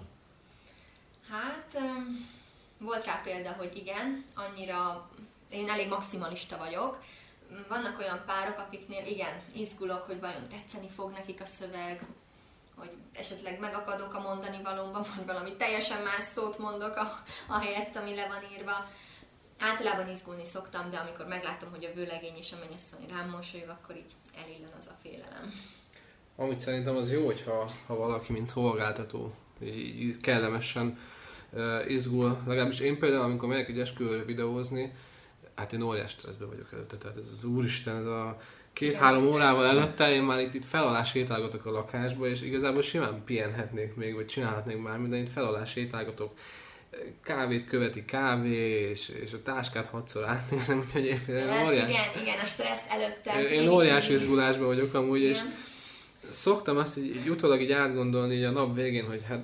Hát, 1.30 1.72
öm, 1.76 2.26
volt 2.78 3.06
rá 3.06 3.22
példa, 3.24 3.51
hogy 3.58 3.76
igen, 3.76 4.24
annyira, 4.36 5.10
én 5.49 5.70
elég 5.70 5.88
maximalista 5.88 6.58
vagyok. 6.58 6.99
Vannak 7.70 7.99
olyan 7.99 8.24
párok, 8.26 8.58
akiknél 8.58 9.06
igen, 9.06 9.36
izgulok, 9.56 10.04
hogy 10.06 10.20
vajon 10.20 10.47
tetszeni 10.49 10.89
fog 10.89 11.12
nekik 11.12 11.41
a 11.41 11.45
szöveg, 11.45 12.06
hogy 12.76 12.91
esetleg 13.14 13.60
megakadok 13.60 14.14
a 14.14 14.20
mondani 14.20 14.60
valómban, 14.64 15.04
vagy 15.16 15.26
valami 15.26 15.54
teljesen 15.56 16.01
más 16.01 16.24
szót 16.24 16.58
mondok 16.58 16.95
a, 16.95 17.24
a 17.47 17.60
helyett, 17.60 17.95
ami 17.95 18.16
le 18.16 18.28
van 18.28 18.51
írva. 18.58 18.89
Általában 19.60 20.10
izgulni 20.10 20.45
szoktam, 20.45 20.89
de 20.89 20.97
amikor 20.97 21.26
meglátom, 21.28 21.70
hogy 21.70 21.86
a 21.86 21.93
vőlegény 21.93 22.38
és 22.38 22.51
a 22.51 22.58
mennyasszony 22.60 23.06
rám 23.10 23.30
mosolyog, 23.30 23.70
akkor 23.70 23.95
így 23.95 24.12
elillan 24.43 24.72
az 24.78 24.88
a 24.88 24.97
félelem. 25.01 25.51
Amit 26.36 26.60
szerintem 26.60 26.95
az 26.95 27.12
jó, 27.12 27.26
hogyha 27.26 27.70
ha 27.88 27.95
valaki, 27.95 28.32
mint 28.32 28.47
szolgáltató, 28.47 29.34
így 29.62 30.18
kellemesen 30.18 30.99
uh, 31.51 31.91
izgul. 31.91 32.41
Legalábbis 32.47 32.80
én 32.80 32.99
például, 32.99 33.24
amikor 33.24 33.49
megyek 33.49 33.70
egy 33.70 33.80
esküvőre 33.80 34.24
videózni, 34.24 34.95
hát 35.56 35.74
én 35.74 35.82
óriás 35.82 36.12
stresszben 36.12 36.47
vagyok 36.47 36.68
előtte. 36.74 36.95
Tehát 36.97 37.18
ez 37.18 37.26
az 37.38 37.43
úristen, 37.43 37.95
ez 37.95 38.06
a 38.06 38.39
két-három 38.74 39.28
órával 39.28 39.66
előtte 39.66 40.12
én 40.12 40.24
már 40.24 40.39
itt, 40.39 40.54
itt 40.54 40.66
felalá 40.66 41.04
sétálgatok 41.04 41.66
a 41.66 41.72
lakásba, 41.72 42.28
és 42.28 42.41
igazából 42.41 42.82
simán 42.82 43.24
pihenhetnék 43.26 43.95
még, 43.95 44.16
vagy 44.16 44.26
csinálhatnék 44.26 44.84
bármit, 44.84 45.10
de 45.10 45.16
én 45.16 45.28
felalá 45.28 45.66
sétálgatok, 45.66 46.34
kávét 47.24 47.68
követi 47.68 48.06
kávé, 48.06 48.89
és, 48.89 49.10
és 49.10 49.34
a 49.34 49.41
táskát 49.41 49.88
hatszor 49.88 50.24
átnézem, 50.24 50.80
úgyhogy 50.86 51.06
én 51.06 51.47
Hát 51.47 51.66
óriás, 51.66 51.89
igen, 51.89 52.22
igen, 52.22 52.39
a 52.39 52.45
stressz 52.45 52.86
előtte. 52.89 53.41
én, 53.41 53.62
én 53.62 53.70
óriás 53.70 54.10
izgulásban 54.10 54.68
vagyok 54.68 54.93
amúgy, 54.93 55.22
és 55.22 55.38
Igen. 55.38 55.54
szoktam 56.32 56.78
azt 56.78 56.97
így, 56.97 57.16
így 57.16 57.30
utólag 57.30 57.62
így 57.62 57.72
átgondolni 57.72 58.36
így 58.36 58.43
a 58.43 58.51
nap 58.51 58.76
végén, 58.76 59.06
hogy 59.06 59.24
hát 59.28 59.43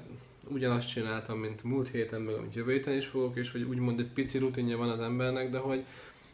ugyanazt 0.49 0.89
csináltam, 0.89 1.39
mint 1.39 1.63
múlt 1.63 1.89
héten, 1.89 2.21
meg 2.21 2.35
amit 2.35 2.53
jövő 2.53 2.71
héten 2.71 2.97
is 2.97 3.05
fogok, 3.05 3.37
és 3.37 3.51
hogy 3.51 3.61
úgymond 3.61 3.99
egy 3.99 4.11
pici 4.13 4.37
rutinja 4.37 4.77
van 4.77 4.89
az 4.89 5.01
embernek, 5.01 5.49
de 5.49 5.57
hogy 5.57 5.85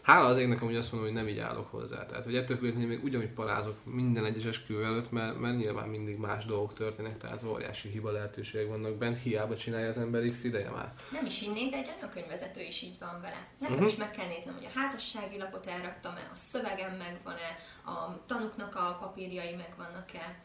hála 0.05 0.26
az 0.26 0.38
égnek, 0.38 0.61
amúgy 0.61 0.76
azt 0.76 0.91
mondom, 0.91 1.11
hogy 1.11 1.20
nem 1.20 1.32
így 1.32 1.39
állok 1.39 1.72
hozzá. 1.72 2.05
Tehát, 2.05 2.24
hogy 2.24 2.36
ettől 2.36 2.57
függetlenül 2.57 2.88
még 2.88 3.03
ugyanúgy 3.03 3.30
parázok 3.30 3.76
minden 3.84 4.26
egyes 4.26 4.45
esküvő 4.45 4.84
előtt, 4.84 5.11
mert, 5.11 5.39
mert 5.39 5.57
nyilván 5.57 5.88
mindig 5.88 6.18
más 6.18 6.45
dolgok 6.45 6.74
történnek, 6.74 7.18
tehát 7.18 7.43
óriási 7.43 7.89
hiba 7.89 8.11
lehetőségek 8.11 8.68
vannak 8.68 8.95
bent, 8.95 9.18
hiába 9.18 9.55
csinálja 9.55 9.88
az 9.88 9.97
ember 9.97 10.26
x 10.26 10.43
ideje 10.43 10.70
már. 10.70 10.93
Nem 11.11 11.26
is 11.26 11.39
hinnék, 11.39 11.72
de 11.72 11.78
egy 11.78 11.91
anyakönyvvezető 11.99 12.61
is 12.61 12.82
így 12.82 12.99
van 12.99 13.22
vele. 13.22 13.47
Nekem 13.59 13.76
uh-huh. 13.76 13.91
is 13.91 13.97
meg 13.97 14.11
kell 14.11 14.28
néznem, 14.28 14.53
hogy 14.53 14.66
a 14.66 14.80
házassági 14.80 15.38
lapot 15.38 15.66
elraktam-e, 15.66 16.30
a 16.34 16.36
szövegem 16.36 16.95
megvan-e, 16.97 17.59
a 17.86 18.26
tanuknak 18.26 18.76
a 18.76 18.97
papírjai 19.01 19.55
megvannak-e, 19.55 20.36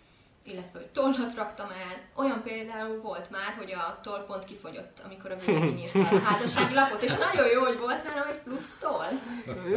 illetve 0.45 0.79
hogy 0.79 0.89
tollat 0.89 1.35
raktam 1.37 1.67
el. 1.69 1.97
Olyan 2.15 2.43
például 2.43 3.01
volt 3.01 3.31
már, 3.31 3.55
hogy 3.59 3.73
a 3.73 3.99
toll 4.03 4.25
pont 4.27 4.45
kifogyott, 4.45 5.03
amikor 5.07 5.31
a 5.31 5.37
végén 5.47 5.79
írta 5.79 5.99
a 5.99 6.19
házassági 6.19 6.75
lapot, 6.75 7.03
és 7.03 7.13
nagyon 7.17 7.49
jó, 7.55 7.61
hogy 7.63 7.79
volt 7.79 8.05
nálam 8.05 8.29
egy 8.29 8.41
plusz 8.45 8.77
toll. 8.81 9.09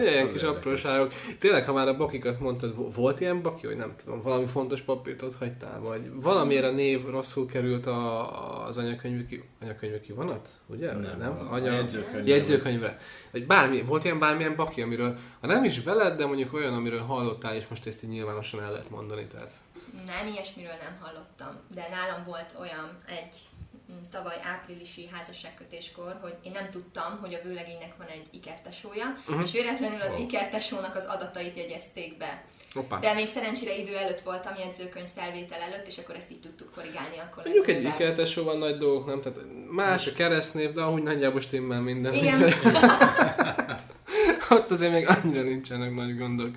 Ilyen 0.02 0.30
kis 0.32 0.42
apróságok. 0.42 1.14
Tényleg, 1.40 1.66
ha 1.66 1.74
már 1.74 1.88
a 1.88 1.98
bakikat 1.98 2.40
mondtad, 2.40 2.76
vo- 2.76 2.96
volt 2.96 3.20
ilyen 3.20 3.42
baki, 3.42 3.66
hogy 3.68 3.76
nem 3.76 3.94
tudom, 4.04 4.22
valami 4.22 4.46
fontos 4.46 4.82
papírt 4.82 5.22
ott 5.22 5.36
hagytál, 5.36 5.80
vagy 5.80 6.22
valamiért 6.22 6.64
a 6.66 6.72
név 6.72 7.06
rosszul 7.06 7.46
került 7.46 7.86
a, 7.86 8.66
az 8.66 8.78
anyakönyvi, 8.78 9.44
anyakönyvi 9.62 10.00
kivonat, 10.00 10.50
ugye? 10.66 10.92
Nem, 10.94 11.18
nem? 11.18 11.48
a- 11.50 11.54
a 11.54 11.58
jegyzőkönyvre. 11.58 12.32
jegyzőkönyvre. 12.34 13.00
Vagy 13.32 13.46
bármi, 13.46 13.82
volt 13.82 14.04
ilyen 14.04 14.20
bármilyen 14.20 14.56
baki, 14.56 14.82
amiről, 14.82 15.16
ha 15.42 15.48
nem 15.48 15.64
is 15.64 15.84
veled, 15.84 16.18
de 16.18 16.26
mondjuk 16.26 16.54
olyan, 16.54 16.74
amiről 16.74 17.02
hallottál, 17.02 17.56
és 17.56 17.64
most 17.70 17.88
ezt 17.88 18.04
így 18.04 18.10
nyilvánosan 18.10 18.62
el 18.64 18.72
lehet 18.72 18.90
mondani. 18.90 19.24
Tehát. 19.28 19.52
Nem, 20.06 20.28
ilyesmiről 20.28 20.76
nem 20.82 20.98
hallottam, 21.02 21.60
de 21.68 21.88
nálam 21.92 22.24
volt 22.24 22.56
olyan 22.60 22.96
egy 23.08 23.36
mm, 23.92 24.02
tavaly 24.12 24.40
áprilisi 24.44 25.10
házasságkötéskor, 25.12 26.18
hogy 26.22 26.36
én 26.44 26.52
nem 26.52 26.70
tudtam, 26.70 27.18
hogy 27.22 27.34
a 27.34 27.42
vőlegénynek 27.44 27.94
van 27.98 28.08
egy 28.08 28.28
ikertesója, 28.32 29.06
uh-huh. 29.28 29.44
és 29.44 29.52
véletlenül 29.52 30.02
az 30.02 30.12
Ó. 30.12 30.18
ikertesónak 30.18 30.96
az 30.96 31.06
adatait 31.06 31.56
jegyezték 31.56 32.18
be. 32.18 32.44
Hoppá. 32.74 33.00
De 33.00 33.14
még 33.14 33.28
szerencsére 33.28 33.78
idő 33.78 33.96
előtt 33.96 34.22
voltam 34.22 34.54
jegyzőkönyv 34.58 35.10
felvétel 35.16 35.62
előtt, 35.62 35.88
és 35.88 35.98
akkor 35.98 36.16
ezt 36.16 36.32
így 36.32 36.40
tudtuk 36.40 36.74
korrigálni 36.76 37.18
a 37.18 37.30
Mondjuk 37.36 37.68
egy 37.68 37.84
ikertesó 37.84 38.44
van 38.44 38.58
nagy 38.58 38.78
dolgok, 38.78 39.06
nem? 39.06 39.22
Tehát 39.22 39.40
más 39.70 40.08
a 40.08 40.14
keresztnév, 40.14 40.72
de 40.72 40.82
ahogy 40.82 41.04
nagyjából 41.04 41.42
stimmel 41.42 41.82
minden. 41.82 42.14
Igen, 42.14 42.42
Ott 44.50 44.72
azért 44.72 44.92
még 44.92 45.08
annyira 45.08 45.42
nincsenek 45.42 45.94
nagy 45.94 46.18
gondok. 46.18 46.56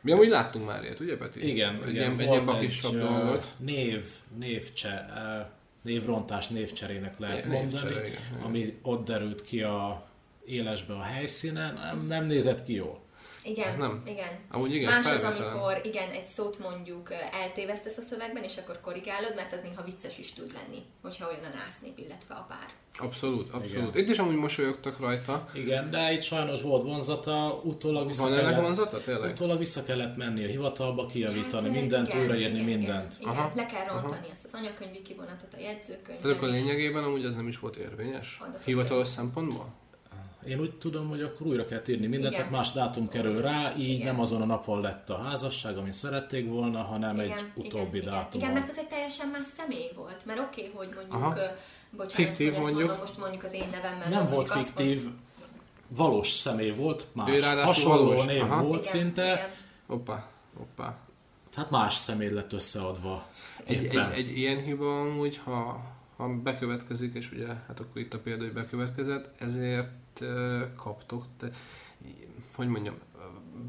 Mi 0.00 0.12
amúgy 0.12 0.28
láttunk 0.28 0.66
már 0.66 0.82
ilyet, 0.82 1.00
ugye 1.00 1.16
Peti? 1.16 1.48
Igen, 1.48 1.74
egy 1.74 1.90
igen 1.90 1.94
ilyen, 1.94 2.10
egy 2.10 2.16
volt 2.16 2.28
ilyen 2.28 2.40
egy, 2.40 2.44
bakisabb 2.44 2.94
ö, 2.94 2.98
dolgot. 2.98 3.46
név, 3.58 4.04
névcse, 4.38 5.06
ö, 5.16 5.40
névrontás 5.82 6.48
névcserének 6.48 7.18
lehet 7.18 7.38
Igen, 7.44 7.50
mondani, 7.50 7.84
névcsere, 7.88 8.06
igen. 8.06 8.20
ami 8.42 8.78
ott 8.82 9.06
derült 9.06 9.42
ki 9.42 9.62
a 9.62 10.06
élesbe 10.46 10.94
a 10.94 11.02
helyszínen, 11.02 11.74
nem, 11.74 12.04
nem 12.06 12.24
nézett 12.24 12.64
ki 12.64 12.74
jól. 12.74 13.00
Igen, 13.48 13.78
Nem. 13.78 14.02
igen. 14.06 14.28
Amúgy 14.50 14.74
igen, 14.74 14.92
Más 14.92 15.10
az, 15.10 15.22
amikor 15.22 15.80
igen, 15.82 16.10
egy 16.10 16.26
szót 16.26 16.58
mondjuk 16.58 17.12
eltévesztesz 17.42 17.96
a 17.96 18.00
szövegben, 18.00 18.42
és 18.42 18.56
akkor 18.56 18.80
korrigálod, 18.80 19.32
mert 19.34 19.52
az 19.52 19.58
néha 19.62 19.82
vicces 19.82 20.18
is 20.18 20.32
tud 20.32 20.52
lenni, 20.52 20.82
hogyha 21.02 21.26
olyan 21.26 21.44
a 21.52 21.56
násznép, 21.56 21.98
illetve 21.98 22.34
a 22.34 22.46
pár. 22.48 22.66
Abszolút, 23.00 23.54
abszolút. 23.54 23.94
Igen. 23.94 24.04
Itt 24.04 24.08
is 24.08 24.18
amúgy 24.18 24.34
mosolyogtak 24.34 25.00
rajta. 25.00 25.48
Igen, 25.54 25.90
de 25.90 26.12
itt 26.12 26.20
sajnos 26.22 26.62
volt 26.62 26.82
vonzata, 26.82 27.60
utólag 27.64 28.06
vissza, 28.06 28.22
Van 28.28 28.38
kellett, 28.38 28.60
vonzata 28.60 29.00
tényleg? 29.00 29.30
utólag 29.30 29.58
vissza 29.58 29.82
kellett 29.82 30.16
menni 30.16 30.44
a 30.44 30.48
hivatalba, 30.48 31.06
kijavítani, 31.06 31.68
Hát, 31.68 31.78
mindent, 31.80 32.08
igen, 32.08 32.20
újraírni 32.20 32.58
igen, 32.60 32.78
mindent. 32.78 33.16
Igen, 33.20 33.32
Aha, 33.32 33.52
igen. 33.52 33.66
le 33.66 33.72
kell 33.72 33.86
aha. 33.88 34.00
rontani 34.00 34.26
ezt 34.30 34.44
az 34.44 34.54
anyakönyvi 34.54 35.02
kivonatot, 35.02 35.54
a 35.56 35.60
jegyzőkönyvben 35.60 36.16
Tehát 36.22 36.36
akkor 36.36 36.48
lényegében 36.48 37.04
amúgy 37.04 37.24
ez 37.24 37.34
nem 37.34 37.48
is 37.48 37.58
volt 37.58 37.76
érvényes? 37.76 38.36
Adatot 38.40 38.64
Hivatalos 38.64 39.08
szempontból? 39.08 39.66
Én 40.48 40.60
úgy 40.60 40.76
tudom, 40.76 41.08
hogy 41.08 41.22
akkor 41.22 41.46
újra 41.46 41.64
kell 41.64 41.82
írni 41.88 42.06
mindent, 42.06 42.32
Igen. 42.32 42.32
tehát 42.32 42.50
más 42.50 42.72
dátum 42.72 43.08
kerül 43.08 43.40
rá, 43.40 43.74
így 43.76 43.88
Igen. 43.88 44.06
nem 44.06 44.20
azon 44.20 44.42
a 44.42 44.44
napon 44.44 44.80
lett 44.80 45.10
a 45.10 45.16
házasság, 45.16 45.76
amit 45.76 45.92
szerették 45.92 46.48
volna, 46.48 46.82
hanem 46.82 47.18
egy 47.18 47.34
utóbbi 47.54 47.96
igen, 47.96 48.10
dátumon. 48.10 48.48
Igen, 48.48 48.52
mert 48.60 48.70
ez 48.70 48.78
egy 48.78 48.86
teljesen 48.86 49.28
más 49.28 49.46
személy 49.56 49.90
volt. 49.96 50.26
Mert 50.26 50.38
oké, 50.38 50.60
okay, 50.60 50.72
hogy 50.74 50.94
mondjuk, 50.94 51.14
Aha. 51.14 51.34
bocsánat, 51.90 52.12
Fiktív 52.12 52.52
hogy 52.52 52.60
mondjuk. 52.62 52.78
mondom, 52.78 52.98
most 52.98 53.18
mondjuk 53.18 53.44
az 53.44 53.52
én 53.52 53.68
nevemmel. 53.70 54.08
nem 54.08 54.26
volt 54.26 54.48
fiktív, 54.48 55.08
valós 55.88 56.28
személy 56.28 56.70
volt, 56.70 57.06
más. 57.12 57.42
Hasonló 57.42 58.06
valós. 58.06 58.24
név 58.24 58.42
Aha. 58.42 58.62
volt 58.62 58.80
igen, 58.80 58.92
szinte, 58.92 59.32
Igen. 59.32 59.50
Hoppá, 59.86 60.28
hoppá. 60.56 60.96
tehát 61.54 61.70
más 61.70 61.94
személy 61.94 62.30
lett 62.30 62.52
összeadva. 62.52 63.26
Egy, 63.64 63.84
egy, 63.84 63.96
egy 64.14 64.38
ilyen 64.38 64.62
hiba 64.62 65.00
amúgy, 65.00 65.40
ha, 65.44 65.84
ha 66.16 66.28
bekövetkezik, 66.28 67.14
és 67.14 67.30
ugye, 67.32 67.46
hát 67.46 67.80
akkor 67.80 68.00
itt 68.00 68.14
a 68.14 68.18
példa, 68.18 68.44
hogy 68.44 68.52
bekövetkezett, 68.52 69.30
ezért 69.38 69.90
kaptok, 70.76 71.24
te, 71.36 71.50
hogy 72.54 72.68
mondjam, 72.68 72.94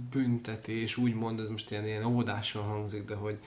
büntetés, 0.10 0.98
úgymond, 0.98 1.40
ez 1.40 1.50
most 1.50 1.72
ilyen, 1.72 1.86
ilyen 1.86 2.06
óvodáson 2.06 2.64
hangzik, 2.64 3.06
de 3.06 3.16
hogy 3.16 3.40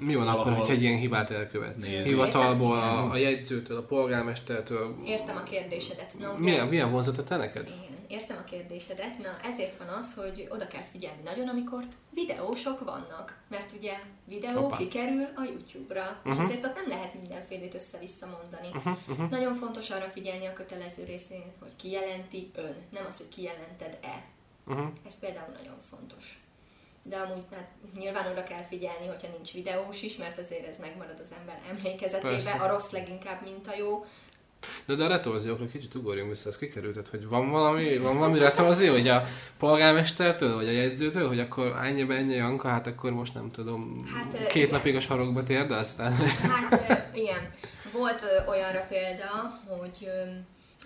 mi 0.00 0.14
van 0.14 0.24
Szóval 0.24 0.28
akkor, 0.28 0.46
ahol- 0.46 0.58
hogyha 0.58 0.72
egy 0.72 0.82
ilyen 0.82 0.98
hibát 0.98 1.30
elkövetsz? 1.30 1.86
Nézd. 1.86 2.08
Hivatalból, 2.08 2.78
a, 2.78 3.10
a 3.10 3.16
jegyzőtől, 3.16 3.76
a 3.76 3.82
polgármestertől. 3.82 4.94
Értem 5.04 5.36
a 5.36 5.42
kérdésedet. 5.42 6.14
No, 6.20 6.36
Milyen, 6.36 6.66
milyen 6.66 6.90
vonzata 6.90 7.24
te 7.24 7.36
neked? 7.36 7.68
Igen, 7.68 7.98
értem 8.08 8.36
a 8.40 8.44
kérdésedet. 8.44 9.18
Na, 9.18 9.36
ezért 9.52 9.76
van 9.76 9.88
az, 9.88 10.14
hogy 10.14 10.46
oda 10.50 10.66
kell 10.66 10.82
figyelni 10.92 11.20
nagyon, 11.24 11.48
amikor 11.48 11.82
videósok 12.14 12.84
vannak. 12.84 13.38
Mert 13.48 13.72
ugye 13.78 13.92
videó 14.24 14.60
Hoppá. 14.60 14.76
kikerül 14.76 15.28
a 15.36 15.42
YouTube-ra, 15.44 16.20
és 16.24 16.34
Mhm. 16.34 16.44
ezért 16.44 16.64
ott 16.64 16.74
nem 16.74 16.88
lehet 16.88 17.14
mindenfélét 17.14 17.74
össze-vissza 17.74 18.26
mondani. 18.40 18.96
Nagyon 19.30 19.54
fontos 19.54 19.90
arra 19.90 20.04
figyelni 20.06 20.46
a 20.46 20.52
kötelező 20.52 21.04
részén, 21.04 21.42
hogy 21.60 21.76
kijelenti 21.76 22.50
ön, 22.54 22.74
nem 22.90 23.04
az, 23.08 23.16
hogy 23.16 23.28
kijelented-e. 23.28 24.24
Uh-huh. 24.66 24.86
Ez 25.06 25.18
például 25.18 25.52
nagyon 25.62 25.76
fontos. 25.90 26.40
De 27.02 27.16
amúgy 27.16 27.44
hát 27.54 27.68
nyilván 27.98 28.30
oda 28.30 28.42
kell 28.42 28.62
figyelni, 28.68 29.06
hogyha 29.06 29.28
nincs 29.36 29.52
videós 29.52 30.02
is, 30.02 30.16
mert 30.16 30.38
azért 30.38 30.66
ez 30.66 30.76
megmarad 30.80 31.20
az 31.20 31.34
ember 31.38 31.60
emlékezetében, 31.68 32.30
Persze. 32.30 32.50
a 32.52 32.68
rossz 32.68 32.90
leginkább, 32.90 33.42
mint 33.42 33.66
a 33.66 33.76
jó. 33.78 34.04
De, 34.86 34.94
de 34.94 35.04
a 35.04 35.08
retorziókra 35.08 35.66
kicsit 35.66 35.94
ugorjunk 35.94 36.30
vissza, 36.30 36.48
ez 36.48 36.58
kikerült, 36.58 36.94
tehát, 36.94 37.08
hogy 37.08 37.28
van 37.28 37.50
valami, 37.50 37.98
van 37.98 38.18
valami 38.18 38.38
retorzió, 38.38 38.92
hogy 38.92 39.08
a 39.08 39.24
polgármestertől, 39.58 40.54
vagy 40.54 40.68
a 40.68 40.70
jegyzőtől, 40.70 41.28
hogy 41.28 41.40
akkor 41.40 41.76
ennyi 41.82 42.14
ennyi 42.14 42.34
Janka, 42.34 42.68
hát 42.68 42.86
akkor 42.86 43.10
most 43.10 43.34
nem 43.34 43.50
tudom, 43.50 44.06
Hát, 44.14 44.46
két 44.46 44.62
igen. 44.62 44.76
napig 44.76 44.96
a 44.96 45.00
sarokba 45.00 45.42
térdelsz, 45.42 45.94
tehát 45.94 46.22
Hát 46.22 47.16
igen, 47.16 47.50
volt 47.92 48.22
ö, 48.22 48.50
olyanra 48.50 48.80
példa, 48.88 49.60
hogy 49.66 49.96
ö, 50.00 50.30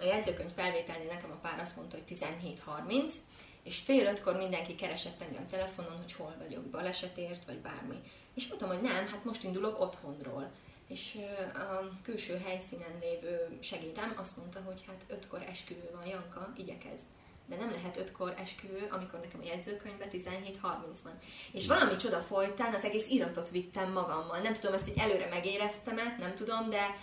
a 0.01 0.05
jegyzőkönyv 0.05 0.51
felvételnél 0.57 1.07
nekem 1.13 1.31
a 1.31 1.39
pár 1.43 1.59
azt 1.61 1.77
mondta, 1.77 1.97
hogy 1.97 2.17
17.30, 2.17 3.13
És 3.65 3.79
fél 3.79 4.07
ötkor 4.07 4.37
mindenki 4.37 4.75
keresett 4.75 5.23
engem 5.23 5.47
telefonon, 5.47 5.97
hogy 5.97 6.13
hol 6.13 6.35
vagyok, 6.39 6.65
balesetért, 6.65 7.45
vagy 7.45 7.59
bármi. 7.59 8.01
És 8.35 8.47
mondtam, 8.47 8.69
hogy 8.69 8.81
nem, 8.81 9.07
hát 9.07 9.25
most 9.25 9.45
indulok 9.45 9.81
otthonról. 9.81 10.51
És 10.89 11.19
a 11.55 12.01
külső 12.03 12.43
helyszínen 12.45 12.99
lévő 13.01 13.59
segédem 13.61 14.15
azt 14.17 14.37
mondta, 14.37 14.61
hogy 14.67 14.85
hát 14.87 15.05
ötkor 15.09 15.43
esküvő 15.43 15.91
van, 15.93 16.07
Janka, 16.07 16.53
igyekez 16.57 17.01
de 17.47 17.57
nem 17.57 17.71
lehet 17.71 17.97
ötkor 17.97 18.35
esküvő, 18.39 18.89
amikor 18.91 19.21
nekem 19.21 19.41
a 19.43 19.47
jegyzőkönyvben 19.47 20.09
17.30 20.13 20.99
van. 21.03 21.19
És 21.53 21.67
valami 21.67 21.97
csoda 21.97 22.19
folytán 22.19 22.75
az 22.75 22.85
egész 22.85 23.09
iratot 23.09 23.51
vittem 23.51 23.93
magammal. 23.93 24.39
Nem 24.39 24.55
tudom, 24.55 24.75
ezt 24.75 24.89
így 24.89 24.99
előre 24.99 25.29
megéreztem-e, 25.29 26.17
nem 26.19 26.35
tudom, 26.35 26.71
de 26.71 26.97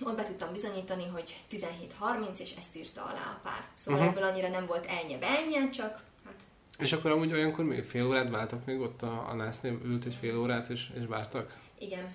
ott 0.00 0.16
be 0.16 0.22
tudtam 0.22 0.52
bizonyítani, 0.52 1.06
hogy 1.06 1.44
17.30, 1.50 2.38
és 2.38 2.54
ezt 2.58 2.76
írta 2.76 3.02
alá 3.02 3.36
a 3.36 3.40
pár. 3.42 3.64
Szóval 3.74 4.00
uh-huh. 4.00 4.16
ebből 4.16 4.28
annyira 4.28 4.48
nem 4.48 4.66
volt 4.66 4.86
ennyi 4.86 5.18
ennyi, 5.20 5.70
csak 5.70 6.02
hát... 6.24 6.34
És 6.78 6.92
akkor 6.92 7.10
amúgy 7.10 7.32
olyankor 7.32 7.64
még 7.64 7.84
fél 7.84 8.06
órát 8.06 8.30
váltak 8.30 8.64
még 8.64 8.80
ott 8.80 9.02
a, 9.02 9.28
a 9.28 9.34
násznél, 9.34 9.78
ült 9.84 10.04
egy 10.04 10.16
fél 10.20 10.38
órát, 10.38 10.68
és, 10.68 10.90
és 10.94 11.06
vártak? 11.08 11.56
Igen. 11.78 12.14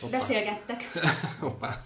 Hoppá. 0.00 0.18
Beszélgettek. 0.18 0.82
Hoppá. 1.40 1.82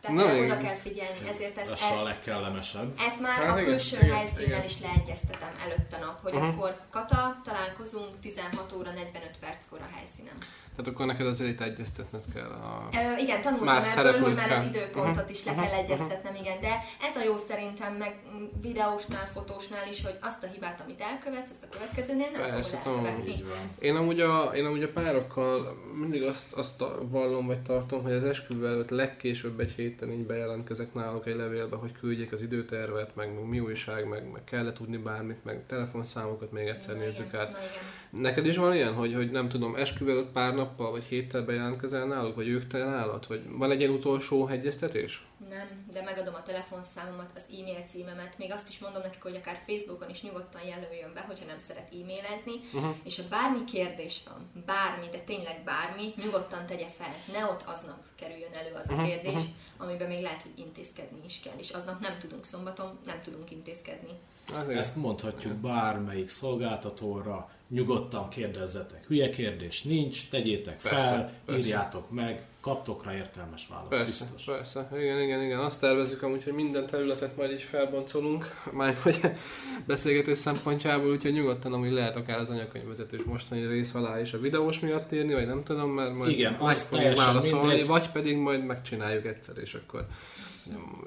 Tehát 0.00 0.16
no, 0.16 0.42
oda 0.42 0.56
kell 0.56 0.74
figyelni, 0.74 1.28
ezért 1.28 1.58
ezt... 1.58 1.70
Ez 1.70 1.82
el... 1.82 1.98
a 1.98 2.02
legkellemesebb. 2.02 2.94
Ezt 2.98 3.20
már 3.20 3.42
hát, 3.42 3.58
a 3.58 3.62
külső 3.62 3.96
igen, 3.96 4.14
helyszínen 4.14 4.48
igen. 4.48 4.64
is 4.64 4.80
leegyeztetem 4.80 5.54
előtte 5.64 5.98
nap, 5.98 6.22
hogy 6.22 6.34
uh-huh. 6.34 6.48
akkor 6.48 6.80
Kata, 6.90 7.40
találkozunk 7.44 8.20
16 8.20 8.72
óra 8.72 8.90
45 8.90 9.30
perckor 9.40 9.80
a 9.80 9.96
helyszínen. 9.96 10.34
Tehát 10.76 10.92
akkor 10.92 11.06
neked 11.06 11.26
azért 11.26 11.50
itt 11.50 11.60
egyeztetned 11.60 12.22
kell 12.34 12.50
a 12.50 12.88
Ö, 12.92 13.20
Igen, 13.22 13.40
tanultam 13.40 13.82
ebből, 13.96 14.20
hogy 14.20 14.34
már 14.34 14.52
az 14.52 14.66
időpontot 14.66 15.14
uh-huh. 15.16 15.30
is 15.30 15.44
le 15.44 15.54
kell 15.54 15.72
egyeztetnem, 15.72 16.32
uh-huh. 16.32 16.40
igen, 16.40 16.60
de 16.60 16.68
ez 17.08 17.16
a 17.16 17.24
jó 17.24 17.36
szerintem, 17.36 17.92
meg 17.92 18.14
videósnál, 18.62 19.26
fotósnál 19.26 19.88
is, 19.88 20.02
hogy 20.02 20.16
azt 20.20 20.44
a 20.44 20.46
hibát, 20.46 20.82
amit 20.84 21.00
elkövetsz, 21.00 21.50
azt 21.50 21.64
a 21.64 21.68
következőnél 21.68 22.30
nem 22.32 22.40
Persze, 22.40 22.76
fogod 22.76 23.06
elkövetni. 23.06 23.44
Én 23.78 23.96
amúgy, 23.96 24.20
a, 24.20 24.50
én 24.54 24.64
amúgy 24.64 24.82
a 24.82 24.92
párokkal 24.92 25.76
mindig 26.00 26.22
azt, 26.22 26.52
azt 26.52 26.84
vallom, 27.02 27.46
vagy 27.46 27.62
tartom, 27.62 28.02
hogy 28.02 28.12
az 28.12 28.24
esküvő 28.24 28.66
előtt 28.66 28.90
legkésőbb 28.90 29.60
egy 29.60 29.72
héten 29.72 30.12
így 30.12 30.26
bejelentkezek 30.26 30.94
náluk 30.94 31.26
egy 31.26 31.36
levélbe, 31.36 31.76
hogy 31.76 31.92
küldjék 31.92 32.32
az 32.32 32.42
időtervet, 32.42 33.16
meg, 33.16 33.34
meg 33.34 33.48
mi 33.48 33.60
újság, 33.60 34.08
meg, 34.08 34.30
meg 34.32 34.44
kell 34.44 34.72
tudni 34.72 34.96
bármit, 34.96 35.44
meg 35.44 35.66
telefonszámokat 35.66 36.52
még 36.52 36.66
egyszer 36.66 36.94
na, 36.94 37.00
nézzük 37.00 37.26
igen, 37.26 37.40
át. 37.40 37.50
Na, 37.50 37.58
igen. 37.58 37.82
Neked 38.20 38.46
is 38.46 38.56
van 38.56 38.74
ilyen, 38.74 38.94
hogy, 38.94 39.14
hogy 39.14 39.30
nem 39.30 39.48
tudom, 39.48 39.74
esküvő 39.74 40.10
előtt 40.10 40.32
pár 40.32 40.54
nap 40.54 40.74
nappal 40.74 40.90
vagy 40.90 41.04
héttel 41.04 41.42
bejelentkezel 41.42 42.06
náluk, 42.06 42.34
vagy 42.34 42.48
ők 42.48 42.66
te 42.66 42.78
nálad? 42.78 43.26
Vagy 43.26 43.42
van 43.48 43.70
egy 43.70 43.80
ilyen 43.80 43.92
utolsó 43.92 44.48
egyeztetés? 44.48 45.26
Nem, 45.50 45.68
de 45.92 46.02
megadom 46.02 46.34
a 46.34 46.42
telefonszámomat, 46.42 47.30
az 47.34 47.44
e-mail 47.58 47.82
címemet, 47.86 48.38
még 48.38 48.52
azt 48.52 48.68
is 48.68 48.78
mondom 48.78 49.02
nekik, 49.02 49.22
hogy 49.22 49.36
akár 49.36 49.62
Facebookon 49.66 50.10
is 50.10 50.22
nyugodtan 50.22 50.60
jelöljön 50.66 51.10
be, 51.14 51.20
hogyha 51.20 51.46
nem 51.46 51.58
szeret 51.58 51.88
e-mailezni, 51.92 52.52
uh-huh. 52.72 52.96
és 53.04 53.16
ha 53.16 53.22
bármi 53.30 53.64
kérdés 53.64 54.20
van, 54.28 54.64
bármi, 54.66 55.06
de 55.10 55.18
tényleg 55.18 55.62
bármi, 55.64 56.14
nyugodtan 56.24 56.66
tegye 56.66 56.88
fel, 56.98 57.14
ne 57.32 57.44
ott 57.44 57.62
aznap 57.66 58.00
kerüljön 58.14 58.52
elő 58.52 58.72
az 58.74 58.88
a 58.88 58.92
uh-huh. 58.92 59.08
kérdés, 59.08 59.32
uh-huh. 59.32 59.50
amiben 59.76 60.08
még 60.08 60.22
lehet, 60.22 60.42
hogy 60.42 60.52
intézkedni 60.56 61.18
is 61.24 61.40
kell, 61.40 61.58
és 61.58 61.70
aznap 61.70 62.00
nem 62.00 62.18
tudunk 62.18 62.44
szombaton, 62.44 62.98
nem 63.06 63.20
tudunk 63.24 63.50
intézkedni. 63.50 64.12
Azért. 64.52 64.78
Ezt 64.78 64.96
mondhatjuk 64.96 65.52
bármelyik 65.52 66.28
szolgáltatóra, 66.28 67.50
nyugodtan 67.74 68.28
kérdezzetek. 68.28 69.04
Hülye 69.06 69.30
kérdés 69.30 69.82
nincs, 69.82 70.28
tegyétek 70.28 70.76
persze, 70.82 70.96
fel, 70.96 71.32
persze. 71.44 71.60
írjátok 71.60 72.10
meg, 72.10 72.46
kaptok 72.60 73.04
rá 73.04 73.14
értelmes 73.14 73.66
választ, 73.70 73.88
persze, 73.88 74.24
biztos. 74.24 74.44
Persze, 74.44 74.88
igen, 74.96 75.20
igen, 75.20 75.42
igen. 75.42 75.58
Azt 75.58 75.80
tervezzük 75.80 76.22
amúgy, 76.22 76.44
hogy 76.44 76.52
minden 76.52 76.86
területet 76.86 77.36
majd 77.36 77.52
is 77.52 77.64
felboncolunk, 77.64 78.62
majd 78.72 78.98
hogy 78.98 79.20
beszélgetés 79.86 80.38
szempontjából, 80.38 81.10
úgyhogy 81.10 81.32
nyugodtan 81.32 81.72
amúgy 81.72 81.92
lehet 81.92 82.16
akár 82.16 82.38
az 82.38 82.50
anyakönyvvezetős 82.50 83.22
mostani 83.22 83.66
rész 83.66 83.94
alá 83.94 84.20
is 84.20 84.32
a 84.32 84.38
videós 84.40 84.80
miatt 84.80 85.12
írni, 85.12 85.32
vagy 85.32 85.46
nem 85.46 85.62
tudom, 85.62 85.90
mert 85.90 86.14
majd 86.14 86.30
igen, 86.30 86.56
meg 86.60 86.76
fogjuk 86.76 87.16
válaszolni, 87.16 87.66
mindegy. 87.66 87.86
vagy 87.86 88.10
pedig 88.10 88.36
majd 88.36 88.64
megcsináljuk 88.64 89.24
egyszer, 89.24 89.54
és 89.58 89.74
akkor 89.74 90.06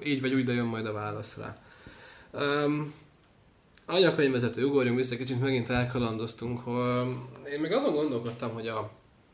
így 0.03 0.21
vagy 0.21 0.33
úgy, 0.33 0.45
de 0.45 0.53
jön 0.53 0.65
majd 0.65 0.85
a 0.85 0.91
válasz 0.91 1.37
rá. 1.37 1.57
Um, 2.31 2.93
anyakönyvvezető, 3.87 4.65
ugorjunk 4.65 4.97
vissza, 4.97 5.15
kicsit 5.15 5.39
megint 5.39 5.69
elkalandoztunk, 5.69 6.61
én 7.53 7.59
még 7.59 7.71
azon 7.71 7.93
gondolkodtam, 7.93 8.53
hogy 8.53 8.67
a 8.67 8.91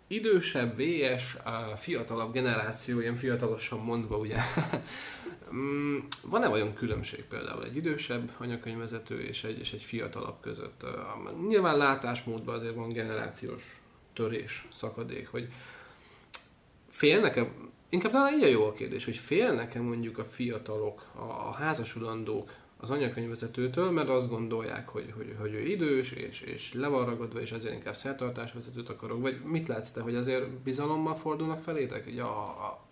idősebb, 0.08 0.78
VS, 0.78 1.36
a 1.44 1.78
fiatalabb 1.78 2.34
generáció, 2.34 3.00
ilyen 3.00 3.16
fiatalosan 3.16 3.80
mondva, 3.80 4.18
ugye, 4.18 4.38
mm, 5.56 5.98
van-e 6.30 6.50
olyan 6.50 6.74
különbség 6.74 7.24
például 7.24 7.64
egy 7.64 7.76
idősebb 7.76 8.32
anyakönyvvezető 8.38 9.22
és 9.22 9.44
egy, 9.44 9.60
és 9.60 9.74
egy 9.74 9.82
fiatalabb 9.82 10.40
között? 10.42 10.86
Nyilván 11.48 11.78
látásmódban 11.78 12.56
azért 12.56 12.76
van 12.76 12.94
generációs 12.94 13.82
törés, 14.14 14.68
szakadék, 14.74 15.28
hogy 15.28 15.48
félnek-e, 16.90 17.52
inkább 17.90 18.12
talán 18.12 18.34
így 18.34 18.44
a 18.44 18.48
jó 18.48 18.66
a 18.66 18.74
kérdés, 18.74 19.06
hogy 19.06 19.18
félnek-e 19.18 19.82
mondjuk 19.82 20.18
a 20.18 20.24
fiatalok, 20.24 21.06
a, 21.16 21.22
a 21.22 21.52
házasulandók 21.52 22.54
az 22.84 22.92
anyakönyvvezetőtől, 22.92 23.92
mert 23.92 24.10
azt 24.10 24.30
gondolják, 24.30 24.90
hogy, 24.90 25.14
hogy, 25.16 25.36
hogy 25.40 25.54
ő 25.54 25.66
idős, 25.66 26.12
és, 26.12 26.42
és 26.42 26.74
le 26.74 26.88
van 26.88 27.06
ragadva, 27.06 27.42
és 27.42 27.52
ezért 27.52 27.74
inkább 27.74 27.96
szertartásvezetőt 27.96 28.90
akarok. 28.90 29.22
Vagy 29.22 29.42
mit 29.44 29.68
látsz 29.68 29.92
te, 29.92 30.02
hogy 30.02 30.16
azért 30.16 30.50
bizalommal 30.50 31.16
fordulnak 31.16 31.62
felétek? 31.62 32.08
Így 32.10 32.20
a, 32.20 32.40
a, 32.40 32.84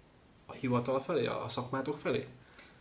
a 0.45 0.53
hivatal 0.53 0.99
felé, 0.99 1.25
a, 1.25 1.43
a 1.43 1.49
szakmátok 1.49 1.97
felé? 1.97 2.27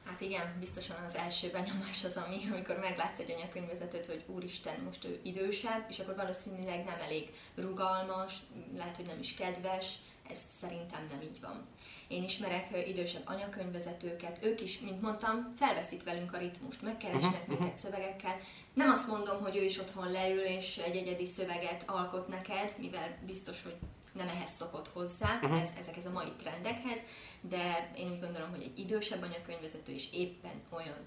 Hát 0.05 0.21
igen, 0.21 0.57
biztosan 0.61 0.97
az 1.07 1.15
első 1.15 1.49
benyomás 1.53 2.05
az, 2.05 2.17
ami, 2.27 2.37
amikor 2.53 2.79
meglátsz 2.79 3.19
egy 3.19 3.33
anyakönyvvezetőt, 3.37 4.07
hogy 4.07 4.25
úristen, 4.27 4.81
most 4.85 5.05
ő 5.05 5.21
idősebb, 5.23 5.87
és 5.89 5.99
akkor 5.99 6.15
valószínűleg 6.17 6.85
nem 6.85 6.99
elég 7.01 7.33
rugalmas, 7.55 8.37
lehet, 8.77 8.97
hogy 8.97 9.07
nem 9.07 9.19
is 9.19 9.35
kedves, 9.35 9.95
ez 10.31 10.39
szerintem 10.57 11.07
nem 11.11 11.21
így 11.23 11.41
van. 11.41 11.67
Én 12.11 12.25
ismerek 12.25 12.89
idősebb 12.89 13.23
anyakönyvvezetőket, 13.25 14.45
ők 14.45 14.61
is, 14.61 14.81
mint 14.81 15.03
mondtam, 15.03 15.53
felveszik 15.57 16.05
velünk 16.05 16.33
a 16.35 16.39
ritmust, 16.39 16.83
megkeresnek 16.83 17.41
uh-huh, 17.41 17.59
minket 17.59 17.77
szövegekkel. 17.77 18.37
Nem 18.75 18.91
azt 18.91 19.09
mondom, 19.09 19.41
hogy 19.41 19.57
ő 19.57 19.63
is 19.63 19.79
otthon 19.79 20.11
leül 20.11 20.41
és 20.41 20.77
egy 20.77 20.97
egyedi 20.97 21.27
szöveget 21.27 21.83
alkot 21.87 22.29
neked, 22.29 22.75
mivel 22.79 23.19
biztos, 23.27 23.63
hogy 23.63 23.75
nem 24.13 24.29
ehhez 24.29 24.51
szokott 24.51 24.89
hozzá, 24.89 25.39
uh-huh. 25.43 25.61
ez, 25.61 25.69
ezek 25.81 25.97
ez 25.97 26.07
a 26.07 26.11
mai 26.11 26.33
trendekhez, 26.39 26.99
de 27.41 27.91
én 27.97 28.11
úgy 28.11 28.21
gondolom, 28.21 28.51
hogy 28.51 28.63
egy 28.63 28.79
idősebb 28.79 29.23
anyakönyvvezető 29.23 29.93
is 29.93 30.09
éppen 30.13 30.63
olyan 30.69 30.99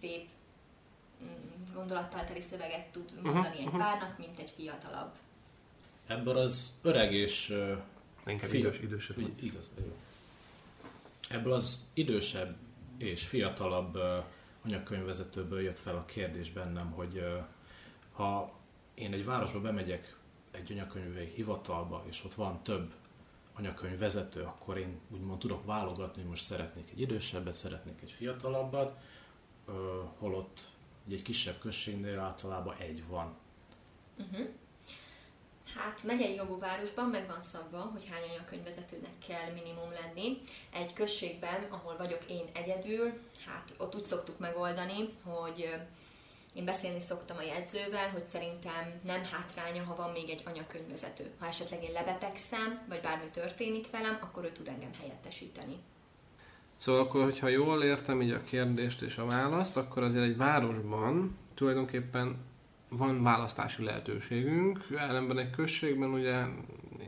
szép 0.00 0.28
mm, 1.22 1.74
gondolattal 1.74 2.24
teli 2.24 2.40
szöveget 2.40 2.86
tud 2.86 3.12
mondani 3.22 3.56
uh-huh. 3.56 3.74
egy 3.74 3.80
párnak, 3.80 4.18
mint 4.18 4.38
egy 4.38 4.52
fiatalabb. 4.56 5.12
Ebből 6.06 6.38
az 6.38 6.72
öreg 6.82 7.12
és 7.12 7.50
uh, 7.50 7.78
Inkább 8.26 8.52
idős, 8.52 8.80
idősebb. 8.80 9.16
Igaz, 9.40 9.70
jó. 9.78 9.92
Ebből 11.32 11.52
az 11.52 11.88
idősebb 11.94 12.56
és 12.98 13.26
fiatalabb 13.26 13.98
anyakönyvvezetőből 14.64 15.60
jött 15.60 15.78
fel 15.78 15.96
a 15.96 16.04
kérdés 16.04 16.50
bennem, 16.50 16.90
hogy 16.90 17.24
ha 18.12 18.52
én 18.94 19.12
egy 19.12 19.24
városba 19.24 19.60
bemegyek 19.60 20.16
egy 20.50 20.72
anyakönyvei 20.72 21.26
hivatalba, 21.34 22.04
és 22.08 22.24
ott 22.24 22.34
van 22.34 22.62
több 22.62 22.92
anyakönyvvezető, 23.52 24.42
akkor 24.42 24.78
én 24.78 25.00
úgymond 25.10 25.38
tudok 25.38 25.64
válogatni, 25.64 26.20
hogy 26.20 26.30
most 26.30 26.44
szeretnék 26.44 26.90
egy 26.90 27.00
idősebbet, 27.00 27.54
szeretnék 27.54 28.02
egy 28.02 28.10
fiatalabbat, 28.10 29.00
holott 30.18 30.68
egy 31.10 31.22
kisebb 31.22 31.58
községnél 31.58 32.18
általában 32.18 32.76
egy 32.76 33.06
van. 33.06 33.34
Uh-huh. 34.18 34.48
Hát 35.76 36.02
megyei 36.02 36.34
jogú 36.34 36.58
városban 36.58 37.08
meg 37.08 37.26
van 37.26 37.42
szabva, 37.42 37.78
hogy 37.78 38.08
hány 38.10 38.22
anyakönyvvezetőnek 38.30 39.18
kell 39.28 39.52
minimum 39.54 39.90
lenni. 40.02 40.36
Egy 40.72 40.92
községben, 40.92 41.66
ahol 41.70 41.96
vagyok 41.96 42.20
én 42.28 42.44
egyedül, 42.52 43.12
hát 43.46 43.74
ott 43.78 43.94
úgy 43.94 44.04
szoktuk 44.04 44.38
megoldani, 44.38 45.08
hogy 45.24 45.74
én 46.52 46.64
beszélni 46.64 47.00
szoktam 47.00 47.36
a 47.36 47.42
jegyzővel, 47.42 48.08
hogy 48.08 48.26
szerintem 48.26 49.00
nem 49.04 49.24
hátránya, 49.24 49.82
ha 49.82 49.94
van 49.94 50.10
még 50.10 50.30
egy 50.30 50.42
anyakönyvvezető. 50.44 51.30
Ha 51.38 51.46
esetleg 51.46 51.82
én 51.82 51.92
lebetegszem, 51.92 52.80
vagy 52.88 53.00
bármi 53.00 53.30
történik 53.32 53.90
velem, 53.90 54.18
akkor 54.20 54.44
ő 54.44 54.52
tud 54.52 54.68
engem 54.68 54.90
helyettesíteni. 55.00 55.76
Szóval 56.78 57.00
akkor, 57.00 57.24
hogyha 57.24 57.48
jól 57.48 57.82
értem 57.82 58.22
így 58.22 58.30
a 58.30 58.44
kérdést 58.44 59.02
és 59.02 59.16
a 59.16 59.24
választ, 59.24 59.76
akkor 59.76 60.02
azért 60.02 60.24
egy 60.24 60.36
városban 60.36 61.38
tulajdonképpen 61.54 62.36
van 62.96 63.22
választási 63.22 63.84
lehetőségünk, 63.84 64.86
ellenben 64.96 65.38
egy 65.38 65.50
községben 65.50 66.10
ugye 66.10 66.44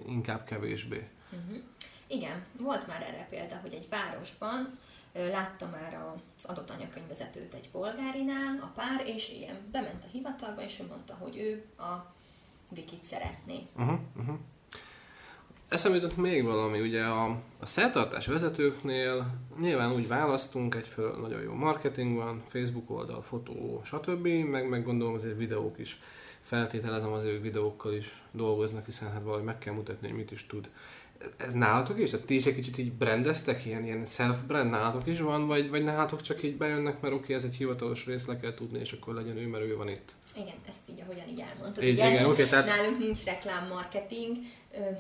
inkább 0.06 0.44
kevésbé. 0.44 1.08
Uh-huh. 1.32 1.62
Igen, 2.06 2.44
volt 2.58 2.86
már 2.86 3.02
erre 3.02 3.26
példa, 3.30 3.56
hogy 3.56 3.72
egy 3.72 3.88
városban 3.90 4.68
látta 5.12 5.68
már 5.68 5.94
az 6.38 6.44
adott 6.44 6.70
anyakönyvvezetőt 6.70 7.54
egy 7.54 7.70
polgárinál, 7.70 8.58
a 8.60 8.66
pár, 8.74 9.06
és 9.06 9.32
ilyen 9.32 9.56
bement 9.72 10.04
a 10.04 10.10
hivatalba, 10.12 10.62
és 10.62 10.80
ő 10.80 10.86
mondta, 10.86 11.14
hogy 11.14 11.36
ő 11.36 11.82
a 11.82 12.12
Vikit 12.70 13.04
szeretné. 13.04 13.66
Uh-huh, 13.76 13.98
uh-huh. 14.16 14.36
Eszembe 15.74 15.96
jutott 15.96 16.16
még 16.16 16.44
valami, 16.44 16.80
ugye 16.80 17.02
a, 17.02 17.24
a 17.60 17.66
szertartás 17.66 18.26
vezetőknél 18.26 19.26
nyilván 19.60 19.92
úgy 19.92 20.08
választunk, 20.08 20.74
egyfelől 20.74 21.20
nagyon 21.20 21.42
jó 21.42 21.52
marketing 21.52 22.16
van, 22.16 22.42
Facebook 22.46 22.90
oldal, 22.90 23.22
fotó, 23.22 23.80
stb. 23.84 24.26
Meg, 24.26 24.68
meg 24.68 24.84
gondolom 24.84 25.14
azért 25.14 25.36
videók 25.36 25.78
is. 25.78 26.00
Feltételezem 26.42 27.12
az 27.12 27.24
ő 27.24 27.40
videókkal 27.40 27.94
is 27.94 28.22
dolgoznak, 28.32 28.84
hiszen 28.84 29.12
hát 29.12 29.22
valahogy 29.22 29.44
meg 29.44 29.58
kell 29.58 29.74
mutatni, 29.74 30.08
hogy 30.08 30.16
mit 30.16 30.30
is 30.30 30.46
tud. 30.46 30.70
Ez 31.36 31.54
nálatok 31.54 31.98
is? 31.98 32.10
Tehát 32.10 32.26
ti 32.26 32.34
is 32.34 32.46
egy 32.46 32.54
kicsit 32.54 32.78
így 32.78 32.92
brandeztek? 32.92 33.64
Ilyen, 33.64 33.84
ilyen 33.84 34.04
self-brand 34.06 34.70
nálatok 34.70 35.06
is 35.06 35.20
van? 35.20 35.46
Vagy, 35.46 35.70
vagy 35.70 35.84
nálatok 35.84 36.20
csak 36.20 36.42
így 36.42 36.56
bejönnek, 36.56 37.00
mert 37.00 37.14
oké, 37.14 37.22
okay, 37.22 37.34
ez 37.34 37.44
egy 37.44 37.54
hivatalos 37.54 38.06
rész, 38.06 38.26
le 38.26 38.36
kell 38.36 38.54
tudni, 38.54 38.78
és 38.78 38.92
akkor 38.92 39.14
legyen 39.14 39.36
ő, 39.36 39.46
mert 39.46 39.64
ő 39.64 39.76
van 39.76 39.88
itt? 39.88 40.14
Igen, 40.36 40.54
ezt 40.68 40.88
így, 40.88 41.00
ahogyan 41.00 41.28
így 41.28 41.40
elmondtad. 41.40 41.84
Így, 41.84 41.92
igen, 41.92 42.12
igen, 42.12 42.24
oké, 42.24 42.44
tehát- 42.44 42.66
Nálunk 42.66 42.98
nincs 42.98 43.24
reklámmarketing, 43.24 44.36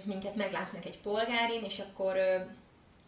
minket 0.04 0.34
meglátnak 0.34 0.84
egy 0.84 0.98
polgárin, 0.98 1.62
és 1.62 1.78
akkor 1.78 2.16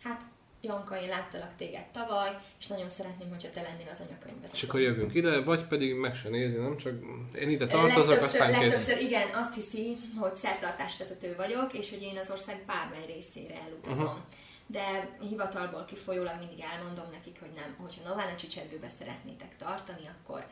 hát 0.02 0.24
Janka, 0.60 1.00
én 1.02 1.08
láttalak 1.08 1.54
téged 1.54 1.86
tavaly, 1.86 2.38
és 2.58 2.66
nagyon 2.66 2.88
szeretném, 2.88 3.28
hogyha 3.28 3.48
te 3.48 3.62
lennél 3.62 3.86
az 3.90 4.02
anyakönyvvezető. 4.06 4.56
És 4.56 4.62
akkor 4.62 4.80
jövünk 4.80 5.14
ide, 5.14 5.40
vagy 5.40 5.64
pedig 5.66 5.94
meg 5.94 6.14
se 6.14 6.28
nézi, 6.28 6.56
nem 6.56 6.76
csak 6.76 6.94
én 7.34 7.50
ide 7.50 7.66
tartozok, 7.66 8.22
aztán 8.22 8.50
legtöbbször 8.50 8.98
igen, 8.98 9.28
azt 9.34 9.54
hiszi, 9.54 9.96
hogy 10.16 10.34
szertartásvezető 10.34 11.34
vagyok, 11.36 11.72
és 11.72 11.90
hogy 11.90 12.02
én 12.02 12.16
az 12.18 12.30
ország 12.30 12.62
bármely 12.66 13.06
részére 13.06 13.54
elutazom. 13.66 14.06
Aha. 14.06 14.24
De 14.66 15.16
hivatalból 15.20 15.84
kifolyólag 15.84 16.34
mindig 16.38 16.64
elmondom 16.72 17.04
nekik, 17.12 17.40
hogy 17.40 17.50
nem, 17.54 17.76
hogyha 17.78 18.08
Nován 18.08 18.28
a 18.28 18.36
csicsergőbe 18.36 18.88
szeretnétek 18.98 19.56
tartani, 19.56 20.02
akkor 20.06 20.46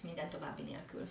minden 0.00 0.28
további 0.28 0.62
nélkül. 0.62 1.08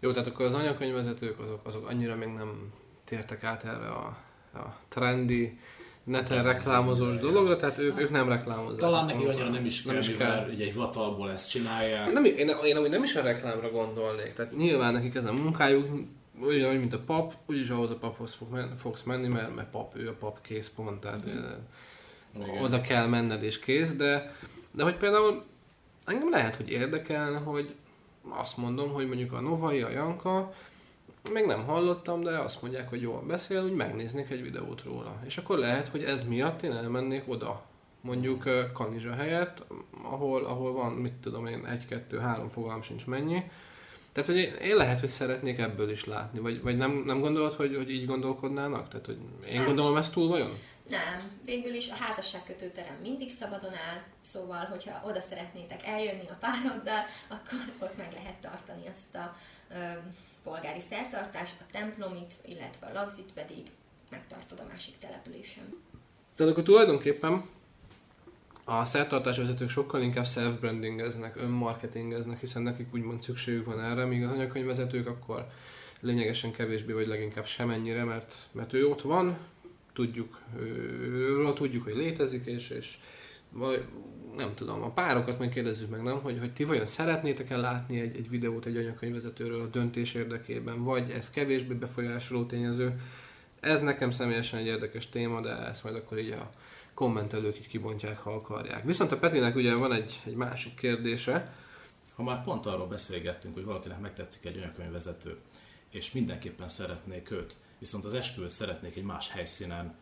Jó, 0.00 0.10
tehát 0.10 0.26
akkor 0.26 0.46
az 0.46 0.54
anyakönyvvezetők 0.54 1.40
azok, 1.40 1.66
azok 1.66 1.88
annyira 1.88 2.16
még 2.16 2.28
nem 2.28 2.72
tértek 3.04 3.44
át 3.44 3.64
erre 3.64 3.88
a, 3.88 4.16
a 4.54 4.76
trendi, 4.88 5.58
neten 6.04 6.42
reklámozós 6.42 7.16
dologra, 7.18 7.56
tehát 7.56 7.78
ők, 7.78 8.00
ők 8.00 8.10
nem 8.10 8.28
reklámozzák. 8.28 8.78
Talán 8.78 9.06
neki 9.06 9.24
annyira 9.24 9.48
nem 9.48 9.64
is 9.64 9.82
kell, 9.82 9.92
nem 9.92 10.02
is 10.02 10.08
mivel 10.08 10.44
kell. 10.44 10.54
ugye 10.54 10.64
egy 10.64 10.72
hivatalból 10.72 11.30
ezt 11.30 11.50
csinálják. 11.50 12.12
Nem, 12.12 12.24
én, 12.24 12.48
én 12.64 12.76
amúgy 12.76 12.90
nem 12.90 13.02
is 13.02 13.16
a 13.16 13.22
reklámra 13.22 13.70
gondolnék, 13.70 14.32
tehát 14.32 14.56
nyilván 14.56 14.92
nekik 14.92 15.14
ez 15.14 15.24
a 15.24 15.32
munkájuk, 15.32 15.86
ugyanúgy, 16.40 16.78
mint 16.78 16.94
a 16.94 16.98
pap, 16.98 17.32
úgyis 17.46 17.68
ahhoz 17.68 17.90
a 17.90 17.96
paphoz 17.96 18.34
fog 18.34 18.50
men, 18.50 18.76
fogsz 18.76 19.02
menni, 19.02 19.28
mert, 19.28 19.54
mert 19.54 19.70
pap, 19.70 19.96
ő 19.96 20.08
a 20.08 20.14
pap 20.18 20.40
kész 20.40 20.68
pont, 20.68 21.00
tehát 21.00 21.26
mm. 21.26 22.62
Oda 22.62 22.80
kell 22.80 23.06
menned 23.06 23.42
és 23.42 23.58
kész, 23.58 23.96
de, 23.96 24.34
de 24.70 24.82
hogy 24.82 24.96
például 24.96 25.44
engem 26.08 26.30
lehet, 26.30 26.56
hogy 26.56 26.70
érdekelne, 26.70 27.38
hogy 27.38 27.74
azt 28.28 28.56
mondom, 28.56 28.92
hogy 28.92 29.06
mondjuk 29.06 29.32
a 29.32 29.40
Novai, 29.40 29.80
a 29.82 29.90
Janka, 29.90 30.54
még 31.32 31.44
nem 31.46 31.64
hallottam, 31.64 32.22
de 32.22 32.38
azt 32.38 32.62
mondják, 32.62 32.88
hogy 32.88 33.00
jól 33.02 33.20
beszél, 33.26 33.62
hogy 33.62 33.74
megnéznék 33.74 34.30
egy 34.30 34.42
videót 34.42 34.82
róla. 34.82 35.16
És 35.26 35.36
akkor 35.36 35.58
lehet, 35.58 35.88
hogy 35.88 36.02
ez 36.04 36.28
miatt 36.28 36.62
én 36.62 36.72
elmennék 36.72 37.22
oda. 37.26 37.62
Mondjuk 38.00 38.44
Kanizsa 38.72 39.12
helyett, 39.12 39.66
ahol, 40.02 40.44
ahol 40.44 40.72
van, 40.72 40.92
mit 40.92 41.12
tudom 41.12 41.46
én, 41.46 41.66
egy, 41.66 41.86
kettő, 41.86 42.18
három 42.18 42.48
fogalm 42.48 42.82
sincs 42.82 43.06
mennyi. 43.06 43.42
Tehát, 44.12 44.30
hogy 44.30 44.52
én- 44.68 44.76
lehet, 44.76 45.00
hogy 45.00 45.08
szeretnék 45.08 45.58
ebből 45.58 45.90
is 45.90 46.04
látni, 46.04 46.38
vagy, 46.38 46.62
vagy 46.62 46.76
nem, 46.76 47.02
nem 47.06 47.20
gondolod, 47.20 47.54
hogy, 47.54 47.76
hogy 47.76 47.90
így 47.90 48.06
gondolkodnának? 48.06 48.88
Tehát, 48.88 49.06
hogy 49.06 49.18
én 49.50 49.56
Hát- 49.56 49.66
gondolom 49.66 49.96
ezt 49.96 50.12
túl 50.12 50.28
vajon? 50.28 50.50
Nem, 50.88 51.40
végül 51.44 51.74
is 51.74 51.88
a 51.90 51.94
házasságkötőterem 51.94 52.96
mindig 53.02 53.30
szabadon 53.30 53.74
áll, 53.74 54.02
szóval, 54.22 54.64
hogyha 54.64 55.00
oda 55.04 55.20
szeretnétek 55.20 55.86
eljönni 55.86 56.28
a 56.28 56.38
pároddal, 56.40 57.02
akkor 57.28 57.58
ott 57.78 57.96
meg 57.96 58.12
lehet 58.12 58.40
tartani 58.40 58.86
azt 58.86 59.14
a 59.14 59.36
ö, 59.70 59.74
polgári 60.42 60.80
szertartást, 60.80 61.54
a 61.60 61.64
templomit, 61.72 62.34
illetve 62.44 62.86
a 62.86 62.92
lagzit 62.92 63.32
pedig 63.34 63.62
megtartod 64.10 64.60
a 64.60 64.68
másik 64.68 64.98
településen. 64.98 65.76
Tehát 66.34 66.52
akkor 66.52 66.64
tulajdonképpen 66.64 67.42
a 68.64 68.84
szertartásvezetők 68.84 69.70
sokkal 69.70 70.02
inkább 70.02 70.26
self-brandingeznek, 70.26 71.36
önmarketingeznek, 71.36 72.40
hiszen 72.40 72.62
nekik 72.62 72.94
úgymond 72.94 73.22
szükségük 73.22 73.66
van 73.66 73.84
erre, 73.84 74.04
míg 74.04 74.24
az 74.24 74.30
anyakönyvvezetők 74.30 75.06
akkor 75.06 75.48
lényegesen 76.00 76.52
kevésbé, 76.52 76.92
vagy 76.92 77.06
leginkább 77.06 77.46
semennyire, 77.46 78.04
mert, 78.04 78.34
mert 78.52 78.72
ő 78.72 78.88
ott 78.88 79.02
van, 79.02 79.38
tudjuk, 79.98 80.40
őről 81.00 81.52
tudjuk, 81.52 81.84
hogy 81.84 81.96
létezik, 81.96 82.46
és, 82.46 82.70
és 82.70 82.98
vagy 83.50 83.84
nem 84.36 84.54
tudom, 84.54 84.82
a 84.82 84.90
párokat 84.90 85.38
majd 85.38 85.50
kérdezzük 85.50 85.90
meg, 85.90 86.02
nem, 86.02 86.20
hogy, 86.20 86.38
hogy 86.38 86.52
ti 86.52 86.64
vajon 86.64 86.86
szeretnétek-e 86.86 87.56
látni 87.56 88.00
egy, 88.00 88.16
egy 88.16 88.30
videót 88.30 88.66
egy 88.66 88.76
anyakönyvvezetőről 88.76 89.60
a 89.60 89.66
döntés 89.66 90.14
érdekében, 90.14 90.82
vagy 90.82 91.10
ez 91.10 91.30
kevésbé 91.30 91.74
befolyásoló 91.74 92.44
tényező. 92.44 93.00
Ez 93.60 93.80
nekem 93.80 94.10
személyesen 94.10 94.58
egy 94.58 94.66
érdekes 94.66 95.08
téma, 95.08 95.40
de 95.40 95.66
ezt 95.66 95.84
majd 95.84 95.96
akkor 95.96 96.18
így 96.18 96.30
a 96.30 96.50
kommentelők 96.94 97.58
így 97.58 97.68
kibontják, 97.68 98.18
ha 98.18 98.34
akarják. 98.34 98.84
Viszont 98.84 99.12
a 99.12 99.18
Petinek 99.18 99.56
ugye 99.56 99.74
van 99.74 99.92
egy, 99.92 100.20
egy 100.24 100.34
másik 100.34 100.74
kérdése, 100.74 101.54
Ha 102.14 102.24
már 102.24 102.42
pont 102.42 102.66
arról 102.66 102.86
beszélgettünk, 102.86 103.54
hogy 103.54 103.64
valakinek 103.64 104.00
megtetszik 104.00 104.44
egy 104.44 104.56
anyakönyvvezető, 104.56 105.36
és 105.90 106.12
mindenképpen 106.12 106.68
szeretnék 106.68 107.30
őt, 107.30 107.56
viszont 107.78 108.04
az 108.04 108.14
esküvőt 108.14 108.48
szeretnék 108.50 108.96
egy 108.96 109.04
más 109.04 109.30
helyszínen 109.30 109.94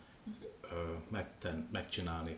ö, 0.62 0.76
megten, 1.08 1.68
megcsinálni. 1.72 2.36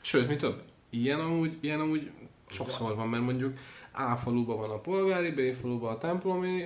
Sőt, 0.00 0.28
mi 0.28 0.36
több? 0.36 0.62
Ilyen 0.90 1.20
amúgy, 1.20 1.58
ilyen 1.60 1.80
amúgy 1.80 2.10
sokszor 2.50 2.96
van, 2.96 3.08
mert 3.08 3.22
mondjuk 3.22 3.58
A 3.92 4.16
faluban 4.16 4.56
van 4.58 4.70
a 4.70 4.78
polgári, 4.80 5.30
B 5.30 5.54
faluban 5.56 5.94
a 5.94 5.98
templomi, 5.98 6.62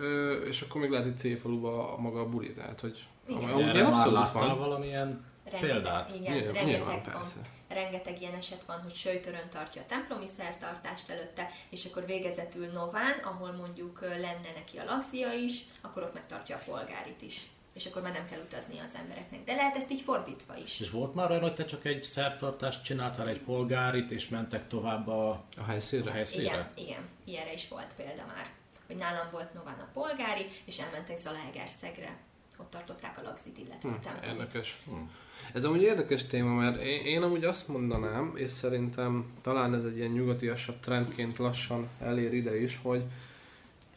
ö, 0.00 0.32
és 0.32 0.60
akkor 0.62 0.80
még 0.80 0.90
lehet, 0.90 1.06
hogy 1.06 1.18
C 1.18 1.40
faluban 1.40 1.78
a 1.90 1.96
maga 1.96 2.20
a 2.20 2.28
buli. 2.28 2.52
Tehát, 2.52 2.80
hogy 2.80 3.06
Igen. 3.26 3.48
amúgy 3.50 3.62
Erre 3.62 3.78
ilyen 3.78 3.90
már 3.90 4.06
láttál 4.10 4.48
van. 4.48 4.58
valamilyen 4.58 5.24
Rengeteg, 5.44 5.70
példát? 5.70 6.14
igen, 6.14 6.32
Nyilván, 6.34 6.52
rengeteg 6.52 6.66
nyilván, 6.66 7.02
van. 7.04 7.12
persze. 7.22 7.40
Rengeteg 7.74 8.20
ilyen 8.20 8.34
eset 8.34 8.64
van, 8.64 8.80
hogy 8.82 8.94
sőtörön 8.94 9.48
tartja 9.50 9.82
a 9.82 9.86
templomi 9.86 10.26
szertartást 10.26 11.10
előtte, 11.10 11.48
és 11.70 11.84
akkor 11.84 12.06
végezetül 12.06 12.66
Nován, 12.66 13.18
ahol 13.22 13.52
mondjuk 13.52 14.00
lenne 14.00 14.50
neki 14.54 14.78
a 14.78 14.84
lagzia 14.84 15.32
is, 15.32 15.64
akkor 15.80 16.02
ott 16.02 16.14
megtartja 16.14 16.56
a 16.56 16.62
polgárit 16.64 17.22
is. 17.22 17.42
És 17.74 17.86
akkor 17.86 18.02
már 18.02 18.12
nem 18.12 18.26
kell 18.26 18.40
utazni 18.40 18.78
az 18.78 18.94
embereknek. 18.94 19.44
De 19.44 19.54
lehet 19.54 19.76
ezt 19.76 19.90
így 19.90 20.00
fordítva 20.00 20.56
is. 20.56 20.80
És 20.80 20.90
volt 20.90 21.14
már 21.14 21.30
olyan, 21.30 21.42
hogy 21.42 21.54
te 21.54 21.64
csak 21.64 21.84
egy 21.84 22.02
szertartást 22.02 22.84
csináltál, 22.84 23.28
egy 23.28 23.40
polgárit, 23.40 24.10
és 24.10 24.28
mentek 24.28 24.66
tovább 24.66 25.08
a, 25.08 25.44
A 25.56 25.64
helyszínre? 25.64 26.10
a 26.10 26.12
helyszínre? 26.12 26.44
Igen, 26.50 26.68
igen, 26.88 27.08
ilyenre 27.24 27.52
is 27.52 27.68
volt 27.68 27.94
példa 27.94 28.24
már. 28.26 28.46
Hogy 28.86 28.96
nálam 28.96 29.28
volt 29.30 29.52
Nován 29.52 29.78
a 29.78 29.88
polgári, 29.92 30.46
és 30.64 30.78
elmentek 30.78 31.16
Zalaegerszegre. 31.18 32.16
Ott 32.58 32.70
tartották 32.70 33.18
a 33.18 33.22
lagzit, 33.22 33.58
illetve 33.58 33.88
a 33.88 33.92
Hm, 33.92 34.00
templomit. 34.00 34.40
érdekes. 34.40 34.76
Ez 35.54 35.64
amúgy 35.64 35.82
érdekes 35.82 36.26
téma, 36.26 36.54
mert 36.54 36.82
én, 36.82 37.04
én 37.04 37.22
amúgy 37.22 37.44
azt 37.44 37.68
mondanám, 37.68 38.32
és 38.34 38.50
szerintem 38.50 39.24
talán 39.42 39.74
ez 39.74 39.84
egy 39.84 39.96
ilyen 39.96 40.10
nyugatiasabb 40.10 40.80
trendként 40.80 41.38
lassan 41.38 41.88
elér 42.00 42.34
ide 42.34 42.60
is, 42.60 42.78
hogy 42.82 43.02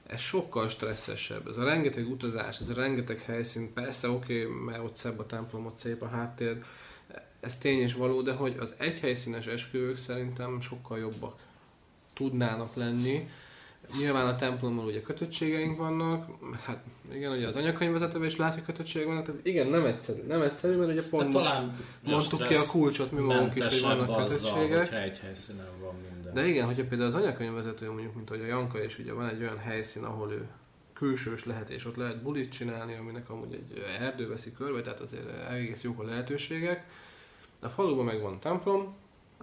ez 0.08 0.20
sokkal 0.20 0.68
stresszesebb. 0.68 1.48
Ez 1.48 1.58
a 1.58 1.64
rengeteg 1.64 2.10
utazás, 2.10 2.60
ez 2.60 2.70
a 2.70 2.74
rengeteg 2.74 3.22
helyszín, 3.22 3.74
persze 3.74 4.10
oké, 4.10 4.46
okay, 4.46 4.56
mert 4.66 4.84
ott 4.84 4.96
szebb 4.96 5.20
a 5.20 5.26
templom, 5.26 5.66
ott 5.66 5.78
szép 5.78 6.02
a 6.02 6.08
háttér, 6.08 6.64
ez 7.40 7.58
tény 7.58 7.80
és 7.80 7.94
való, 7.94 8.22
de 8.22 8.34
hogy 8.34 8.56
az 8.60 8.76
egy 8.78 9.00
helyszínes 9.00 9.46
esküvők 9.46 9.98
szerintem 9.98 10.62
sokkal 10.62 11.00
jobbak 11.00 11.40
tudnának 12.14 12.76
lenni. 12.76 13.30
Nyilván 14.00 14.28
a 14.28 14.36
templommal 14.36 14.86
ugye 14.86 15.02
kötöttségeink 15.02 15.78
vannak, 15.78 16.28
hát 16.66 16.84
igen, 17.14 17.32
ugye 17.32 17.48
az 17.48 17.56
anyakönyvvezetővel 17.56 18.28
is 18.28 18.36
látja 18.36 18.64
kötöttségek 18.64 19.08
vannak, 19.08 19.26
tehát 19.26 19.46
igen, 19.46 19.68
nem 19.68 19.86
egyszerű, 19.86 20.22
nem 20.28 20.42
egyszerű, 20.42 20.76
mert 20.76 20.92
ugye 20.92 21.04
pont 21.04 21.34
most 21.34 21.56
mondtuk 22.02 22.48
ki 22.48 22.54
a 22.54 22.66
kulcsot 22.72 23.12
mi 23.12 23.22
magunk 23.22 23.56
is, 23.56 23.64
hogy 23.64 23.82
vannak 23.82 24.10
azzal, 24.10 24.26
kötöttségek. 24.26 24.80
hogyha 24.80 25.02
egy 25.02 25.20
helyszínen 25.20 25.68
van 25.82 25.96
minden. 26.14 26.34
De 26.34 26.48
igen, 26.48 26.66
hogyha 26.66 26.84
például 26.84 27.10
az 27.10 27.16
anyakönyvvezető 27.16 27.92
mondjuk, 27.92 28.16
mint 28.16 28.30
hogy 28.30 28.42
a 28.42 28.46
Janka 28.46 28.84
és 28.84 29.00
ugye 29.00 29.14
van 29.14 29.30
egy 29.30 29.42
olyan 29.42 29.60
helyszín, 29.60 30.04
ahol 30.04 30.32
ő 30.32 30.48
külsős 30.94 31.46
lehet, 31.46 31.70
és 31.70 31.86
ott 31.86 31.96
lehet 31.96 32.22
bulit 32.22 32.52
csinálni, 32.52 32.96
aminek 32.96 33.30
amúgy 33.30 33.54
egy 33.54 33.84
erdő 34.00 34.28
veszi 34.30 34.54
körbe, 34.54 34.82
tehát 34.82 35.00
azért 35.00 35.50
egész 35.50 35.82
jók 35.82 36.00
a 36.00 36.04
lehetőségek. 36.04 36.86
A 37.62 37.68
faluban 37.68 38.06
meg 38.06 38.22
van 38.22 38.40
templom, 38.40 38.96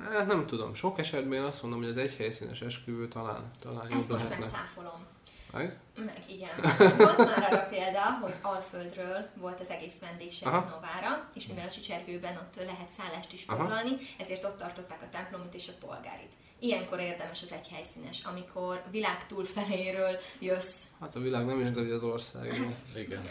hát 0.08 0.26
nem 0.26 0.46
tudom, 0.46 0.74
sok 0.74 0.98
esetben 0.98 1.38
én 1.38 1.44
azt 1.44 1.62
mondom, 1.62 1.80
hogy 1.80 1.88
az 1.88 1.96
egy 1.96 2.16
helyszínes 2.16 2.60
esküvő 2.60 3.08
talán, 3.08 3.50
talán 3.60 3.86
jobb 3.90 3.98
Ezt 3.98 4.08
most 4.08 4.22
lehetne. 4.24 4.44
megcáfolom. 4.44 5.06
Meg? 5.52 5.78
Meg 5.96 6.18
igen. 6.28 6.50
Volt 7.06 7.16
már 7.16 7.52
arra 7.52 7.66
példa, 7.70 8.02
hogy 8.22 8.34
Alföldről 8.42 9.26
volt 9.34 9.60
az 9.60 9.68
egész 9.68 10.00
vendégség 10.00 10.48
Aha. 10.48 10.64
Novára, 10.70 11.28
és 11.34 11.46
mivel 11.46 11.66
a 11.66 11.70
Csicsergőben 11.70 12.36
ott 12.36 12.64
lehet 12.64 12.90
szállást 12.90 13.32
is 13.32 13.44
Aha. 13.46 13.58
foglalni, 13.58 13.90
ezért 14.18 14.44
ott 14.44 14.56
tartották 14.56 15.02
a 15.02 15.08
templomot 15.10 15.54
és 15.54 15.68
a 15.68 15.86
polgárit. 15.86 16.32
Ilyenkor 16.58 17.00
érdemes 17.00 17.42
az 17.42 17.52
egyhelyszínes, 17.52 18.22
amikor 18.24 18.82
világ 18.90 19.26
túlfeléről 19.26 20.18
jössz. 20.38 20.82
Hát 21.00 21.16
a 21.16 21.20
világ 21.20 21.46
nem 21.46 21.60
is 21.60 21.70
de 21.70 21.94
az 21.94 22.02
ország. 22.02 22.46
igen. 22.46 22.72
Igen. 22.96 23.22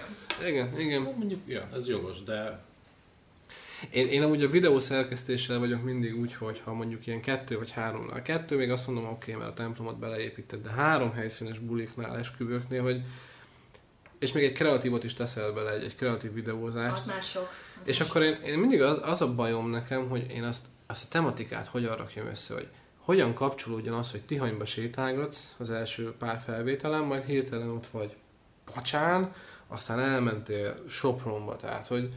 Igen, 0.48 0.80
igen. 0.80 1.06
Hát 1.06 1.16
Mondjuk, 1.18 1.42
ja, 1.48 1.70
ez 1.74 1.88
jogos, 1.88 2.24
de 2.24 2.60
Én, 3.90 4.08
én 4.08 4.24
amúgy 4.24 4.44
a 4.44 4.50
videó 4.50 4.80
szerkesztéssel 4.80 5.60
vagyok 5.60 5.84
mindig 5.84 6.20
úgy, 6.20 6.34
hogy 6.34 6.62
ha 6.64 6.74
mondjuk 6.74 7.08
ilyen 7.08 7.22
kettő 7.22 7.58
vagy 7.58 7.72
három, 7.72 8.10
a 8.14 8.22
kettő 8.22 8.58
még 8.58 8.72
azt 8.72 8.88
mondom, 8.88 9.06
oké, 9.06 9.32
okay, 9.32 9.44
mert 9.44 9.60
a 9.60 9.62
templomot 9.62 10.00
beleépíted, 10.00 10.62
de 10.62 10.70
három 10.70 11.14
helyszínes 11.14 11.60
buliknál, 11.60 12.18
esküvőknél, 12.18 12.82
hogy 12.82 13.02
És 14.20 14.32
még 14.32 14.44
egy 14.44 14.54
kreatívot 14.54 15.04
is 15.04 15.14
teszel 15.14 15.52
bele, 15.52 15.72
egy, 15.72 15.84
egy 15.84 15.96
kreatív 15.96 16.34
videózást. 16.34 16.96
Az 16.96 17.06
már 17.06 17.24
sok. 17.24 17.50
Az 17.82 17.88
És 17.88 18.00
akkor 18.00 18.22
én, 18.22 18.40
én 18.46 18.60
mindig 18.60 18.82
az, 18.82 19.00
az 19.04 19.22
a 19.22 19.34
bajom 19.34 19.70
nekem, 19.70 20.10
hogy 20.10 20.32
én 20.32 20.44
azt, 20.44 20.66
azt 20.88 21.04
a 21.04 21.08
tematikát 21.10 21.68
hogyan 21.68 21.96
rakjam 21.96 22.28
össze, 22.28 22.54
hogy 22.54 22.68
hogyan 22.98 23.34
kapcsolódjon 23.34 23.94
az, 23.94 24.12
hogy 24.12 24.22
Tihanyba 24.22 24.66
sétálgatsz 24.66 25.56
az 25.58 25.72
első 25.72 26.14
pár 26.18 26.40
felvételen, 26.46 27.04
majd 27.04 27.24
hirtelen 27.24 27.70
ott 27.70 27.88
vagy 27.88 28.16
Pacsán, 28.74 29.34
aztán 29.68 30.00
elmentél 30.00 30.84
Sopronba, 30.88 31.56
tehát 31.56 31.88
hogy... 31.88 32.10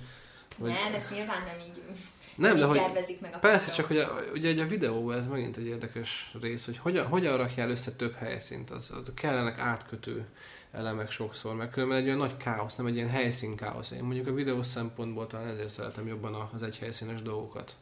hogy 0.59 0.69
Nem, 0.71 0.95
ezt 0.95 1.11
nyilván 1.11 1.43
nem 1.43 1.57
így, 1.59 1.83
nem, 2.37 2.57
de 2.57 2.65
hogy 2.65 2.77
tervezik 2.79 3.21
meg 3.21 3.35
a 3.35 3.39
Persze, 3.39 3.71
csak 3.71 3.87
hogy 3.87 3.99
a, 3.99 4.21
ugye 4.33 4.49
egy 4.49 4.59
a 4.59 4.67
videó, 4.67 5.11
ez 5.11 5.27
megint 5.27 5.57
egy 5.57 5.67
érdekes 5.67 6.31
rész, 6.41 6.65
hogy 6.65 6.79
hogyan, 6.79 7.07
hogyan 7.07 7.37
rakjál 7.37 7.71
össze 7.71 7.93
több 7.93 8.15
helyszínt, 8.15 8.71
az, 8.71 8.91
az 8.91 9.13
kellenek 9.15 9.59
átkötő 9.59 10.27
elemek 10.73 11.11
sokszor, 11.11 11.55
mert 11.55 11.73
különben 11.73 11.99
egy 11.99 12.07
olyan 12.07 12.19
nagy 12.19 12.37
káosz, 12.37 12.77
nem 12.77 12.87
egy 12.87 12.95
ilyen 12.95 13.09
helyszín 13.09 13.57
káosz. 13.57 13.91
Én 13.91 14.03
mondjuk 14.05 14.27
a 14.27 14.33
videó 14.33 14.63
szempontból 14.63 15.27
talán 15.27 15.49
ezért 15.49 15.69
szeretem 15.69 16.07
jobban 16.07 16.35
a- 16.35 16.51
az 16.55 16.63
egyhelyszínes 16.63 17.23
dolgokat. 17.23 17.73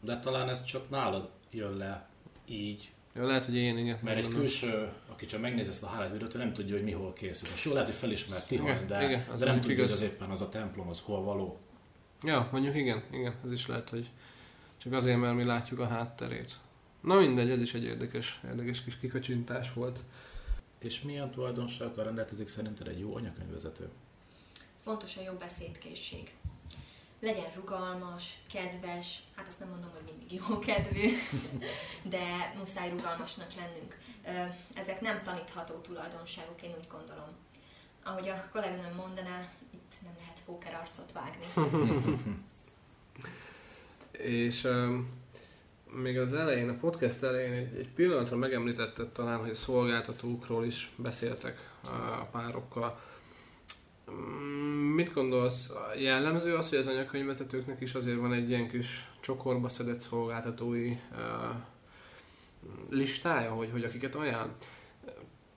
De 0.00 0.18
talán 0.18 0.48
ez 0.48 0.64
csak 0.64 0.90
nálad 0.90 1.28
jön 1.50 1.76
le 1.76 2.08
így, 2.46 2.90
Ja, 3.14 3.26
lehet, 3.26 3.44
hogy 3.44 3.56
én 3.56 3.78
igen. 3.78 3.98
mert 4.02 4.16
egy 4.16 4.28
külső, 4.28 4.88
aki 5.12 5.26
csak 5.26 5.40
megnézi 5.40 5.68
ezt 5.68 5.82
a 5.82 5.88
highlight 5.88 6.12
videót, 6.12 6.34
ő 6.34 6.38
nem 6.38 6.52
tudja, 6.52 6.74
hogy 6.74 6.84
mi 6.84 6.92
hol 6.92 7.12
készül. 7.12 7.48
Most 7.50 7.64
jó 7.64 7.72
lehet, 7.72 7.86
hogy 7.88 7.96
felismert 7.96 8.46
Tihany, 8.46 8.84
de, 8.86 9.04
igen, 9.04 9.26
az 9.32 9.40
de 9.40 9.46
nem 9.46 9.60
tudja, 9.60 9.76
hogy 9.76 9.84
igaz. 9.84 9.92
az 9.92 10.00
éppen 10.02 10.30
az 10.30 10.40
a 10.40 10.48
templom, 10.48 10.88
az 10.88 11.00
hol 11.00 11.22
való. 11.22 11.58
Ja, 12.22 12.48
mondjuk 12.52 12.74
igen, 12.76 13.02
igen, 13.10 13.34
ez 13.44 13.52
is 13.52 13.66
lehet, 13.66 13.88
hogy 13.88 14.10
csak 14.78 14.92
azért, 14.92 15.18
mert 15.18 15.34
mi 15.34 15.44
látjuk 15.44 15.80
a 15.80 15.86
hátterét. 15.86 16.58
Na 17.00 17.14
mindegy, 17.14 17.50
ez 17.50 17.60
is 17.60 17.74
egy 17.74 17.84
érdekes, 17.84 18.40
érdekes 18.44 18.84
kis 18.84 18.98
kikacsintás 18.98 19.72
volt. 19.72 19.98
És 20.78 21.02
milyen 21.02 21.30
tulajdonságokkal 21.30 22.04
rendelkezik 22.04 22.48
szerinted 22.48 22.88
egy 22.88 22.98
jó 22.98 23.16
anyakönyvvezető? 23.16 23.90
Fontos 24.76 25.16
a 25.16 25.22
jó 25.22 25.32
beszédkészség. 25.32 26.34
Legyen 27.20 27.52
rugalmas, 27.54 28.38
kedves, 28.52 29.22
hát 29.34 29.46
azt 29.46 29.58
nem 29.58 29.68
mondom, 29.68 29.90
hogy 29.90 30.02
mindig 30.04 30.40
jó 30.40 30.58
kedvű, 30.58 31.08
de 32.14 32.54
muszáj 32.58 32.90
rugalmasnak 32.90 33.52
lennünk. 33.54 33.98
Ezek 34.72 35.00
nem 35.00 35.22
tanítható 35.22 35.74
tulajdonságok, 35.74 36.62
én 36.62 36.74
úgy 36.78 36.86
gondolom. 36.88 37.28
Ahogy 38.04 38.28
a 38.28 38.48
kolléganőm 38.52 38.94
mondaná, 38.94 39.40
itt 39.70 39.94
nem 40.04 40.16
pókerarcot 40.48 41.12
vágni. 41.12 41.46
És 44.12 44.64
um, 44.64 45.08
még 45.92 46.18
az 46.18 46.32
elején, 46.32 46.68
a 46.68 46.78
podcast 46.80 47.22
elején 47.22 47.52
egy, 47.52 47.78
egy 47.78 47.88
pillanatra 47.88 48.36
megemlítetted 48.36 49.08
talán, 49.08 49.38
hogy 49.38 49.54
szolgáltatókról 49.54 50.64
is 50.64 50.90
beszéltek 50.96 51.70
a 52.20 52.26
párokkal. 52.30 53.00
Mit 54.94 55.12
gondolsz? 55.12 55.72
Jellemző 55.98 56.54
az, 56.54 56.68
hogy 56.68 56.78
az 56.78 56.86
anyakönyvvezetőknek 56.86 57.80
is 57.80 57.94
azért 57.94 58.18
van 58.18 58.32
egy 58.32 58.48
ilyen 58.48 58.68
kis 58.68 59.10
csokorba 59.20 59.68
szedett 59.68 59.98
szolgáltatói 59.98 60.90
uh, 60.90 60.98
listája, 62.90 63.50
hogy, 63.50 63.70
hogy 63.70 63.84
akiket 63.84 64.14
ajánl? 64.14 64.50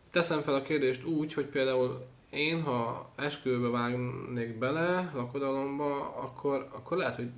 Teszem 0.09 0.41
fel 0.41 0.55
a 0.55 0.61
kérdést 0.61 1.05
úgy, 1.05 1.33
hogy 1.33 1.45
például 1.45 2.05
én, 2.31 2.63
ha 2.63 3.09
esküvőbe 3.15 3.67
vágnék 3.67 4.57
bele 4.57 5.11
lakodalomba, 5.13 6.15
akkor, 6.15 6.67
akkor 6.71 6.97
lehet, 6.97 7.15
hogy 7.15 7.29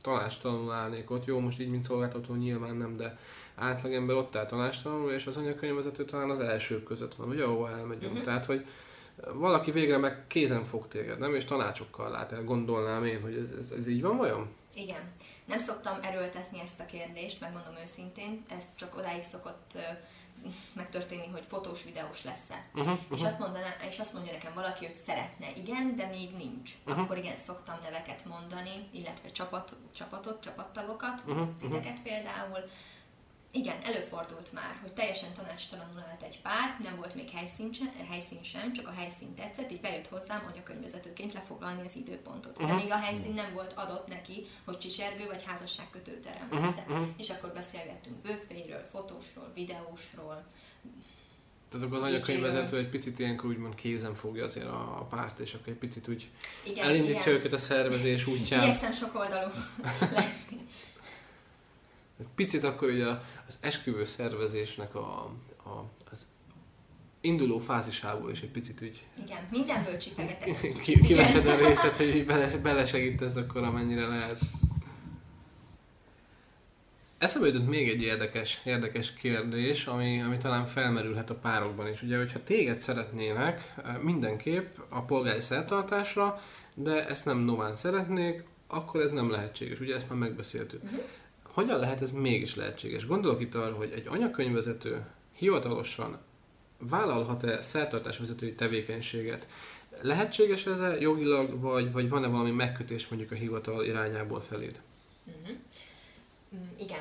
tanástalanul 0.00 0.72
állnék 0.72 1.10
ott. 1.10 1.24
Jó, 1.24 1.38
most 1.38 1.60
így, 1.60 1.70
mint 1.70 1.84
szolgáltató 1.84 2.34
nyilván 2.34 2.76
nem, 2.76 2.96
de 2.96 3.18
átlagember 3.54 4.16
ott 4.16 4.36
áll 4.36 4.46
tanástalanul, 4.46 5.12
és 5.12 5.26
az 5.26 5.36
anyakönyvvezető 5.36 6.04
talán 6.04 6.30
az 6.30 6.40
elsők 6.40 6.84
között 6.84 7.14
van, 7.14 7.28
ugye, 7.28 7.44
ahova 7.44 7.70
elmegyünk. 7.70 8.14
Mhm. 8.14 8.22
Tehát, 8.22 8.44
hogy 8.44 8.66
valaki 9.32 9.70
végre 9.70 9.98
meg 9.98 10.26
kézen 10.26 10.64
fog 10.64 10.88
téged, 10.88 11.18
nem? 11.18 11.34
És 11.34 11.44
tanácsokkal 11.44 12.10
lát 12.10 12.32
el, 12.32 12.44
gondolnám 12.44 13.04
én, 13.04 13.20
hogy 13.20 13.34
ez, 13.34 13.50
ez, 13.58 13.70
ez 13.70 13.86
így 13.86 14.02
van 14.02 14.16
vajon? 14.16 14.48
Igen. 14.74 15.00
Nem 15.44 15.58
szoktam 15.58 15.94
erőltetni 16.02 16.60
ezt 16.60 16.80
a 16.80 16.86
kérdést, 16.86 17.40
megmondom 17.40 17.74
őszintén, 17.82 18.42
ez 18.48 18.74
csak 18.74 18.96
odáig 18.96 19.22
szokott 19.22 19.78
megtörténni, 20.72 21.26
hogy 21.26 21.44
fotós, 21.48 21.84
videós 21.84 22.24
lesz-e. 22.24 22.64
Uh-huh, 22.74 22.98
És, 23.14 23.22
azt 23.22 23.38
mondaná, 23.38 23.74
és 23.88 23.98
azt 23.98 24.12
mondja 24.12 24.32
nekem 24.32 24.54
valaki, 24.54 24.86
hogy 24.86 24.96
szeretne, 24.96 25.46
igen, 25.56 25.96
de 25.96 26.06
még 26.06 26.30
nincs. 26.36 26.72
Uh-huh. 26.86 27.02
Akkor 27.02 27.16
igen, 27.18 27.36
szoktam 27.36 27.76
neveket 27.82 28.24
mondani, 28.24 28.88
illetve 28.92 29.30
csapat, 29.30 29.76
csapatot, 29.92 30.42
csapattagokat, 30.42 31.22
Uh-huh, 31.26 31.38
uh-huh. 31.38 31.60
titeket 31.60 32.00
például. 32.02 32.58
Igen, 33.52 33.76
előfordult 33.82 34.52
már, 34.52 34.78
hogy 34.80 34.92
teljesen 34.92 35.32
tanástalanul 35.32 36.04
állt 36.10 36.22
egy 36.22 36.40
pár, 36.40 36.76
nem 36.82 36.96
volt 36.96 37.14
még 37.14 37.30
helyszín 37.30 37.72
sem, 37.72 37.92
helyszín 38.10 38.42
sem, 38.42 38.72
csak 38.72 38.86
a 38.88 38.90
helyszín 38.90 39.34
tetszett, 39.34 39.72
így 39.72 39.80
bejött 39.80 40.08
hozzám 40.08 40.48
anyakönyvvezetőként 40.52 41.32
lefoglalni 41.32 41.82
az 41.84 41.96
időpontot. 41.96 42.56
De 42.56 42.62
Uh-huh. 42.62 42.82
még 42.82 42.92
a 42.92 42.96
helyszín 42.96 43.32
nem 43.32 43.52
volt 43.52 43.72
adott 43.72 44.08
neki, 44.08 44.46
hogy 44.64 44.78
csicsergő 44.78 45.26
vagy 45.26 45.44
házasságkötőterem 45.44 46.48
Uh-huh, 46.50 46.64
lesz 46.64 46.84
uh-huh. 46.88 47.06
És 47.16 47.30
akkor 47.30 47.52
beszélgettünk 47.52 48.16
vőféről, 48.26 48.82
fotósról, 48.82 49.50
videósról, 49.54 50.44
Tehát 51.68 51.86
akkor 51.86 51.98
az 51.98 52.04
anyakönyvvezető 52.04 52.76
egy 52.78 52.88
picit 52.88 53.18
ilyenkor 53.18 53.50
úgymond 53.50 53.74
kézen 53.74 54.14
fogja 54.14 54.44
azért 54.44 54.66
a, 54.66 54.98
a 54.98 55.06
párt, 55.10 55.38
és 55.38 55.54
akkor 55.54 55.68
egy 55.72 55.78
picit 55.78 56.08
úgy 56.08 56.28
igen, 56.62 56.84
elindítja 56.84 57.20
igen. 57.20 57.34
őket 57.34 57.52
a 57.52 57.58
szervezés 57.58 58.26
útján. 58.26 58.62
Igyekszem 58.62 58.92
sok 58.92 59.14
oldalú 59.14 59.50
picit 62.34 62.64
akkor 62.64 62.90
a- 63.00 63.22
az 63.48 63.58
esküvő 63.60 64.04
szervezésnek 64.04 64.94
a, 64.94 65.30
a, 65.64 65.84
az 66.10 66.26
induló 67.20 67.58
fázisából 67.58 68.30
is 68.30 68.40
egy 68.40 68.50
picit 68.50 68.82
úgy 68.82 69.04
Igen, 69.24 69.38
mindenből 69.50 69.96
csipegetek 69.96 70.48
egy 70.48 70.58
ki, 70.60 70.68
kicsit, 70.78 71.04
kiveszed 71.04 71.46
a 71.46 71.56
részet, 71.66 71.96
hogy 71.96 72.16
így 72.16 72.26
bele, 72.26 72.56
belesegítesz 72.56 73.36
akkor 73.36 73.62
amennyire 73.62 74.06
lehet. 74.06 74.38
Eszembe 77.18 77.46
jutott 77.46 77.68
még 77.68 77.88
egy 77.88 78.02
érdekes, 78.02 78.60
érdekes 78.64 79.14
kérdés, 79.14 79.86
ami, 79.86 80.20
ami 80.22 80.36
talán 80.36 80.66
felmerülhet 80.66 81.30
a 81.30 81.34
párokban 81.34 81.88
is. 81.88 82.02
Ugye, 82.02 82.16
hogyha 82.16 82.42
téged 82.42 82.78
szeretnének 82.78 83.74
eh, 83.84 83.98
mindenképp 83.98 84.76
a 84.90 85.00
polgári 85.02 85.40
szertartásra, 85.40 86.42
de 86.74 87.06
ezt 87.08 87.24
nem 87.24 87.38
nován 87.38 87.74
szeretnék, 87.74 88.44
akkor 88.66 89.00
ez 89.00 89.10
nem 89.10 89.30
lehetséges. 89.30 89.80
Ugye 89.80 89.94
ezt 89.94 90.08
már 90.08 90.18
megbeszéltük. 90.18 90.82
Mhm. 90.82 90.94
Hogyan 91.52 91.78
lehet 91.78 92.02
ez 92.02 92.10
mégis 92.10 92.54
lehetséges? 92.54 93.06
Gondolok 93.06 93.40
itt 93.40 93.54
arra, 93.54 93.74
hogy 93.74 93.90
egy 93.90 94.06
anyakönyvvezető 94.06 95.06
hivatalosan 95.32 96.18
vállalhat-e 96.78 97.62
szertartásvezetői 97.62 98.54
tevékenységet? 98.54 99.48
Lehetséges 100.00 100.66
ez 100.66 101.00
jogilag, 101.00 101.60
vagy, 101.60 101.92
vagy 101.92 102.08
van-e 102.08 102.26
valami 102.26 102.50
megkötés 102.50 103.08
mondjuk 103.08 103.30
a 103.30 103.34
hivatal 103.34 103.84
irányából 103.84 104.40
feléd? 104.40 104.80
Mm, 105.30 105.56
Igen, 106.78 107.00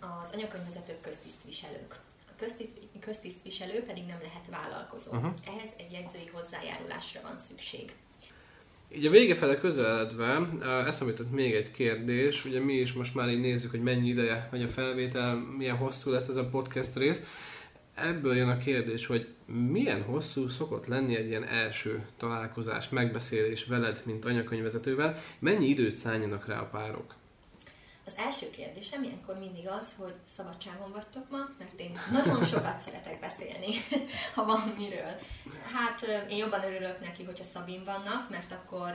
az 0.00 0.30
anyakönyvvezetők 0.32 1.00
köztisztviselők. 1.00 2.00
A 2.28 2.32
köztiszt, 2.36 2.78
köztisztviselő 3.00 3.82
pedig 3.82 4.04
nem 4.04 4.18
lehet 4.20 4.46
vállalkozó. 4.50 5.12
Mhm. 5.12 5.26
Ehhez 5.46 5.70
egy 5.76 5.92
jegyzői 5.92 6.30
hozzájárulásra 6.32 7.20
van 7.22 7.38
szükség. 7.38 7.94
Így 8.94 9.06
a 9.06 9.10
vége 9.10 9.34
fele 9.34 9.58
közeledve 9.58 10.48
eszembe 10.86 11.12
jutott 11.12 11.32
még 11.32 11.54
egy 11.54 11.70
kérdés, 11.70 12.44
ugye 12.44 12.60
mi 12.60 12.74
is 12.74 12.92
most 12.92 13.14
már 13.14 13.28
így 13.28 13.40
nézzük, 13.40 13.70
hogy 13.70 13.82
mennyi 13.82 14.08
ideje 14.08 14.48
megy 14.50 14.62
a 14.62 14.68
felvétel, 14.68 15.34
milyen 15.56 15.76
hosszú 15.76 16.10
lesz 16.10 16.28
ez 16.28 16.36
a 16.36 16.48
podcast 16.48 16.96
rész. 16.96 17.22
Ebből 17.94 18.36
jön 18.36 18.48
a 18.48 18.58
kérdés, 18.58 19.06
hogy 19.06 19.28
milyen 19.44 20.02
hosszú 20.02 20.48
szokott 20.48 20.86
lenni 20.86 21.16
egy 21.16 21.26
ilyen 21.26 21.44
első 21.44 22.06
találkozás, 22.16 22.88
megbeszélés 22.88 23.64
veled, 23.64 24.02
mint 24.04 24.24
anyakönyvvezetővel, 24.24 25.22
mennyi 25.38 25.66
időt 25.66 25.94
szálljanak 25.94 26.46
rá 26.46 26.60
a 26.60 26.68
párok? 26.68 27.14
Az 28.06 28.16
első 28.16 28.50
kérdésem 28.50 29.02
ilyenkor 29.02 29.38
mindig 29.38 29.68
az, 29.68 29.96
hogy 29.98 30.14
szabadságon 30.36 30.90
vagytok 30.92 31.30
ma, 31.30 31.38
mert 31.58 31.80
én 31.80 32.00
nagyon 32.12 32.44
sokat 32.44 32.78
szeretek 32.78 33.20
beszélni, 33.20 33.66
ha 34.34 34.44
van 34.44 34.74
miről. 34.78 35.14
Hát 35.74 36.26
én 36.30 36.36
jobban 36.36 36.64
örülök 36.64 37.00
neki, 37.00 37.24
hogyha 37.24 37.44
Szabin 37.44 37.84
vannak, 37.84 38.30
mert 38.30 38.52
akkor 38.52 38.92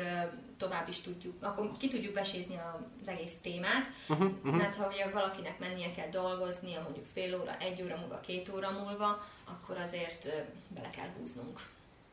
tovább 0.57 0.88
is 0.88 0.99
tudjuk, 0.99 1.43
akkor 1.43 1.72
ki 1.80 1.88
tudjuk 1.88 2.13
besézni 2.13 2.55
az 3.01 3.07
egész 3.07 3.38
témát, 3.41 3.89
Uh-huh, 4.07 4.32
uh-huh. 4.32 4.55
mert 4.55 4.76
ha 4.76 4.88
ugye 4.88 5.09
valakinek 5.09 5.59
mennie 5.59 5.91
kell 5.91 6.09
dolgoznia, 6.09 6.82
mondjuk 6.82 7.05
fél 7.13 7.39
óra, 7.41 7.57
egy 7.59 7.82
óra 7.84 7.97
múlva, 7.97 8.19
két 8.19 8.49
óra 8.49 8.72
múlva, 8.72 9.26
akkor 9.45 9.78
azért 9.78 10.28
bele 10.67 10.89
kell 10.89 11.09
húznunk. 11.17 11.59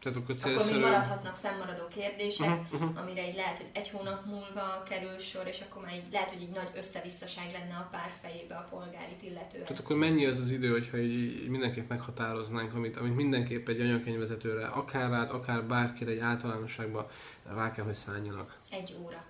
Tehát 0.03 0.19
akkor 0.19 0.37
Akkor 0.43 0.73
még 0.73 0.81
maradhatnak 0.81 1.37
fennmaradó 1.37 1.87
kérdések, 1.89 2.47
Uh-huh, 2.49 2.73
uh-huh. 2.73 3.01
amire 3.03 3.29
így 3.29 3.35
lehet, 3.35 3.57
hogy 3.57 3.67
egy 3.73 3.89
hónap 3.89 4.27
múlva 4.27 4.83
kerül 4.89 5.19
sor, 5.19 5.47
és 5.47 5.61
akkor 5.61 5.83
már 5.83 5.95
így 5.95 6.13
lehet, 6.13 6.31
hogy 6.31 6.43
így 6.43 6.55
nagy 6.55 6.71
összevisszaság 6.75 7.51
lenne 7.53 7.75
a 7.75 7.89
pár 7.91 8.11
fejébe 8.23 8.55
a 8.55 8.67
polgárit 8.71 9.23
illetően. 9.23 9.63
Tehát 9.65 9.79
akkor 9.79 9.97
mennyi 9.97 10.27
az 10.27 10.39
az 10.39 10.51
idő, 10.51 10.71
hogyha 10.71 10.99
így, 10.99 11.43
így 11.43 11.49
mindenképp 11.49 11.89
meghatároznánk, 11.89 12.75
amit, 12.75 12.97
amit 12.97 13.15
mindenképp 13.15 13.69
egy 13.69 13.81
anyakönyvvezetőre, 13.81 14.67
akár 14.67 15.11
rád, 15.11 15.31
akár 15.31 15.65
bárkire 15.65 16.11
egy 16.11 16.19
általánosságban 16.19 17.07
rá 17.55 17.73
kell, 17.73 17.85
hogy 17.85 17.95
szálljanak. 17.95 18.57
Egy 18.71 18.97
óra. 19.05 19.25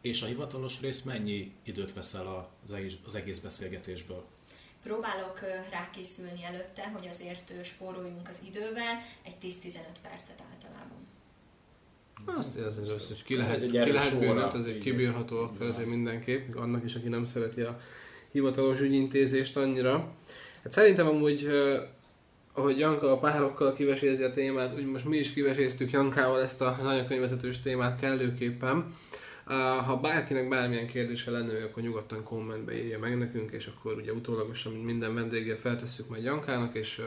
És 0.00 0.22
a 0.22 0.26
hivatalos 0.26 0.80
rész 0.80 1.02
mennyi 1.02 1.52
időt 1.62 1.92
veszel 1.92 2.50
az 2.64 2.72
egész, 2.72 2.96
az 3.04 3.14
egész 3.14 3.38
beszélgetésből? 3.38 4.24
Próbálok 4.84 5.40
rákészülni 5.70 6.44
előtte, 6.44 6.90
hogy 6.94 7.08
azért 7.10 7.64
spóroljunk 7.64 8.28
az 8.28 8.38
idővel, 8.46 8.94
egy 9.22 9.34
10-15 9.42 9.50
percet 10.02 10.42
általában. 10.52 10.98
Azt 12.38 12.56
érzem, 12.56 12.96
hogy 13.08 13.22
ki 13.24 13.36
lehet, 13.36 13.70
ki 13.70 13.92
lehet 13.92 14.18
bűnöt, 14.18 14.54
azért 14.54 14.78
kibírható, 14.78 15.38
akkor 15.38 15.66
azért 15.66 15.88
mindenképp, 15.88 16.54
annak 16.54 16.84
is, 16.84 16.94
aki 16.94 17.08
nem 17.08 17.26
szereti 17.26 17.60
a 17.60 17.80
hivatalos 18.32 18.80
ügyintézést 18.80 19.56
annyira. 19.56 20.12
Hát 20.62 20.72
szerintem 20.72 21.06
amúgy, 21.06 21.48
ahogy 22.52 22.78
Janka 22.78 23.12
a 23.12 23.18
párokkal 23.18 23.72
kivesézi 23.72 24.22
a 24.22 24.30
témát, 24.30 24.74
úgy 24.74 24.86
most 24.86 25.04
mi 25.04 25.16
is 25.16 25.32
kiveséztük 25.32 25.90
Jankával 25.90 26.42
ezt 26.42 26.60
az 26.60 26.86
anyakönyvvezetős 26.86 27.60
témát 27.60 28.00
kellőképpen. 28.00 28.96
Ha 29.84 29.96
bárkinek 29.96 30.48
bármilyen 30.48 30.86
kérdése 30.86 31.30
lenne, 31.30 31.64
akkor 31.64 31.82
nyugodtan 31.82 32.22
kommentbe 32.22 32.76
írja 32.76 32.98
meg 32.98 33.18
nekünk, 33.18 33.50
és 33.50 33.66
akkor 33.66 33.96
ugye 33.96 34.12
utólagosan 34.12 34.72
minden 34.72 35.14
vendéggel 35.14 35.56
feltesszük 35.56 36.08
majd 36.08 36.22
Jankának, 36.24 36.74
és 36.74 37.02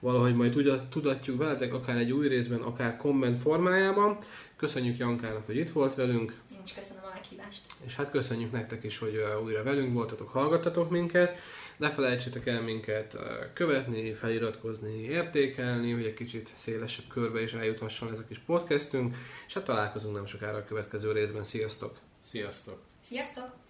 valahogy 0.00 0.34
majd 0.34 0.52
tudat, 0.52 0.90
tudatjuk 0.90 1.38
veletek, 1.38 1.74
akár 1.74 1.96
egy 1.96 2.12
új 2.12 2.28
részben, 2.28 2.60
akár 2.60 2.96
komment 2.96 3.40
formájában. 3.40 4.16
Köszönjük 4.56 4.98
Jankának, 4.98 5.46
hogy 5.46 5.56
itt 5.56 5.70
volt 5.70 5.94
velünk, 5.94 6.36
Én 6.54 6.60
is 6.64 6.72
köszönöm 6.72 7.02
a 7.04 7.10
meghívást. 7.14 7.66
és 7.86 7.94
hát 7.96 8.10
köszönjük 8.10 8.52
nektek 8.52 8.84
is, 8.84 8.98
hogy 8.98 9.22
újra 9.44 9.62
velünk 9.62 9.92
voltatok, 9.92 10.28
hallgattatok 10.28 10.90
minket. 10.90 11.38
Ne 11.76 11.90
felejtsétek 11.90 12.46
el 12.46 12.62
minket 12.62 13.18
követni, 13.52 14.12
feliratkozni, 14.12 15.02
értékelni, 15.02 15.92
hogy 15.92 16.04
egy 16.04 16.14
kicsit 16.14 16.50
szélesebb 16.56 17.06
körbe 17.08 17.42
is 17.42 17.52
eljuthasson 17.52 18.10
ez 18.10 18.18
a 18.18 18.24
kis 18.24 18.38
podcastünk, 18.38 19.16
és 19.46 19.54
hát 19.54 19.64
találkozunk 19.64 20.14
nem 20.14 20.26
sokára 20.26 20.56
a 20.56 20.64
következő 20.64 21.12
részben. 21.12 21.44
Sziasztok! 21.44 21.98
Sziasztok! 22.20 22.78
Sziasztok! 23.00 23.60